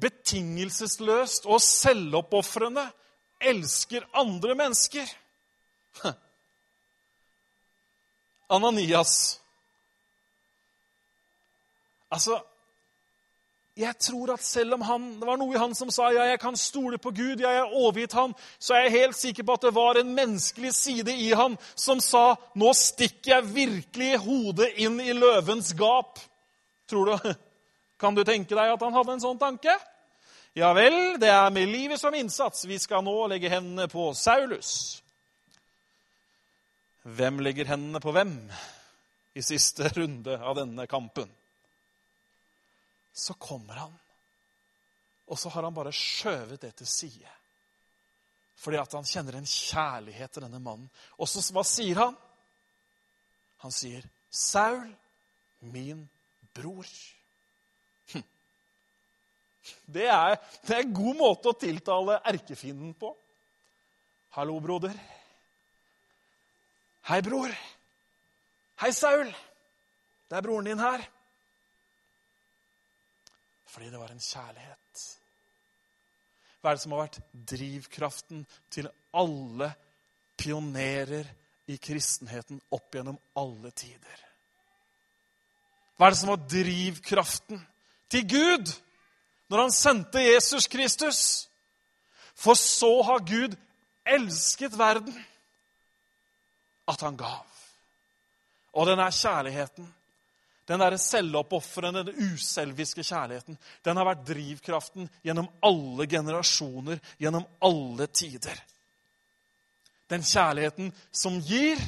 betingelsesløst 0.00 1.46
og 1.46 1.62
selvoppofrende 1.62 2.88
elsker 3.40 4.06
andre 4.14 4.54
mennesker. 4.58 5.06
Ananias. 8.56 9.40
Altså, 12.10 12.40
jeg 13.76 13.96
tror 13.98 14.32
at 14.32 14.44
selv 14.44 14.74
om 14.74 14.82
han, 14.86 15.06
det 15.18 15.26
var 15.26 15.38
noe 15.38 15.54
i 15.54 15.58
han 15.58 15.72
som 15.74 15.90
sa 15.90 16.12
ja, 16.14 16.28
jeg 16.30 16.38
kan 16.42 16.56
stole 16.56 16.98
på 17.02 17.10
Gud, 17.10 17.40
jeg 17.42 17.58
er 17.58 17.72
overgitt 17.74 18.14
han, 18.14 18.34
så 18.58 18.76
er 18.76 18.84
jeg 18.86 18.94
helt 18.98 19.18
sikker 19.18 19.46
på 19.46 19.56
at 19.56 19.66
det 19.66 19.74
var 19.74 19.98
en 19.98 20.12
menneskelig 20.14 20.70
side 20.74 21.14
i 21.14 21.32
han 21.34 21.56
som 21.74 22.02
sa 22.02 22.36
nå 22.54 22.70
stikker 22.78 23.32
jeg 23.32 23.50
virkelig 23.56 24.12
hodet 24.22 24.70
inn 24.78 25.00
i 25.02 25.16
løvens 25.16 25.72
gap. 25.78 26.22
Tror 26.90 27.10
du, 27.10 27.34
Kan 28.04 28.12
du 28.12 28.20
tenke 28.20 28.52
deg 28.52 28.68
at 28.68 28.82
han 28.84 28.92
hadde 28.92 29.14
en 29.16 29.22
sånn 29.22 29.38
tanke? 29.40 29.72
Ja 30.52 30.74
vel, 30.76 31.16
det 31.16 31.30
er 31.32 31.48
med 31.54 31.70
livet 31.72 31.96
som 31.96 32.12
innsats. 32.14 32.66
Vi 32.68 32.76
skal 32.78 33.00
nå 33.06 33.14
legge 33.32 33.48
hendene 33.48 33.86
på 33.88 34.10
Saulus. 34.12 35.00
Hvem 37.16 37.40
legger 37.40 37.70
hendene 37.72 38.02
på 38.04 38.12
hvem 38.12 38.34
i 39.32 39.42
siste 39.44 39.88
runde 39.96 40.36
av 40.36 40.58
denne 40.60 40.86
kampen? 40.90 41.32
Så 43.14 43.38
kommer 43.40 43.80
han, 43.86 43.96
og 45.30 45.40
så 45.40 45.48
har 45.54 45.64
han 45.64 45.74
bare 45.74 45.94
skjøvet 45.94 46.60
det 46.60 46.74
til 46.82 46.90
side. 46.90 47.34
Fordi 48.60 48.82
at 48.84 49.00
han 49.00 49.08
kjenner 49.08 49.40
en 49.40 49.48
kjærlighet 49.48 50.36
til 50.36 50.44
denne 50.44 50.60
mannen. 50.60 50.92
Og 51.16 51.28
så 51.30 51.40
hva 51.56 51.64
sier 51.64 52.04
han? 52.04 52.16
Han 53.64 53.72
sier, 53.72 54.04
'Saul, 54.28 54.92
min 55.72 56.04
bror'. 56.52 57.23
Det 59.86 60.06
er, 60.10 60.36
det 60.66 60.76
er 60.76 60.84
en 60.84 60.96
god 60.96 61.16
måte 61.18 61.50
å 61.50 61.58
tiltale 61.58 62.18
erkefienden 62.26 62.92
på. 62.98 63.12
Hallo, 64.36 64.58
broder. 64.60 64.94
Hei, 67.08 67.20
bror. 67.22 67.52
Hei, 68.82 68.90
Saul. 68.96 69.28
Det 70.28 70.38
er 70.38 70.46
broren 70.46 70.70
din 70.70 70.82
her. 70.82 71.04
Fordi 73.70 73.90
det 73.90 74.00
var 74.00 74.12
en 74.14 74.22
kjærlighet. 74.22 75.04
Hva 76.60 76.70
er 76.70 76.76
det 76.76 76.82
som 76.84 76.94
har 76.94 77.04
vært 77.04 77.20
drivkraften 77.52 78.44
til 78.72 78.88
alle 79.20 79.68
pionerer 80.40 81.28
i 81.70 81.76
kristenheten 81.82 82.60
opp 82.72 82.96
gjennom 82.96 83.18
alle 83.40 83.72
tider? 83.76 84.22
Hva 85.94 86.08
er 86.08 86.14
det 86.14 86.20
som 86.22 86.32
var 86.32 86.48
drivkraften 86.50 87.60
til 88.10 88.26
Gud 88.30 88.72
når 89.54 89.68
han 89.68 89.74
sendte 89.74 90.22
Jesus 90.22 90.66
Kristus? 90.66 91.20
For 92.34 92.58
så 92.58 92.90
har 93.06 93.22
Gud 93.22 93.54
elsket 94.04 94.74
verden 94.78 95.14
at 96.90 97.00
han 97.06 97.16
gav. 97.16 97.44
Og 98.74 98.88
den 98.90 98.98
er 98.98 99.14
kjærligheten, 99.14 99.86
den 100.68 100.80
derre 100.80 100.98
selvoppofrende, 100.98 102.02
den 102.08 102.32
uselviske 102.32 103.04
kjærligheten, 103.04 103.58
den 103.84 103.96
har 104.00 104.08
vært 104.08 104.24
drivkraften 104.26 105.06
gjennom 105.22 105.48
alle 105.62 106.08
generasjoner, 106.10 106.98
gjennom 107.20 107.46
alle 107.62 108.08
tider. 108.10 108.58
Den 110.10 110.24
kjærligheten 110.26 110.90
som 111.12 111.38
gir 111.38 111.78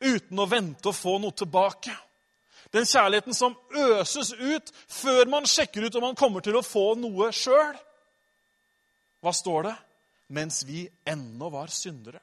uten 0.00 0.40
å 0.42 0.48
vente 0.48 0.90
å 0.90 0.96
få 0.96 1.18
noe 1.22 1.36
tilbake. 1.36 1.94
Den 2.72 2.86
kjærligheten 2.86 3.34
som 3.34 3.56
øses 3.70 4.32
ut 4.32 4.72
før 4.88 5.28
man 5.30 5.46
sjekker 5.48 5.86
ut 5.86 5.94
om 5.96 6.08
man 6.10 6.18
kommer 6.18 6.44
til 6.44 6.58
å 6.58 6.64
få 6.64 6.92
noe 7.00 7.30
sjøl. 7.32 7.76
Hva 9.24 9.32
står 9.34 9.70
det? 9.70 9.76
Mens 10.36 10.60
vi 10.68 10.84
ennå 11.08 11.48
var 11.50 11.72
syndere 11.72 12.20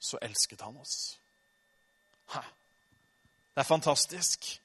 så 0.00 0.18
elsket 0.22 0.60
han 0.60 0.76
oss. 0.80 1.18
Ha. 2.32 2.42
Det 3.54 3.60
er 3.60 3.68
fantastisk. 3.68 4.60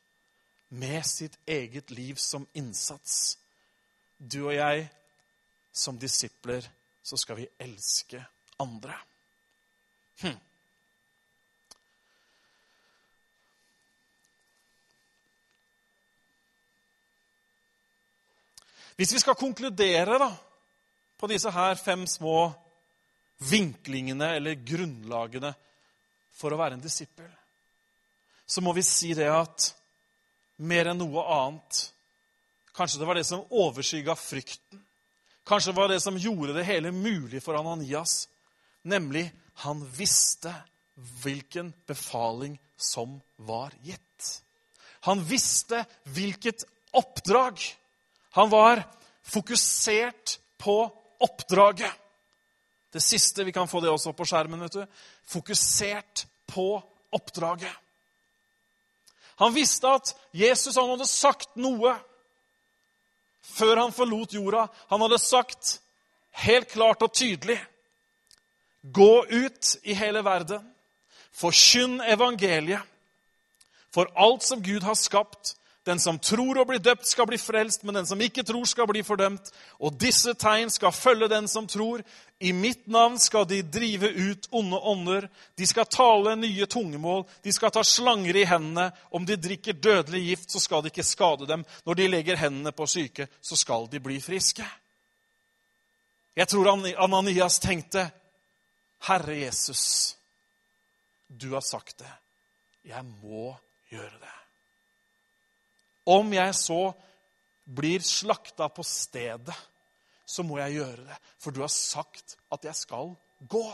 Med 0.69 1.03
sitt 1.05 1.37
eget 1.47 1.91
liv 1.91 2.15
som 2.15 2.47
innsats. 2.53 3.37
Du 4.17 4.45
og 4.47 4.55
jeg 4.55 4.87
som 5.73 5.99
disipler, 5.99 6.63
så 7.03 7.17
skal 7.17 7.37
vi 7.41 7.47
elske 7.59 8.23
andre. 8.59 8.95
Hm. 10.21 10.37
Hvis 18.95 19.13
vi 19.13 19.19
skal 19.19 19.37
konkludere 19.39 20.19
da, 20.19 20.29
på 21.15 21.27
disse 21.31 21.51
her 21.51 21.75
fem 21.79 22.05
små 22.07 22.51
vinklingene 23.49 24.35
eller 24.37 24.59
grunnlagene 24.67 25.51
for 26.35 26.51
å 26.51 26.59
være 26.59 26.77
en 26.77 26.83
disippel, 26.83 27.27
så 28.45 28.61
må 28.61 28.75
vi 28.77 28.83
si 28.85 29.13
det 29.17 29.27
at 29.31 29.71
mer 30.63 30.91
enn 30.91 31.01
noe 31.01 31.23
annet 31.39 31.89
Kanskje 32.75 32.99
det 32.99 33.07
var 33.07 33.15
det 33.15 33.23
som 33.23 33.45
overskygga 33.55 34.17
frykten. 34.19 34.81
Kanskje 35.47 35.71
det 35.71 35.77
var 35.77 35.87
det 35.87 36.01
som 36.03 36.17
gjorde 36.19 36.57
det 36.57 36.65
hele 36.67 36.91
mulig 36.91 37.39
for 37.39 37.55
Ananias. 37.55 38.25
Nemlig, 38.83 39.29
han 39.63 39.79
visste 39.95 40.51
hvilken 41.23 41.73
befaling 41.87 42.57
som 42.75 43.21
var 43.47 43.71
gitt. 43.79 44.41
Han 45.07 45.23
visste 45.23 45.85
hvilket 46.03 46.65
oppdrag. 46.91 47.63
Han 48.35 48.49
var 48.51 48.83
fokusert 49.23 50.39
på 50.59 50.75
oppdraget. 51.19 51.91
Det 52.91 53.01
siste 53.01 53.43
Vi 53.43 53.51
kan 53.51 53.67
få 53.67 53.79
det 53.79 53.89
også 53.89 54.11
opp 54.11 54.17
på 54.17 54.27
skjermen. 54.27 54.59
vet 54.59 54.71
du. 54.71 54.85
Fokusert 55.27 56.25
på 56.47 56.83
oppdraget. 57.11 57.71
Han 59.35 59.53
visste 59.53 59.87
at 59.87 60.13
Jesus 60.31 60.75
han 60.75 60.89
hadde 60.89 61.07
sagt 61.07 61.55
noe 61.55 61.95
før 63.45 63.77
han 63.83 63.95
forlot 63.95 64.33
jorda. 64.33 64.67
Han 64.91 65.01
hadde 65.01 65.19
sagt 65.19 65.79
helt 66.45 66.71
klart 66.71 67.03
og 67.03 67.13
tydelig 67.13 67.59
Gå 68.85 69.25
ut 69.25 69.77
i 69.83 69.95
hele 69.97 70.21
verden, 70.21 70.61
forkynn 71.33 72.01
evangeliet. 72.05 72.83
For 73.89 74.11
alt 74.13 74.43
som 74.43 74.61
Gud 74.61 74.83
har 74.85 74.93
skapt, 74.99 75.55
den 75.85 75.99
som 75.99 76.17
tror 76.19 76.57
og 76.57 76.67
blir 76.71 76.81
døpt, 76.81 77.05
skal 77.05 77.27
bli 77.29 77.37
frelst, 77.37 77.83
men 77.85 77.99
den 77.99 78.07
som 78.09 78.21
ikke 78.21 78.43
tror, 78.43 78.65
skal 78.65 78.87
bli 78.89 79.03
fordømt. 79.05 79.51
Og 79.85 79.93
disse 80.01 80.33
tegn 80.33 80.71
skal 80.73 80.93
følge 80.95 81.29
den 81.29 81.45
som 81.47 81.67
tror. 81.69 82.01
I 82.41 82.51
mitt 82.57 82.87
navn 82.89 83.19
skal 83.21 83.45
de 83.45 83.61
drive 83.61 84.09
ut 84.09 84.47
onde 84.49 84.79
ånder. 84.81 85.27
De 85.57 85.67
skal 85.69 85.85
tale 85.85 86.33
nye 86.41 86.65
tungemål. 86.65 87.21
De 87.45 87.53
skal 87.53 87.71
ta 87.71 87.83
slanger 87.85 88.35
i 88.41 88.47
hendene. 88.49 88.87
Om 89.13 89.27
de 89.29 89.37
drikker 89.37 89.77
dødelig 89.77 90.23
gift, 90.25 90.51
så 90.51 90.59
skal 90.59 90.81
det 90.81 90.89
ikke 90.93 91.05
skade 91.05 91.47
dem. 91.47 91.65
Når 91.85 91.99
de 91.99 92.07
legger 92.07 92.41
hendene 92.41 92.73
på 92.73 92.87
syke, 92.89 93.27
så 93.41 93.55
skal 93.55 93.85
de 93.91 94.01
bli 94.01 94.17
friske. 94.21 94.65
Jeg 96.35 96.47
tror 96.47 96.71
Ananias 96.97 97.59
tenkte, 97.59 98.09
'Herre 98.99 99.37
Jesus, 99.37 100.15
du 101.29 101.53
har 101.53 101.61
sagt 101.61 101.99
det. 101.99 102.11
Jeg 102.85 103.05
må 103.21 103.55
gjøre 103.89 104.19
det.' 104.19 104.44
Om 106.05 106.33
jeg 106.33 106.55
så 106.55 106.81
blir 107.65 108.03
slakta 108.05 108.67
på 108.69 108.83
stedet, 108.85 109.55
så 110.25 110.43
må 110.45 110.59
jeg 110.61 110.79
gjøre 110.79 111.05
det. 111.05 111.17
For 111.41 111.53
du 111.53 111.61
har 111.63 111.73
sagt 111.73 112.37
at 112.53 112.65
jeg 112.65 112.75
skal 112.77 113.13
gå. 113.49 113.65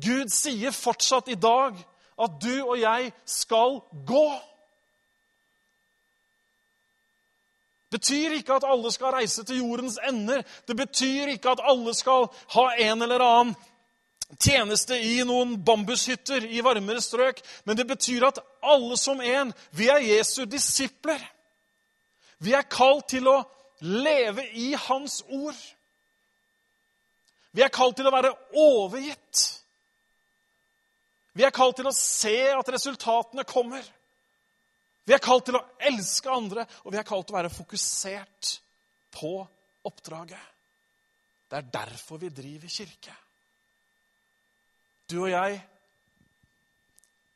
Gud 0.00 0.32
sier 0.32 0.72
fortsatt 0.72 1.28
i 1.28 1.36
dag 1.36 1.76
at 2.22 2.40
du 2.40 2.54
og 2.62 2.78
jeg 2.80 3.12
skal 3.28 3.80
gå. 4.08 4.28
Det 7.92 8.00
betyr 8.00 8.38
ikke 8.38 8.56
at 8.56 8.64
alle 8.64 8.88
skal 8.92 9.12
reise 9.12 9.44
til 9.44 9.58
jordens 9.60 9.98
ender. 10.08 10.40
Det 10.68 10.76
betyr 10.76 11.34
ikke 11.34 11.52
at 11.52 11.60
alle 11.68 11.92
skal 11.94 12.30
ha 12.54 12.64
en 12.80 13.04
eller 13.04 13.20
annen 13.20 13.52
tjeneste 14.40 14.96
i 14.96 15.20
noen 15.26 15.56
bambushytter 15.64 16.46
i 16.48 16.62
varmere 16.64 17.02
strøk. 17.04 17.42
Men 17.64 17.78
det 17.78 17.86
betyr 17.90 18.28
at 18.28 18.40
alle 18.62 18.96
som 19.00 19.20
en, 19.20 19.52
vi 19.70 19.88
er 19.92 20.04
Jesu 20.04 20.44
disipler. 20.46 21.20
Vi 22.42 22.54
er 22.56 22.66
kalt 22.70 23.10
til 23.12 23.28
å 23.30 23.38
leve 23.82 24.46
i 24.58 24.72
Hans 24.88 25.20
ord. 25.28 25.58
Vi 27.52 27.62
er 27.62 27.72
kalt 27.72 27.98
til 27.98 28.08
å 28.08 28.14
være 28.14 28.32
overgitt. 28.56 29.42
Vi 31.32 31.44
er 31.44 31.52
kalt 31.54 31.78
til 31.78 31.88
å 31.88 31.96
se 31.96 32.36
at 32.52 32.70
resultatene 32.72 33.44
kommer. 33.48 33.84
Vi 35.04 35.14
er 35.14 35.22
kalt 35.22 35.48
til 35.48 35.58
å 35.58 35.64
elske 35.82 36.30
andre, 36.30 36.64
og 36.84 36.94
vi 36.94 37.00
er 37.00 37.06
kalt 37.06 37.26
til 37.26 37.34
å 37.34 37.40
være 37.40 37.52
fokusert 37.52 38.52
på 39.12 39.34
oppdraget. 39.88 40.50
Det 41.50 41.58
er 41.58 41.72
derfor 41.74 42.20
vi 42.22 42.30
driver 42.32 42.70
kirke. 42.70 43.14
Du 45.12 45.18
og 45.22 45.30
jeg, 45.30 45.60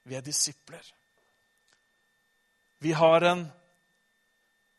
Vi 0.04 0.14
er 0.14 0.20
disipler. 0.20 0.92
Vi 2.78 2.92
har 2.92 3.24
en 3.26 3.42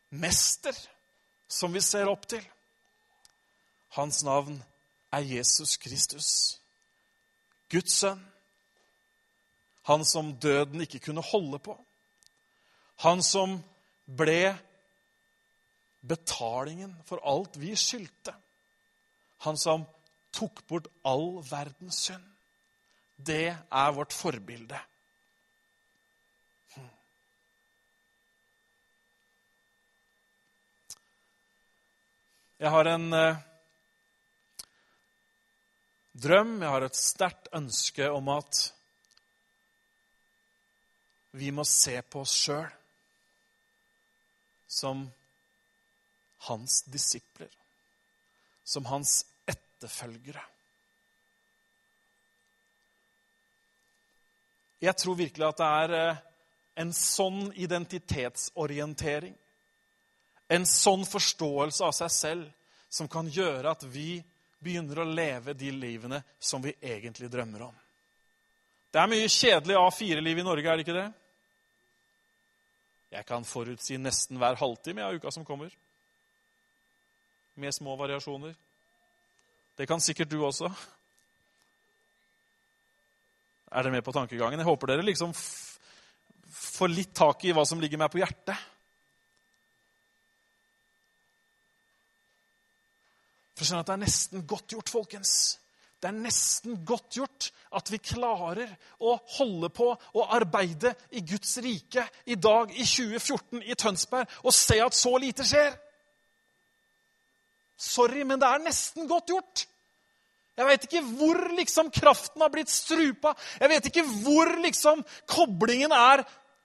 mester 0.09 0.77
som 1.47 1.73
vi 1.73 1.81
ser 1.83 2.07
opp 2.07 2.23
til. 2.31 2.45
Hans 3.97 4.23
navn 4.23 4.55
er 5.11 5.27
Jesus 5.27 5.75
Kristus, 5.77 6.29
Guds 7.69 7.97
sønn. 7.99 8.23
Han 9.91 10.05
som 10.05 10.31
døden 10.39 10.81
ikke 10.81 11.03
kunne 11.09 11.25
holde 11.27 11.59
på. 11.59 11.75
Han 13.03 13.21
som 13.23 13.59
ble 14.07 14.55
betalingen 16.07 16.95
for 17.05 17.21
alt 17.27 17.59
vi 17.59 17.75
skyldte. 17.75 18.33
Han 19.43 19.59
som 19.59 19.85
tok 20.31 20.63
bort 20.71 20.87
all 21.05 21.43
verdens 21.51 22.07
synd. 22.07 22.25
Det 23.17 23.49
er 23.49 23.91
vårt 23.97 24.13
forbilde. 24.13 24.79
Jeg 32.57 32.73
har 32.73 32.87
en 32.89 33.13
eh, 33.13 33.41
drøm, 36.17 36.55
jeg 36.61 36.73
har 36.73 36.85
et 36.87 36.97
sterkt 36.97 37.51
ønske 37.53 38.07
om 38.09 38.31
at 38.33 38.61
vi 41.37 41.51
må 41.53 41.65
se 41.69 41.99
på 42.01 42.23
oss 42.25 42.33
sjøl 42.47 42.65
som 44.67 45.05
hans 46.47 46.81
disipler, 46.89 47.51
som 48.65 48.89
hans 48.89 49.19
etterfølgere. 49.45 50.41
Jeg 54.81 54.95
tror 54.97 55.17
virkelig 55.17 55.47
at 55.47 55.59
det 55.61 55.67
er 55.81 55.97
eh, 55.97 56.23
en 56.83 56.93
sånn 56.93 57.47
identitetsorientering 57.55 59.35
en 60.47 60.65
sånn 60.65 61.03
forståelse 61.07 61.83
av 61.83 61.93
seg 61.95 62.11
selv 62.13 62.51
som 62.89 63.09
kan 63.11 63.27
gjøre 63.27 63.71
at 63.71 63.83
vi 63.91 64.17
begynner 64.63 65.01
å 65.03 65.09
leve 65.09 65.53
de 65.57 65.71
livene 65.75 66.21
som 66.39 66.63
vi 66.63 66.73
egentlig 66.81 67.29
drømmer 67.31 67.67
om. 67.67 67.73
Det 68.91 69.01
er 69.01 69.11
mye 69.11 69.29
kjedelig 69.29 69.75
A4-liv 69.77 70.39
i 70.39 70.45
Norge, 70.45 70.69
er 70.69 70.79
det 70.79 70.85
ikke 70.85 70.95
det? 70.95 71.09
Jeg 73.17 73.27
kan 73.27 73.45
forutsi 73.47 73.99
nesten 73.99 74.39
hver 74.39 74.57
halvtime 74.59 75.03
av 75.03 75.19
uka 75.19 75.31
som 75.31 75.45
kommer. 75.47 75.71
Med 77.59 77.75
små 77.75 77.95
variasjoner. 77.99 78.55
Det 79.77 79.87
kan 79.87 80.01
sikkert 80.01 80.31
du 80.31 80.39
også. 80.41 80.71
Er 83.71 83.83
dere 83.83 83.91
med 83.91 84.03
på 84.05 84.15
tankegangen? 84.15 84.59
Jeg 84.59 84.69
håper 84.69 84.93
dere 84.93 85.05
liksom 85.05 85.33
får 86.57 86.91
litt 86.93 87.13
tak 87.15 87.43
i 87.45 87.53
hva 87.55 87.65
som 87.67 87.81
ligger 87.81 87.99
meg 87.99 88.11
på 88.13 88.21
hjertet. 88.21 88.55
For 93.57 93.65
skjønne 93.65 93.81
at 93.81 93.89
Det 93.89 93.95
er 93.95 94.03
nesten 94.05 94.45
godt 94.47 94.75
gjort, 94.75 94.89
folkens. 94.93 95.33
Det 95.97 96.11
er 96.11 96.19
nesten 96.19 96.83
godt 96.85 97.17
gjort 97.17 97.49
at 97.73 97.89
vi 97.89 97.97
klarer 97.97 98.69
å 99.01 99.15
holde 99.39 99.71
på 99.73 99.87
og 99.89 100.35
arbeide 100.35 100.93
i 101.17 101.23
Guds 101.25 101.57
rike 101.65 102.05
i 102.29 102.37
dag, 102.37 102.69
i 102.69 102.85
2014, 102.85 103.63
i 103.65 103.73
Tønsberg, 103.73 104.29
og 104.45 104.53
se 104.53 104.77
at 104.83 104.93
så 104.93 105.15
lite 105.17 105.45
skjer. 105.47 105.73
Sorry, 107.77 108.21
men 108.23 108.39
det 108.41 108.47
er 108.47 108.61
nesten 108.61 109.09
godt 109.09 109.33
gjort. 109.33 109.65
Jeg 110.57 110.65
vet 110.65 110.85
ikke 110.87 111.03
hvor 111.19 111.39
liksom 111.57 111.91
kraften 111.93 112.41
har 112.41 112.49
blitt 112.53 112.71
strupa. 112.73 113.35
Jeg 113.61 113.69
vet 113.69 113.89
ikke 113.89 114.05
hvor 114.23 114.55
liksom 114.63 115.03
koblingen 115.29 115.93
er 115.93 116.23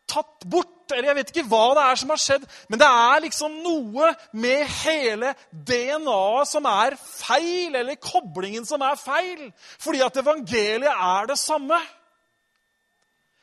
tatt 0.09 0.47
bort. 0.49 0.93
Eller 0.93 1.11
jeg 1.11 1.19
vet 1.21 1.33
ikke 1.33 1.49
hva 1.49 1.63
det 1.77 1.85
er 1.89 2.01
som 2.01 2.11
har 2.13 2.21
skjedd, 2.21 2.43
men 2.69 2.81
det 2.81 2.89
er 2.89 3.23
liksom 3.25 3.55
noe 3.65 4.11
med 4.37 4.67
hele 4.83 5.31
DNA-et 5.53 6.51
som 6.51 6.69
er 6.69 6.99
feil, 7.01 7.79
eller 7.81 7.97
koblingen 7.97 8.67
som 8.69 8.85
er 8.85 8.99
feil. 9.01 9.47
Fordi 9.81 10.03
at 10.05 10.21
evangeliet 10.21 10.93
er 10.93 11.31
det 11.31 11.39
samme. 11.41 11.79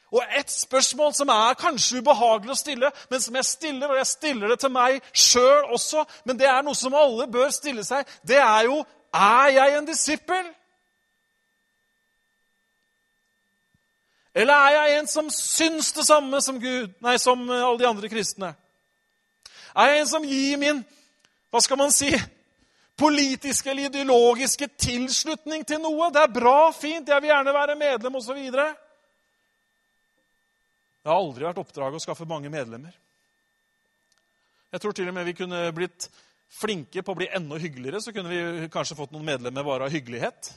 Og 0.09 0.21
et 0.37 0.49
spørsmål 0.49 1.13
som 1.13 1.29
er 1.33 1.57
kanskje 1.57 2.01
ubehagelig 2.01 2.53
å 2.53 2.57
stille, 2.57 2.93
men 3.09 3.21
som 3.21 3.35
jeg 3.37 3.45
stiller, 3.45 3.91
og 3.91 3.99
jeg 3.99 4.09
stiller 4.09 4.53
det 4.53 4.59
til 4.63 4.73
meg 4.73 5.01
sjøl 5.13 5.73
også, 5.75 6.05
men 6.25 6.39
det 6.39 6.49
er 6.49 6.63
noe 6.65 6.77
som 6.77 6.97
alle 6.97 7.27
bør 7.29 7.51
stille 7.53 7.85
seg, 7.85 8.09
det 8.25 8.39
er 8.41 8.69
jo 8.71 8.79
er 9.13 9.49
jeg 9.55 9.77
en 9.77 9.87
disippel? 9.87 10.49
Eller 14.35 14.53
er 14.53 14.75
jeg 14.75 14.99
en 14.99 15.07
som 15.09 15.29
syns 15.33 15.91
det 15.95 16.05
samme 16.07 16.41
som, 16.41 16.59
Gud, 16.61 16.93
nei, 17.03 17.17
som 17.19 17.41
alle 17.49 17.79
de 17.81 17.87
andre 17.89 18.09
kristne? 18.11 18.53
Er 19.75 19.93
jeg 19.93 20.03
en 20.03 20.11
som 20.13 20.25
gir 20.25 20.57
min 20.61 20.83
hva 21.49 21.61
skal 21.65 21.79
man 21.79 21.89
si, 21.89 22.11
politiske 22.99 23.71
eller 23.71 23.89
ideologiske 23.89 24.67
tilslutning 24.77 25.63
til 25.65 25.81
noe? 25.81 26.11
Det 26.13 26.21
er 26.21 26.33
bra, 26.35 26.69
fint, 26.75 27.09
jeg 27.09 27.21
vil 27.23 27.31
gjerne 27.31 27.55
være 27.55 27.75
medlem 27.79 28.19
osv. 28.19 28.37
Det 30.99 31.09
har 31.09 31.15
aldri 31.15 31.47
vært 31.47 31.61
oppdraget 31.63 31.97
å 31.97 32.03
skaffe 32.03 32.27
mange 32.29 32.51
medlemmer. 32.53 32.93
Jeg 34.69 34.83
tror 34.83 34.93
til 34.93 35.09
og 35.09 35.15
med 35.15 35.25
vi 35.25 35.37
kunne 35.39 35.63
blitt 35.73 36.05
flinke 36.49 37.03
på 37.05 37.13
å 37.13 37.19
bli 37.19 37.29
enda 37.35 37.59
hyggeligere. 37.61 38.01
Så 38.01 38.13
kunne 38.15 38.31
vi 38.31 38.69
kanskje 38.73 38.97
fått 38.97 39.13
noen 39.13 39.27
medlemmer 39.27 39.65
bare 39.65 39.87
av 39.87 39.93
hyggelighet. 39.93 40.51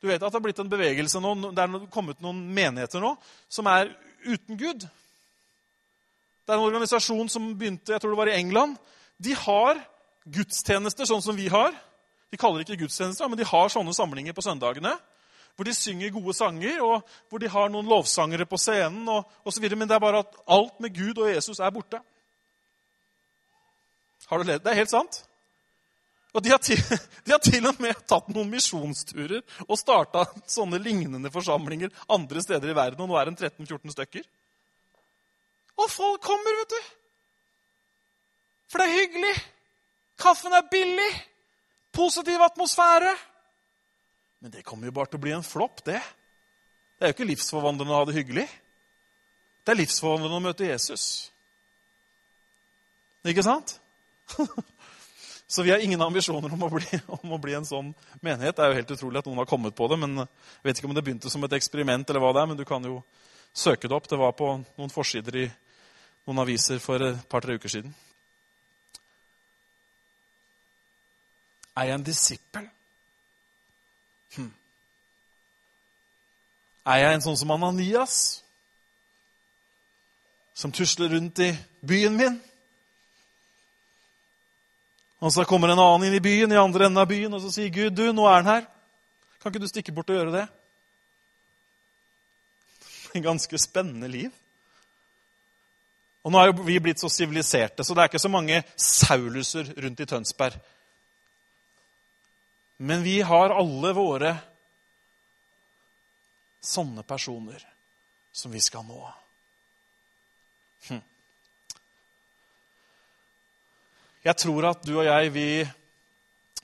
Du 0.00 0.08
vet 0.08 0.22
at 0.22 0.30
det 0.30 0.38
har 0.38 0.44
blitt 0.44 0.62
en 0.62 0.70
bevegelse 0.70 1.20
nå, 1.20 1.34
det 1.52 1.60
er 1.60 1.90
kommet 1.92 2.22
noen 2.24 2.40
menigheter 2.56 3.02
nå 3.02 3.12
som 3.52 3.68
er 3.68 3.90
uten 4.24 4.56
Gud. 4.56 4.86
Det 4.86 6.54
er 6.54 6.56
en 6.56 6.70
organisasjon 6.70 7.28
som 7.30 7.52
begynte 7.58 7.92
jeg 7.92 8.00
tror 8.02 8.14
det 8.14 8.20
var 8.22 8.30
i 8.32 8.38
England. 8.38 8.78
De 9.20 9.34
har 9.36 9.82
gudstjenester 10.24 11.08
sånn 11.08 11.22
som 11.24 11.36
vi 11.36 11.50
har. 11.52 11.74
De 12.30 12.38
kaller 12.40 12.62
det 12.62 12.70
ikke 12.70 12.86
gudstjenester, 12.86 13.28
men 13.28 13.38
de 13.38 13.48
har 13.48 13.72
sånne 13.72 13.92
samlinger 13.96 14.36
på 14.36 14.44
søndagene. 14.44 14.94
Hvor 15.58 15.66
de 15.66 15.74
synger 15.76 16.12
gode 16.14 16.32
sanger, 16.38 16.78
og 16.80 17.02
hvor 17.28 17.42
de 17.42 17.50
har 17.52 17.68
noen 17.68 17.88
lovsangere 17.90 18.46
på 18.48 18.56
scenen. 18.60 19.02
og, 19.08 19.28
og 19.44 19.52
så 19.52 19.60
videre, 19.60 19.76
Men 19.76 19.88
det 19.88 19.94
er 19.98 20.06
bare 20.06 20.22
at 20.24 20.36
alt 20.48 20.80
med 20.80 20.94
Gud 20.94 21.18
og 21.18 21.28
Jesus 21.28 21.60
er 21.60 21.70
borte. 21.74 22.00
Har 24.30 24.38
du? 24.38 24.50
Det 24.50 24.70
er 24.70 24.78
helt 24.78 24.92
sant. 24.92 25.24
Og 26.30 26.42
de 26.44 26.52
har, 26.52 26.60
til, 26.62 26.78
de 27.26 27.32
har, 27.34 27.40
til, 27.42 27.64
og 27.66 27.80
med 27.82 28.04
tatt 28.08 28.28
noen 28.30 28.50
misjonsturer 28.52 29.40
og 29.66 29.78
starta 29.78 30.28
sånne 30.46 30.78
lignende 30.82 31.32
forsamlinger 31.34 31.90
andre 32.14 32.44
steder 32.44 32.70
i 32.70 32.76
verden. 32.76 33.02
Og 33.02 33.10
nå 33.10 33.18
er 33.18 33.30
det 33.30 33.50
13-14 33.50 33.96
stykker. 33.96 34.28
Og 35.80 35.90
folk 35.90 36.22
kommer, 36.22 36.60
vet 36.60 36.76
du. 36.76 36.94
For 38.70 38.78
det 38.78 38.86
er 38.86 39.00
hyggelig. 39.00 39.34
Kaffen 40.20 40.54
er 40.54 40.70
billig. 40.70 41.10
Positiv 41.96 42.42
atmosfære. 42.46 43.16
Men 44.40 44.54
det 44.54 44.64
kommer 44.64 44.86
jo 44.86 44.94
bare 44.94 45.10
til 45.10 45.18
å 45.18 45.24
bli 45.24 45.34
en 45.34 45.44
flopp, 45.44 45.82
det. 45.84 45.98
Det 46.96 47.04
er 47.06 47.10
jo 47.10 47.16
ikke 47.16 47.30
livsforvandlende 47.32 47.92
å 47.92 47.98
ha 47.98 48.06
det 48.06 48.14
hyggelig. 48.20 48.46
Det 49.64 49.74
er 49.74 49.80
livsforvandlende 49.82 50.38
å 50.38 50.44
møte 50.44 50.68
Jesus. 50.68 51.04
Ikke 53.26 53.44
sant? 53.44 53.80
Så 55.50 55.62
vi 55.62 55.70
har 55.70 55.82
ingen 55.82 56.02
ambisjoner 56.02 56.52
om 56.52 56.60
å, 56.62 56.68
bli, 56.70 56.98
om 57.10 57.32
å, 57.34 57.38
bli, 57.42 57.56
en 57.58 57.64
sånn 57.66 57.88
menighet. 58.22 58.54
Det 58.54 58.62
er 58.62 58.70
jo 58.70 58.76
helt 58.78 58.92
utrolig 58.94 59.18
at 59.18 59.26
noen 59.26 59.40
har 59.42 59.48
kommet 59.50 59.74
på 59.74 59.88
det. 59.90 59.96
men 59.98 60.20
Jeg 60.22 60.68
vet 60.68 60.78
ikke 60.78 60.86
om 60.86 60.94
det 60.94 61.02
begynte 61.02 61.32
som 61.32 61.42
et 61.42 61.56
eksperiment, 61.58 62.06
eller 62.06 62.22
hva 62.22 62.30
det 62.36 62.42
er, 62.44 62.50
men 62.52 62.60
du 62.60 62.62
kan 62.68 62.84
jo 62.86 63.00
søke 63.50 63.90
det 63.90 63.96
opp. 63.96 64.06
Det 64.06 64.18
var 64.20 64.36
på 64.38 64.52
noen 64.62 64.92
forsider 64.94 65.40
i 65.40 65.48
noen 66.28 66.42
aviser 66.44 66.78
for 66.78 67.02
et 67.02 67.24
par-tre 67.26 67.56
uker 67.58 67.72
siden. 67.72 67.96
Er 71.74 71.88
jeg 71.88 71.98
en 71.98 72.06
disippel? 72.06 72.68
Hm. 74.36 74.52
Er 76.94 77.02
jeg 77.02 77.16
en 77.16 77.26
sånn 77.26 77.40
som 77.42 77.56
Ananias? 77.56 78.20
Som 80.54 80.70
tusler 80.76 81.10
rundt 81.16 81.42
i 81.42 81.50
byen 81.82 82.14
min? 82.14 82.38
Og 85.20 85.32
så 85.32 85.44
kommer 85.44 85.68
en 85.68 85.80
annen 85.80 86.08
inn 86.08 86.16
i 86.16 86.24
byen, 86.24 86.52
i 86.52 86.60
andre 86.60 86.86
enden 86.88 87.02
av 87.02 87.08
byen, 87.10 87.34
og 87.36 87.42
så 87.42 87.52
sier 87.52 87.72
Gud, 87.72 87.92
du, 87.96 88.06
nå 88.16 88.24
er 88.28 88.40
han 88.40 88.48
her. 88.48 88.68
Kan 89.40 89.52
ikke 89.52 89.62
du 89.62 89.68
stikke 89.68 89.94
bort 89.96 90.10
og 90.12 90.20
gjøre 90.20 90.36
det? 90.38 90.46
En 93.16 93.24
ganske 93.24 93.58
spennende 93.58 94.08
liv. 94.08 94.30
Og 96.22 96.32
nå 96.32 96.40
er 96.40 96.50
jo 96.50 96.66
vi 96.66 96.76
blitt 96.82 97.00
så 97.00 97.08
siviliserte, 97.12 97.84
så 97.84 97.96
det 97.96 98.02
er 98.02 98.10
ikke 98.12 98.22
så 98.22 98.32
mange 98.32 98.60
Sauluser 98.76 99.72
rundt 99.82 100.02
i 100.04 100.06
Tønsberg. 100.08 100.58
Men 102.80 103.02
vi 103.04 103.18
har 103.24 103.52
alle 103.52 103.92
våre 103.96 104.34
sånne 106.64 107.04
personer 107.08 107.64
som 108.32 108.52
vi 108.52 108.60
skal 108.60 108.84
nå. 108.88 109.00
Hm. 110.88 111.02
Jeg 114.24 114.36
tror 114.36 114.66
at 114.68 114.82
du 114.84 114.94
og 114.98 115.06
jeg, 115.06 115.32
vi 115.32 115.46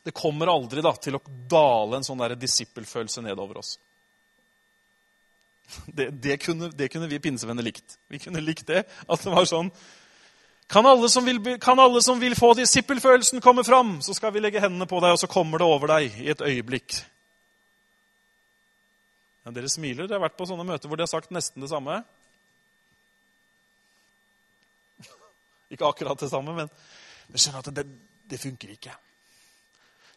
Det 0.07 0.15
kommer 0.15 0.53
aldri 0.53 0.83
da, 0.85 0.93
til 1.03 1.17
å 1.19 1.23
dale 1.51 1.99
en 1.99 2.05
sånn 2.07 2.21
disippelfølelse 2.39 3.25
nedover 3.25 3.59
oss. 3.59 3.77
Det, 5.87 6.13
det, 6.23 6.37
kunne, 6.39 6.69
det 6.71 6.87
kunne 6.93 7.09
vi 7.11 7.19
pinsevenner 7.19 7.65
likt. 7.67 7.97
Vi 8.07 8.21
kunne 8.23 8.43
likt 8.45 8.69
det. 8.69 8.85
At 9.09 9.25
det 9.25 9.33
var 9.33 9.49
sånn 9.51 9.73
kan 10.67 10.87
alle, 10.87 11.09
vil, 11.23 11.59
kan 11.63 11.79
alle 11.79 12.03
som 12.03 12.19
vil, 12.21 12.35
få 12.35 12.55
disippelfølelsen, 12.59 13.41
komme 13.41 13.63
fram? 13.65 14.01
Så 14.03 14.15
skal 14.15 14.33
vi 14.35 14.43
legge 14.43 14.61
hendene 14.63 14.87
på 14.91 14.99
deg, 14.99 15.15
og 15.15 15.21
så 15.21 15.29
kommer 15.31 15.63
det 15.63 15.67
over 15.67 15.93
deg 15.93 16.17
i 16.19 16.31
et 16.33 16.43
øyeblikk. 16.43 16.97
Ja, 19.45 19.53
dere 19.55 19.71
smiler. 19.71 20.09
Dere 20.09 20.19
har 20.19 20.25
vært 20.27 20.39
på 20.39 20.49
sånne 20.51 20.67
møter 20.67 20.91
hvor 20.91 20.99
de 20.99 21.07
har 21.07 21.13
sagt 21.13 21.31
nesten 21.31 21.63
det 21.63 21.71
samme. 21.71 22.01
Ikke 25.73 25.87
akkurat 25.87 26.19
det 26.19 26.33
samme, 26.35 26.57
men 26.59 26.73
du 27.29 27.39
skjønner 27.39 27.62
at 27.62 27.74
det, 27.74 27.87
det 28.31 28.41
funker 28.41 28.72
ikke. 28.74 28.95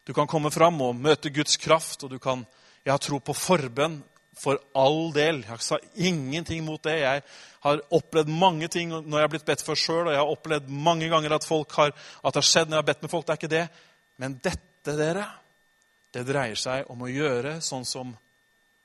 Du 0.06 0.14
kan 0.16 0.28
komme 0.30 0.50
fram 0.50 0.80
og 0.82 0.96
møte 0.96 1.30
Guds 1.30 1.58
kraft, 1.60 2.04
og 2.04 2.10
du 2.10 2.18
kan 2.18 2.46
Jeg 2.84 2.94
har 2.94 2.98
tro 2.98 3.18
på 3.20 3.34
forbønn 3.36 3.98
for 4.40 4.56
all 4.72 5.10
del. 5.12 5.42
Jeg 5.44 5.60
sa 5.60 5.76
ingenting 5.94 6.64
mot 6.64 6.80
det. 6.82 6.94
Jeg 7.02 7.22
har 7.60 7.82
opplevd 7.92 8.30
mange 8.32 8.68
ting 8.72 8.88
når 8.88 9.18
jeg 9.18 9.26
har 9.26 9.32
blitt 9.34 9.44
bedt 9.44 9.64
for 9.64 9.76
sjøl, 9.76 10.06
og 10.06 10.14
jeg 10.14 10.22
har 10.22 10.32
opplevd 10.32 10.70
mange 10.72 11.10
ganger 11.12 11.34
at, 11.36 11.44
har, 11.76 11.92
at 11.92 12.32
det 12.34 12.40
har 12.40 12.48
skjedd 12.48 12.70
når 12.70 12.78
jeg 12.78 12.82
har 12.82 12.88
bedt 12.88 13.04
med 13.04 13.12
folk. 13.12 13.26
Det 13.26 13.34
er 13.34 13.40
ikke 13.42 13.52
det. 13.52 13.66
Men 14.16 14.38
dette, 14.40 14.96
dere, 14.96 15.26
det 16.16 16.24
dreier 16.26 16.56
seg 16.56 16.88
om 16.88 17.04
å 17.04 17.12
gjøre 17.12 17.58
sånn 17.60 17.84
som 17.84 18.16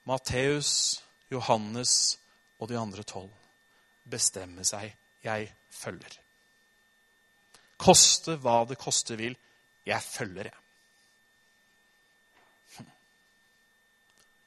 Matteus, 0.05 0.99
Johannes 1.31 2.17
og 2.59 2.69
de 2.69 2.77
andre 2.79 3.07
tolv 3.07 3.31
bestemmer 4.03 4.67
seg. 4.67 4.91
Jeg 5.23 5.49
følger. 5.71 6.24
Koste 7.77 8.37
hva 8.41 8.63
det 8.69 8.77
koste 8.79 9.17
vil. 9.19 9.35
Jeg 9.85 10.01
følger, 10.01 10.49
jeg. 10.49 10.61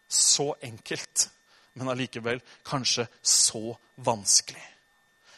Så 0.09 0.55
enkelt, 0.65 1.29
men 1.77 1.93
allikevel 1.93 2.41
kanskje 2.65 3.07
så 3.23 3.77
vanskelig. 3.97 4.65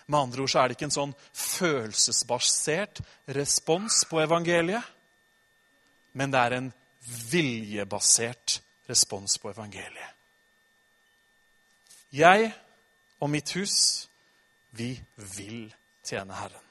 Med 0.07 0.19
andre 0.21 0.43
ord 0.43 0.51
så 0.51 0.61
er 0.61 0.69
det 0.69 0.77
ikke 0.79 0.89
en 0.89 0.95
sånn 0.95 1.17
følelsesbasert 1.35 3.03
respons 3.35 4.01
på 4.11 4.23
evangeliet, 4.23 4.87
men 6.19 6.33
det 6.33 6.41
er 6.41 6.57
en 6.57 6.71
viljebasert 7.31 8.61
respons 8.91 9.37
på 9.39 9.53
evangeliet. 9.53 10.17
Jeg 12.11 12.51
og 13.23 13.31
mitt 13.31 13.53
hus, 13.55 14.09
vi 14.75 14.97
vil 15.37 15.71
tjene 16.07 16.35
Herren. 16.35 16.70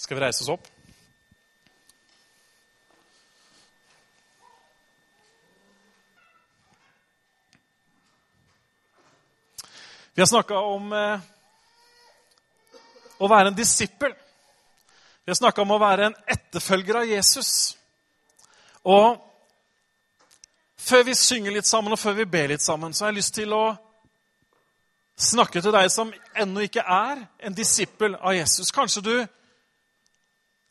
Skal 0.00 0.16
vi 0.16 0.20
reise 0.20 0.42
oss 0.42 0.48
opp? 0.48 0.68
Vi 10.14 10.22
har 10.22 10.26
snakka 10.26 10.58
om 10.58 10.92
eh, 10.92 11.26
å 13.18 13.28
være 13.28 13.50
en 13.52 13.58
disippel. 13.58 14.14
Vi 15.24 15.30
har 15.30 15.36
snakka 15.36 15.66
om 15.66 15.74
å 15.76 15.78
være 15.82 16.06
en 16.08 16.16
etterfølger 16.32 17.02
av 17.02 17.04
Jesus. 17.10 17.50
Og 18.88 19.18
før 20.80 21.04
vi 21.10 21.16
synger 21.18 21.58
litt 21.58 21.68
sammen, 21.68 21.92
og 21.92 22.00
før 22.00 22.16
vi 22.22 22.26
ber 22.38 22.54
litt 22.54 22.64
sammen, 22.64 22.96
så 22.96 23.04
har 23.04 23.12
jeg 23.12 23.18
lyst 23.18 23.34
til 23.36 23.52
å 23.52 23.66
snakke 25.20 25.60
til 25.60 25.76
deg 25.76 25.92
som 25.92 26.14
ennå 26.32 26.64
ikke 26.64 26.86
er 26.88 27.20
en 27.44 27.58
disippel 27.60 28.16
av 28.16 28.32
Jesus. 28.38 28.72
Kanskje 28.72 29.04
du 29.04 29.14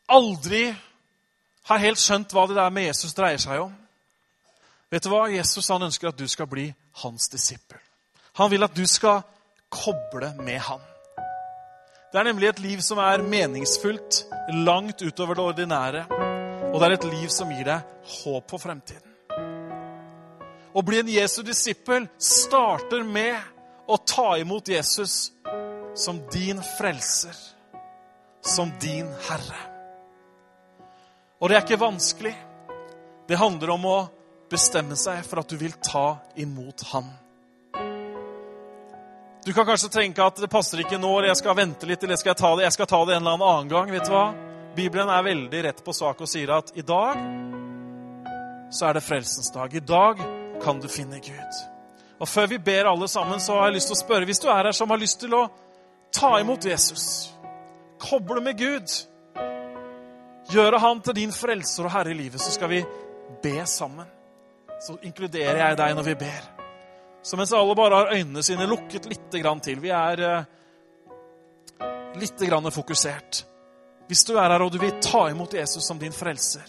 aldri 0.10 0.68
har 1.70 1.84
helt 1.84 2.02
skjønt 2.02 2.34
hva 2.34 2.48
det 2.50 2.58
der 2.58 2.74
med 2.74 2.90
Jesus 2.90 3.14
dreier 3.18 3.42
seg 3.42 3.62
om. 3.62 3.74
Vet 4.90 5.06
du 5.06 5.12
hva? 5.12 5.28
Jesus 5.30 5.70
han 5.70 5.86
ønsker 5.86 6.10
at 6.10 6.18
du 6.18 6.26
skal 6.28 6.50
bli 6.50 6.70
hans 7.04 7.30
disippel. 7.30 7.78
Han 8.42 8.50
vil 8.52 8.66
at 8.66 8.76
du 8.76 8.86
skal 8.90 9.22
koble 9.70 10.32
med 10.42 10.58
han. 10.66 10.82
Det 12.10 12.18
er 12.18 12.26
nemlig 12.26 12.50
et 12.50 12.62
liv 12.64 12.82
som 12.82 12.98
er 13.04 13.22
meningsfullt, 13.22 14.24
langt 14.66 15.02
utover 15.06 15.38
det 15.38 15.46
ordinære. 15.46 16.06
Og 16.72 16.80
det 16.80 16.88
er 16.88 16.96
et 16.96 17.08
liv 17.12 17.30
som 17.34 17.52
gir 17.54 17.68
deg 17.68 18.10
håp 18.24 18.50
for 18.50 18.62
fremtiden. 18.62 19.06
Å 20.74 20.82
bli 20.86 21.02
en 21.02 21.10
Jesu 21.10 21.42
disippel 21.46 22.08
starter 22.18 23.06
med 23.06 23.38
å 23.90 23.98
ta 24.06 24.32
imot 24.42 24.70
Jesus 24.70 25.32
som 25.98 26.22
din 26.34 26.62
frelser, 26.78 27.36
som 28.42 28.72
din 28.82 29.10
herre. 29.30 29.79
Og 31.40 31.50
det 31.50 31.56
er 31.56 31.64
ikke 31.64 31.80
vanskelig. 31.80 32.36
Det 33.28 33.38
handler 33.40 33.72
om 33.76 33.86
å 33.88 33.98
bestemme 34.52 34.98
seg 35.00 35.24
for 35.28 35.42
at 35.42 35.50
du 35.52 35.58
vil 35.60 35.76
ta 35.86 36.20
imot 36.42 36.84
Han. 36.92 37.08
Du 39.46 39.54
kan 39.56 39.66
kanskje 39.66 39.90
tenke 39.90 40.24
at 40.26 40.42
det 40.42 40.50
passer 40.52 40.82
ikke 40.84 41.00
nå, 41.00 41.10
eller 41.16 41.32
jeg 41.32 41.40
skal 41.40 41.56
vente 41.58 41.88
litt, 41.88 42.04
eller 42.04 42.18
jeg 42.18 42.26
skal 42.26 42.36
ta 42.38 42.52
det, 42.58 42.66
jeg 42.68 42.76
skal 42.76 42.90
ta 42.92 43.00
det 43.08 43.16
en 43.16 43.24
eller 43.24 43.46
annen 43.46 43.72
gang. 43.72 43.92
vet 43.92 44.06
du 44.06 44.12
hva? 44.14 44.26
Bibelen 44.76 45.10
er 45.10 45.24
veldig 45.26 45.62
rett 45.66 45.80
på 45.86 45.96
sak 45.96 46.20
og 46.22 46.30
sier 46.30 46.52
at 46.54 46.74
i 46.78 46.84
dag 46.86 47.22
så 48.70 48.90
er 48.90 49.00
det 49.00 49.06
frelsens 49.06 49.50
dag. 49.56 49.74
I 49.74 49.82
dag 49.82 50.20
kan 50.62 50.82
du 50.84 50.88
finne 50.92 51.22
Gud. 51.24 51.62
Og 52.20 52.28
Før 52.28 52.50
vi 52.52 52.60
ber 52.60 52.92
alle 52.92 53.08
sammen, 53.08 53.40
så 53.40 53.56
har 53.58 53.70
jeg 53.70 53.80
lyst 53.80 53.90
til 53.90 53.98
å 53.98 54.02
spørre 54.04 54.28
hvis 54.28 54.44
du 54.44 54.50
er 54.52 54.68
her 54.68 54.76
som 54.76 54.92
har 54.92 55.00
lyst 55.00 55.22
til 55.24 55.34
å 55.34 55.48
ta 56.14 56.36
imot 56.42 56.68
Jesus, 56.68 57.32
koble 58.02 58.44
med 58.44 58.60
Gud, 58.60 58.92
gjøre 60.50 60.80
Han 60.80 61.02
til 61.06 61.16
din 61.16 61.34
frelser 61.34 61.88
og 61.88 61.94
herre 61.94 62.14
i 62.14 62.18
livet, 62.18 62.42
så 62.42 62.52
skal 62.52 62.72
vi 62.72 62.84
be 63.44 63.66
sammen. 63.70 64.08
Så 64.80 64.98
inkluderer 65.04 65.60
jeg 65.62 65.78
deg 65.78 65.96
når 65.96 66.08
vi 66.08 66.16
ber. 66.22 66.48
Så 67.22 67.38
mens 67.38 67.54
alle 67.54 67.76
bare 67.76 67.96
har 67.96 68.14
øynene 68.16 68.44
sine 68.44 68.68
lukket 68.70 69.10
litt 69.12 69.28
til 69.32 69.80
Vi 69.84 69.90
er 69.92 70.22
eh, 70.24 70.44
litt 72.16 72.74
fokusert. 72.74 73.46
Hvis 74.08 74.26
du 74.26 74.38
er 74.38 74.50
her 74.50 74.62
og 74.62 74.72
du 74.72 74.80
vil 74.80 75.00
ta 75.02 75.30
imot 75.30 75.54
Jesus 75.54 75.86
som 75.86 76.00
din 76.00 76.12
frelser, 76.12 76.66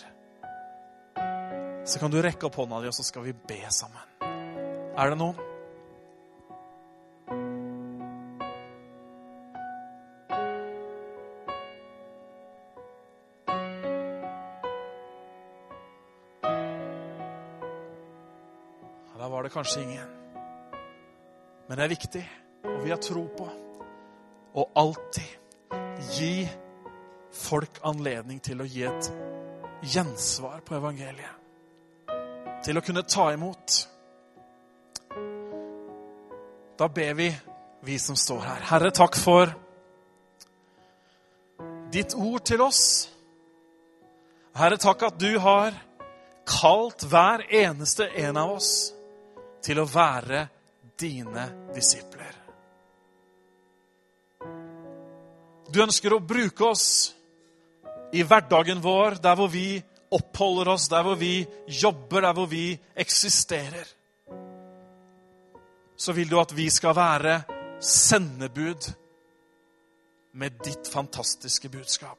så 1.84 1.98
kan 1.98 2.10
du 2.10 2.20
rekke 2.20 2.46
opp 2.46 2.56
hånda 2.56 2.82
di, 2.82 2.88
og 2.88 2.94
så 2.94 3.02
skal 3.02 3.24
vi 3.24 3.32
be 3.32 3.62
sammen. 3.70 4.02
Er 4.98 5.10
det 5.10 5.18
noen? 5.18 5.49
Det 19.50 19.54
kanskje 19.54 19.82
ingen. 19.82 20.08
Men 21.68 21.76
det 21.76 21.84
er 21.84 21.88
viktig, 21.88 22.22
og 22.64 22.84
vi 22.84 22.90
har 22.90 22.98
tro 23.02 23.24
på, 23.34 23.46
å 24.54 24.64
alltid 24.78 25.72
gi 26.14 26.48
folk 27.34 27.80
anledning 27.86 28.40
til 28.42 28.62
å 28.62 28.66
gi 28.66 28.84
et 28.86 29.08
gjensvar 29.94 30.62
på 30.66 30.76
evangeliet. 30.78 31.34
Til 32.62 32.78
å 32.78 32.84
kunne 32.84 33.02
ta 33.02 33.30
imot. 33.32 33.76
Da 36.78 36.88
ber 36.88 37.14
vi, 37.18 37.28
vi 37.82 37.98
som 37.98 38.18
står 38.18 38.44
her. 38.44 38.62
Herre, 38.70 38.92
takk 38.94 39.18
for 39.18 39.50
ditt 41.90 42.14
ord 42.14 42.46
til 42.46 42.62
oss. 42.62 42.84
Herre, 44.54 44.78
takk 44.78 45.08
at 45.10 45.18
du 45.18 45.32
har 45.42 45.74
kalt 46.46 47.06
hver 47.10 47.46
eneste 47.50 48.10
en 48.20 48.38
av 48.38 48.58
oss 48.60 48.72
til 49.62 49.80
å 49.80 49.88
være 49.88 50.44
dine 51.00 51.46
disipler. 51.74 52.36
Du 55.70 55.78
ønsker 55.84 56.12
å 56.12 56.24
bruke 56.24 56.66
oss 56.66 56.86
i 58.12 58.24
hverdagen 58.26 58.82
vår, 58.82 59.20
der 59.22 59.38
hvor 59.38 59.50
vi 59.52 59.78
oppholder 60.10 60.72
oss, 60.72 60.88
der 60.90 61.04
hvor 61.06 61.18
vi 61.20 61.46
jobber, 61.68 62.24
der 62.26 62.34
hvor 62.34 62.48
vi 62.50 62.74
eksisterer. 62.96 63.86
Så 65.96 66.12
vil 66.16 66.30
du 66.30 66.40
at 66.40 66.56
vi 66.56 66.66
skal 66.72 66.96
være 66.96 67.36
sendebud 67.80 68.88
med 70.32 70.58
ditt 70.64 70.88
fantastiske 70.90 71.70
budskap. 71.70 72.18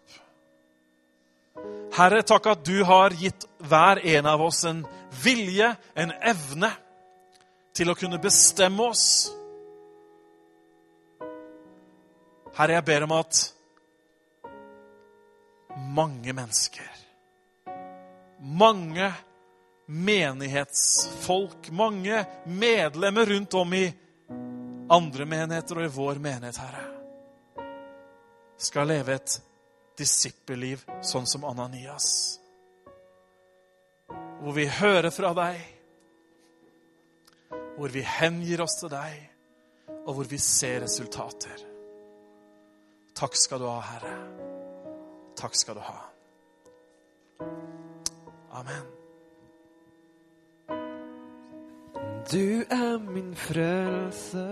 Herre, 1.91 2.21
takk 2.23 2.47
at 2.53 2.63
du 2.63 2.83
har 2.87 3.11
gitt 3.19 3.43
hver 3.67 3.99
en 4.15 4.29
av 4.31 4.41
oss 4.45 4.63
en 4.67 4.85
vilje, 5.23 5.73
en 5.95 6.13
evne, 6.23 6.71
til 7.75 7.91
å 7.91 7.95
kunne 7.97 8.19
bestemme 8.21 8.89
oss. 8.91 9.05
Herre, 12.57 12.77
jeg 12.77 12.85
ber 12.87 13.05
om 13.07 13.15
at 13.15 13.41
mange 15.95 16.33
mennesker, 16.35 16.89
mange 18.43 19.07
menighetsfolk, 19.91 21.71
mange 21.71 22.25
medlemmer 22.45 23.25
rundt 23.25 23.53
om 23.59 23.73
i 23.73 23.85
andre 24.91 25.25
menigheter 25.25 25.79
og 25.79 25.87
i 25.87 25.93
vår 25.95 26.19
menighet, 26.23 26.59
Herre, 26.59 26.85
skal 28.61 28.91
leve 28.91 29.15
et 29.15 29.37
disippelliv 29.97 30.83
sånn 31.05 31.27
som 31.27 31.47
Ananias. 31.47 32.07
Hvor 34.41 34.55
vi 34.57 34.67
hører 34.67 35.13
fra 35.13 35.31
deg 35.37 35.61
hvor 37.81 37.89
vi 37.89 38.01
hengir 38.05 38.61
oss 38.61 38.75
til 38.77 38.91
deg, 38.93 39.13
og 40.05 40.13
hvor 40.13 40.27
vi 40.29 40.37
ser 40.37 40.83
resultater. 40.83 41.63
Takk 43.17 43.33
skal 43.33 43.57
du 43.57 43.65
ha, 43.65 43.79
Herre. 43.81 44.11
Takk 45.39 45.57
skal 45.57 45.79
du 45.79 45.81
ha. 45.87 46.03
Amen. 48.59 48.85
Du 52.29 52.61
er 52.69 53.01
min 53.01 53.33
frelse. 53.49 54.45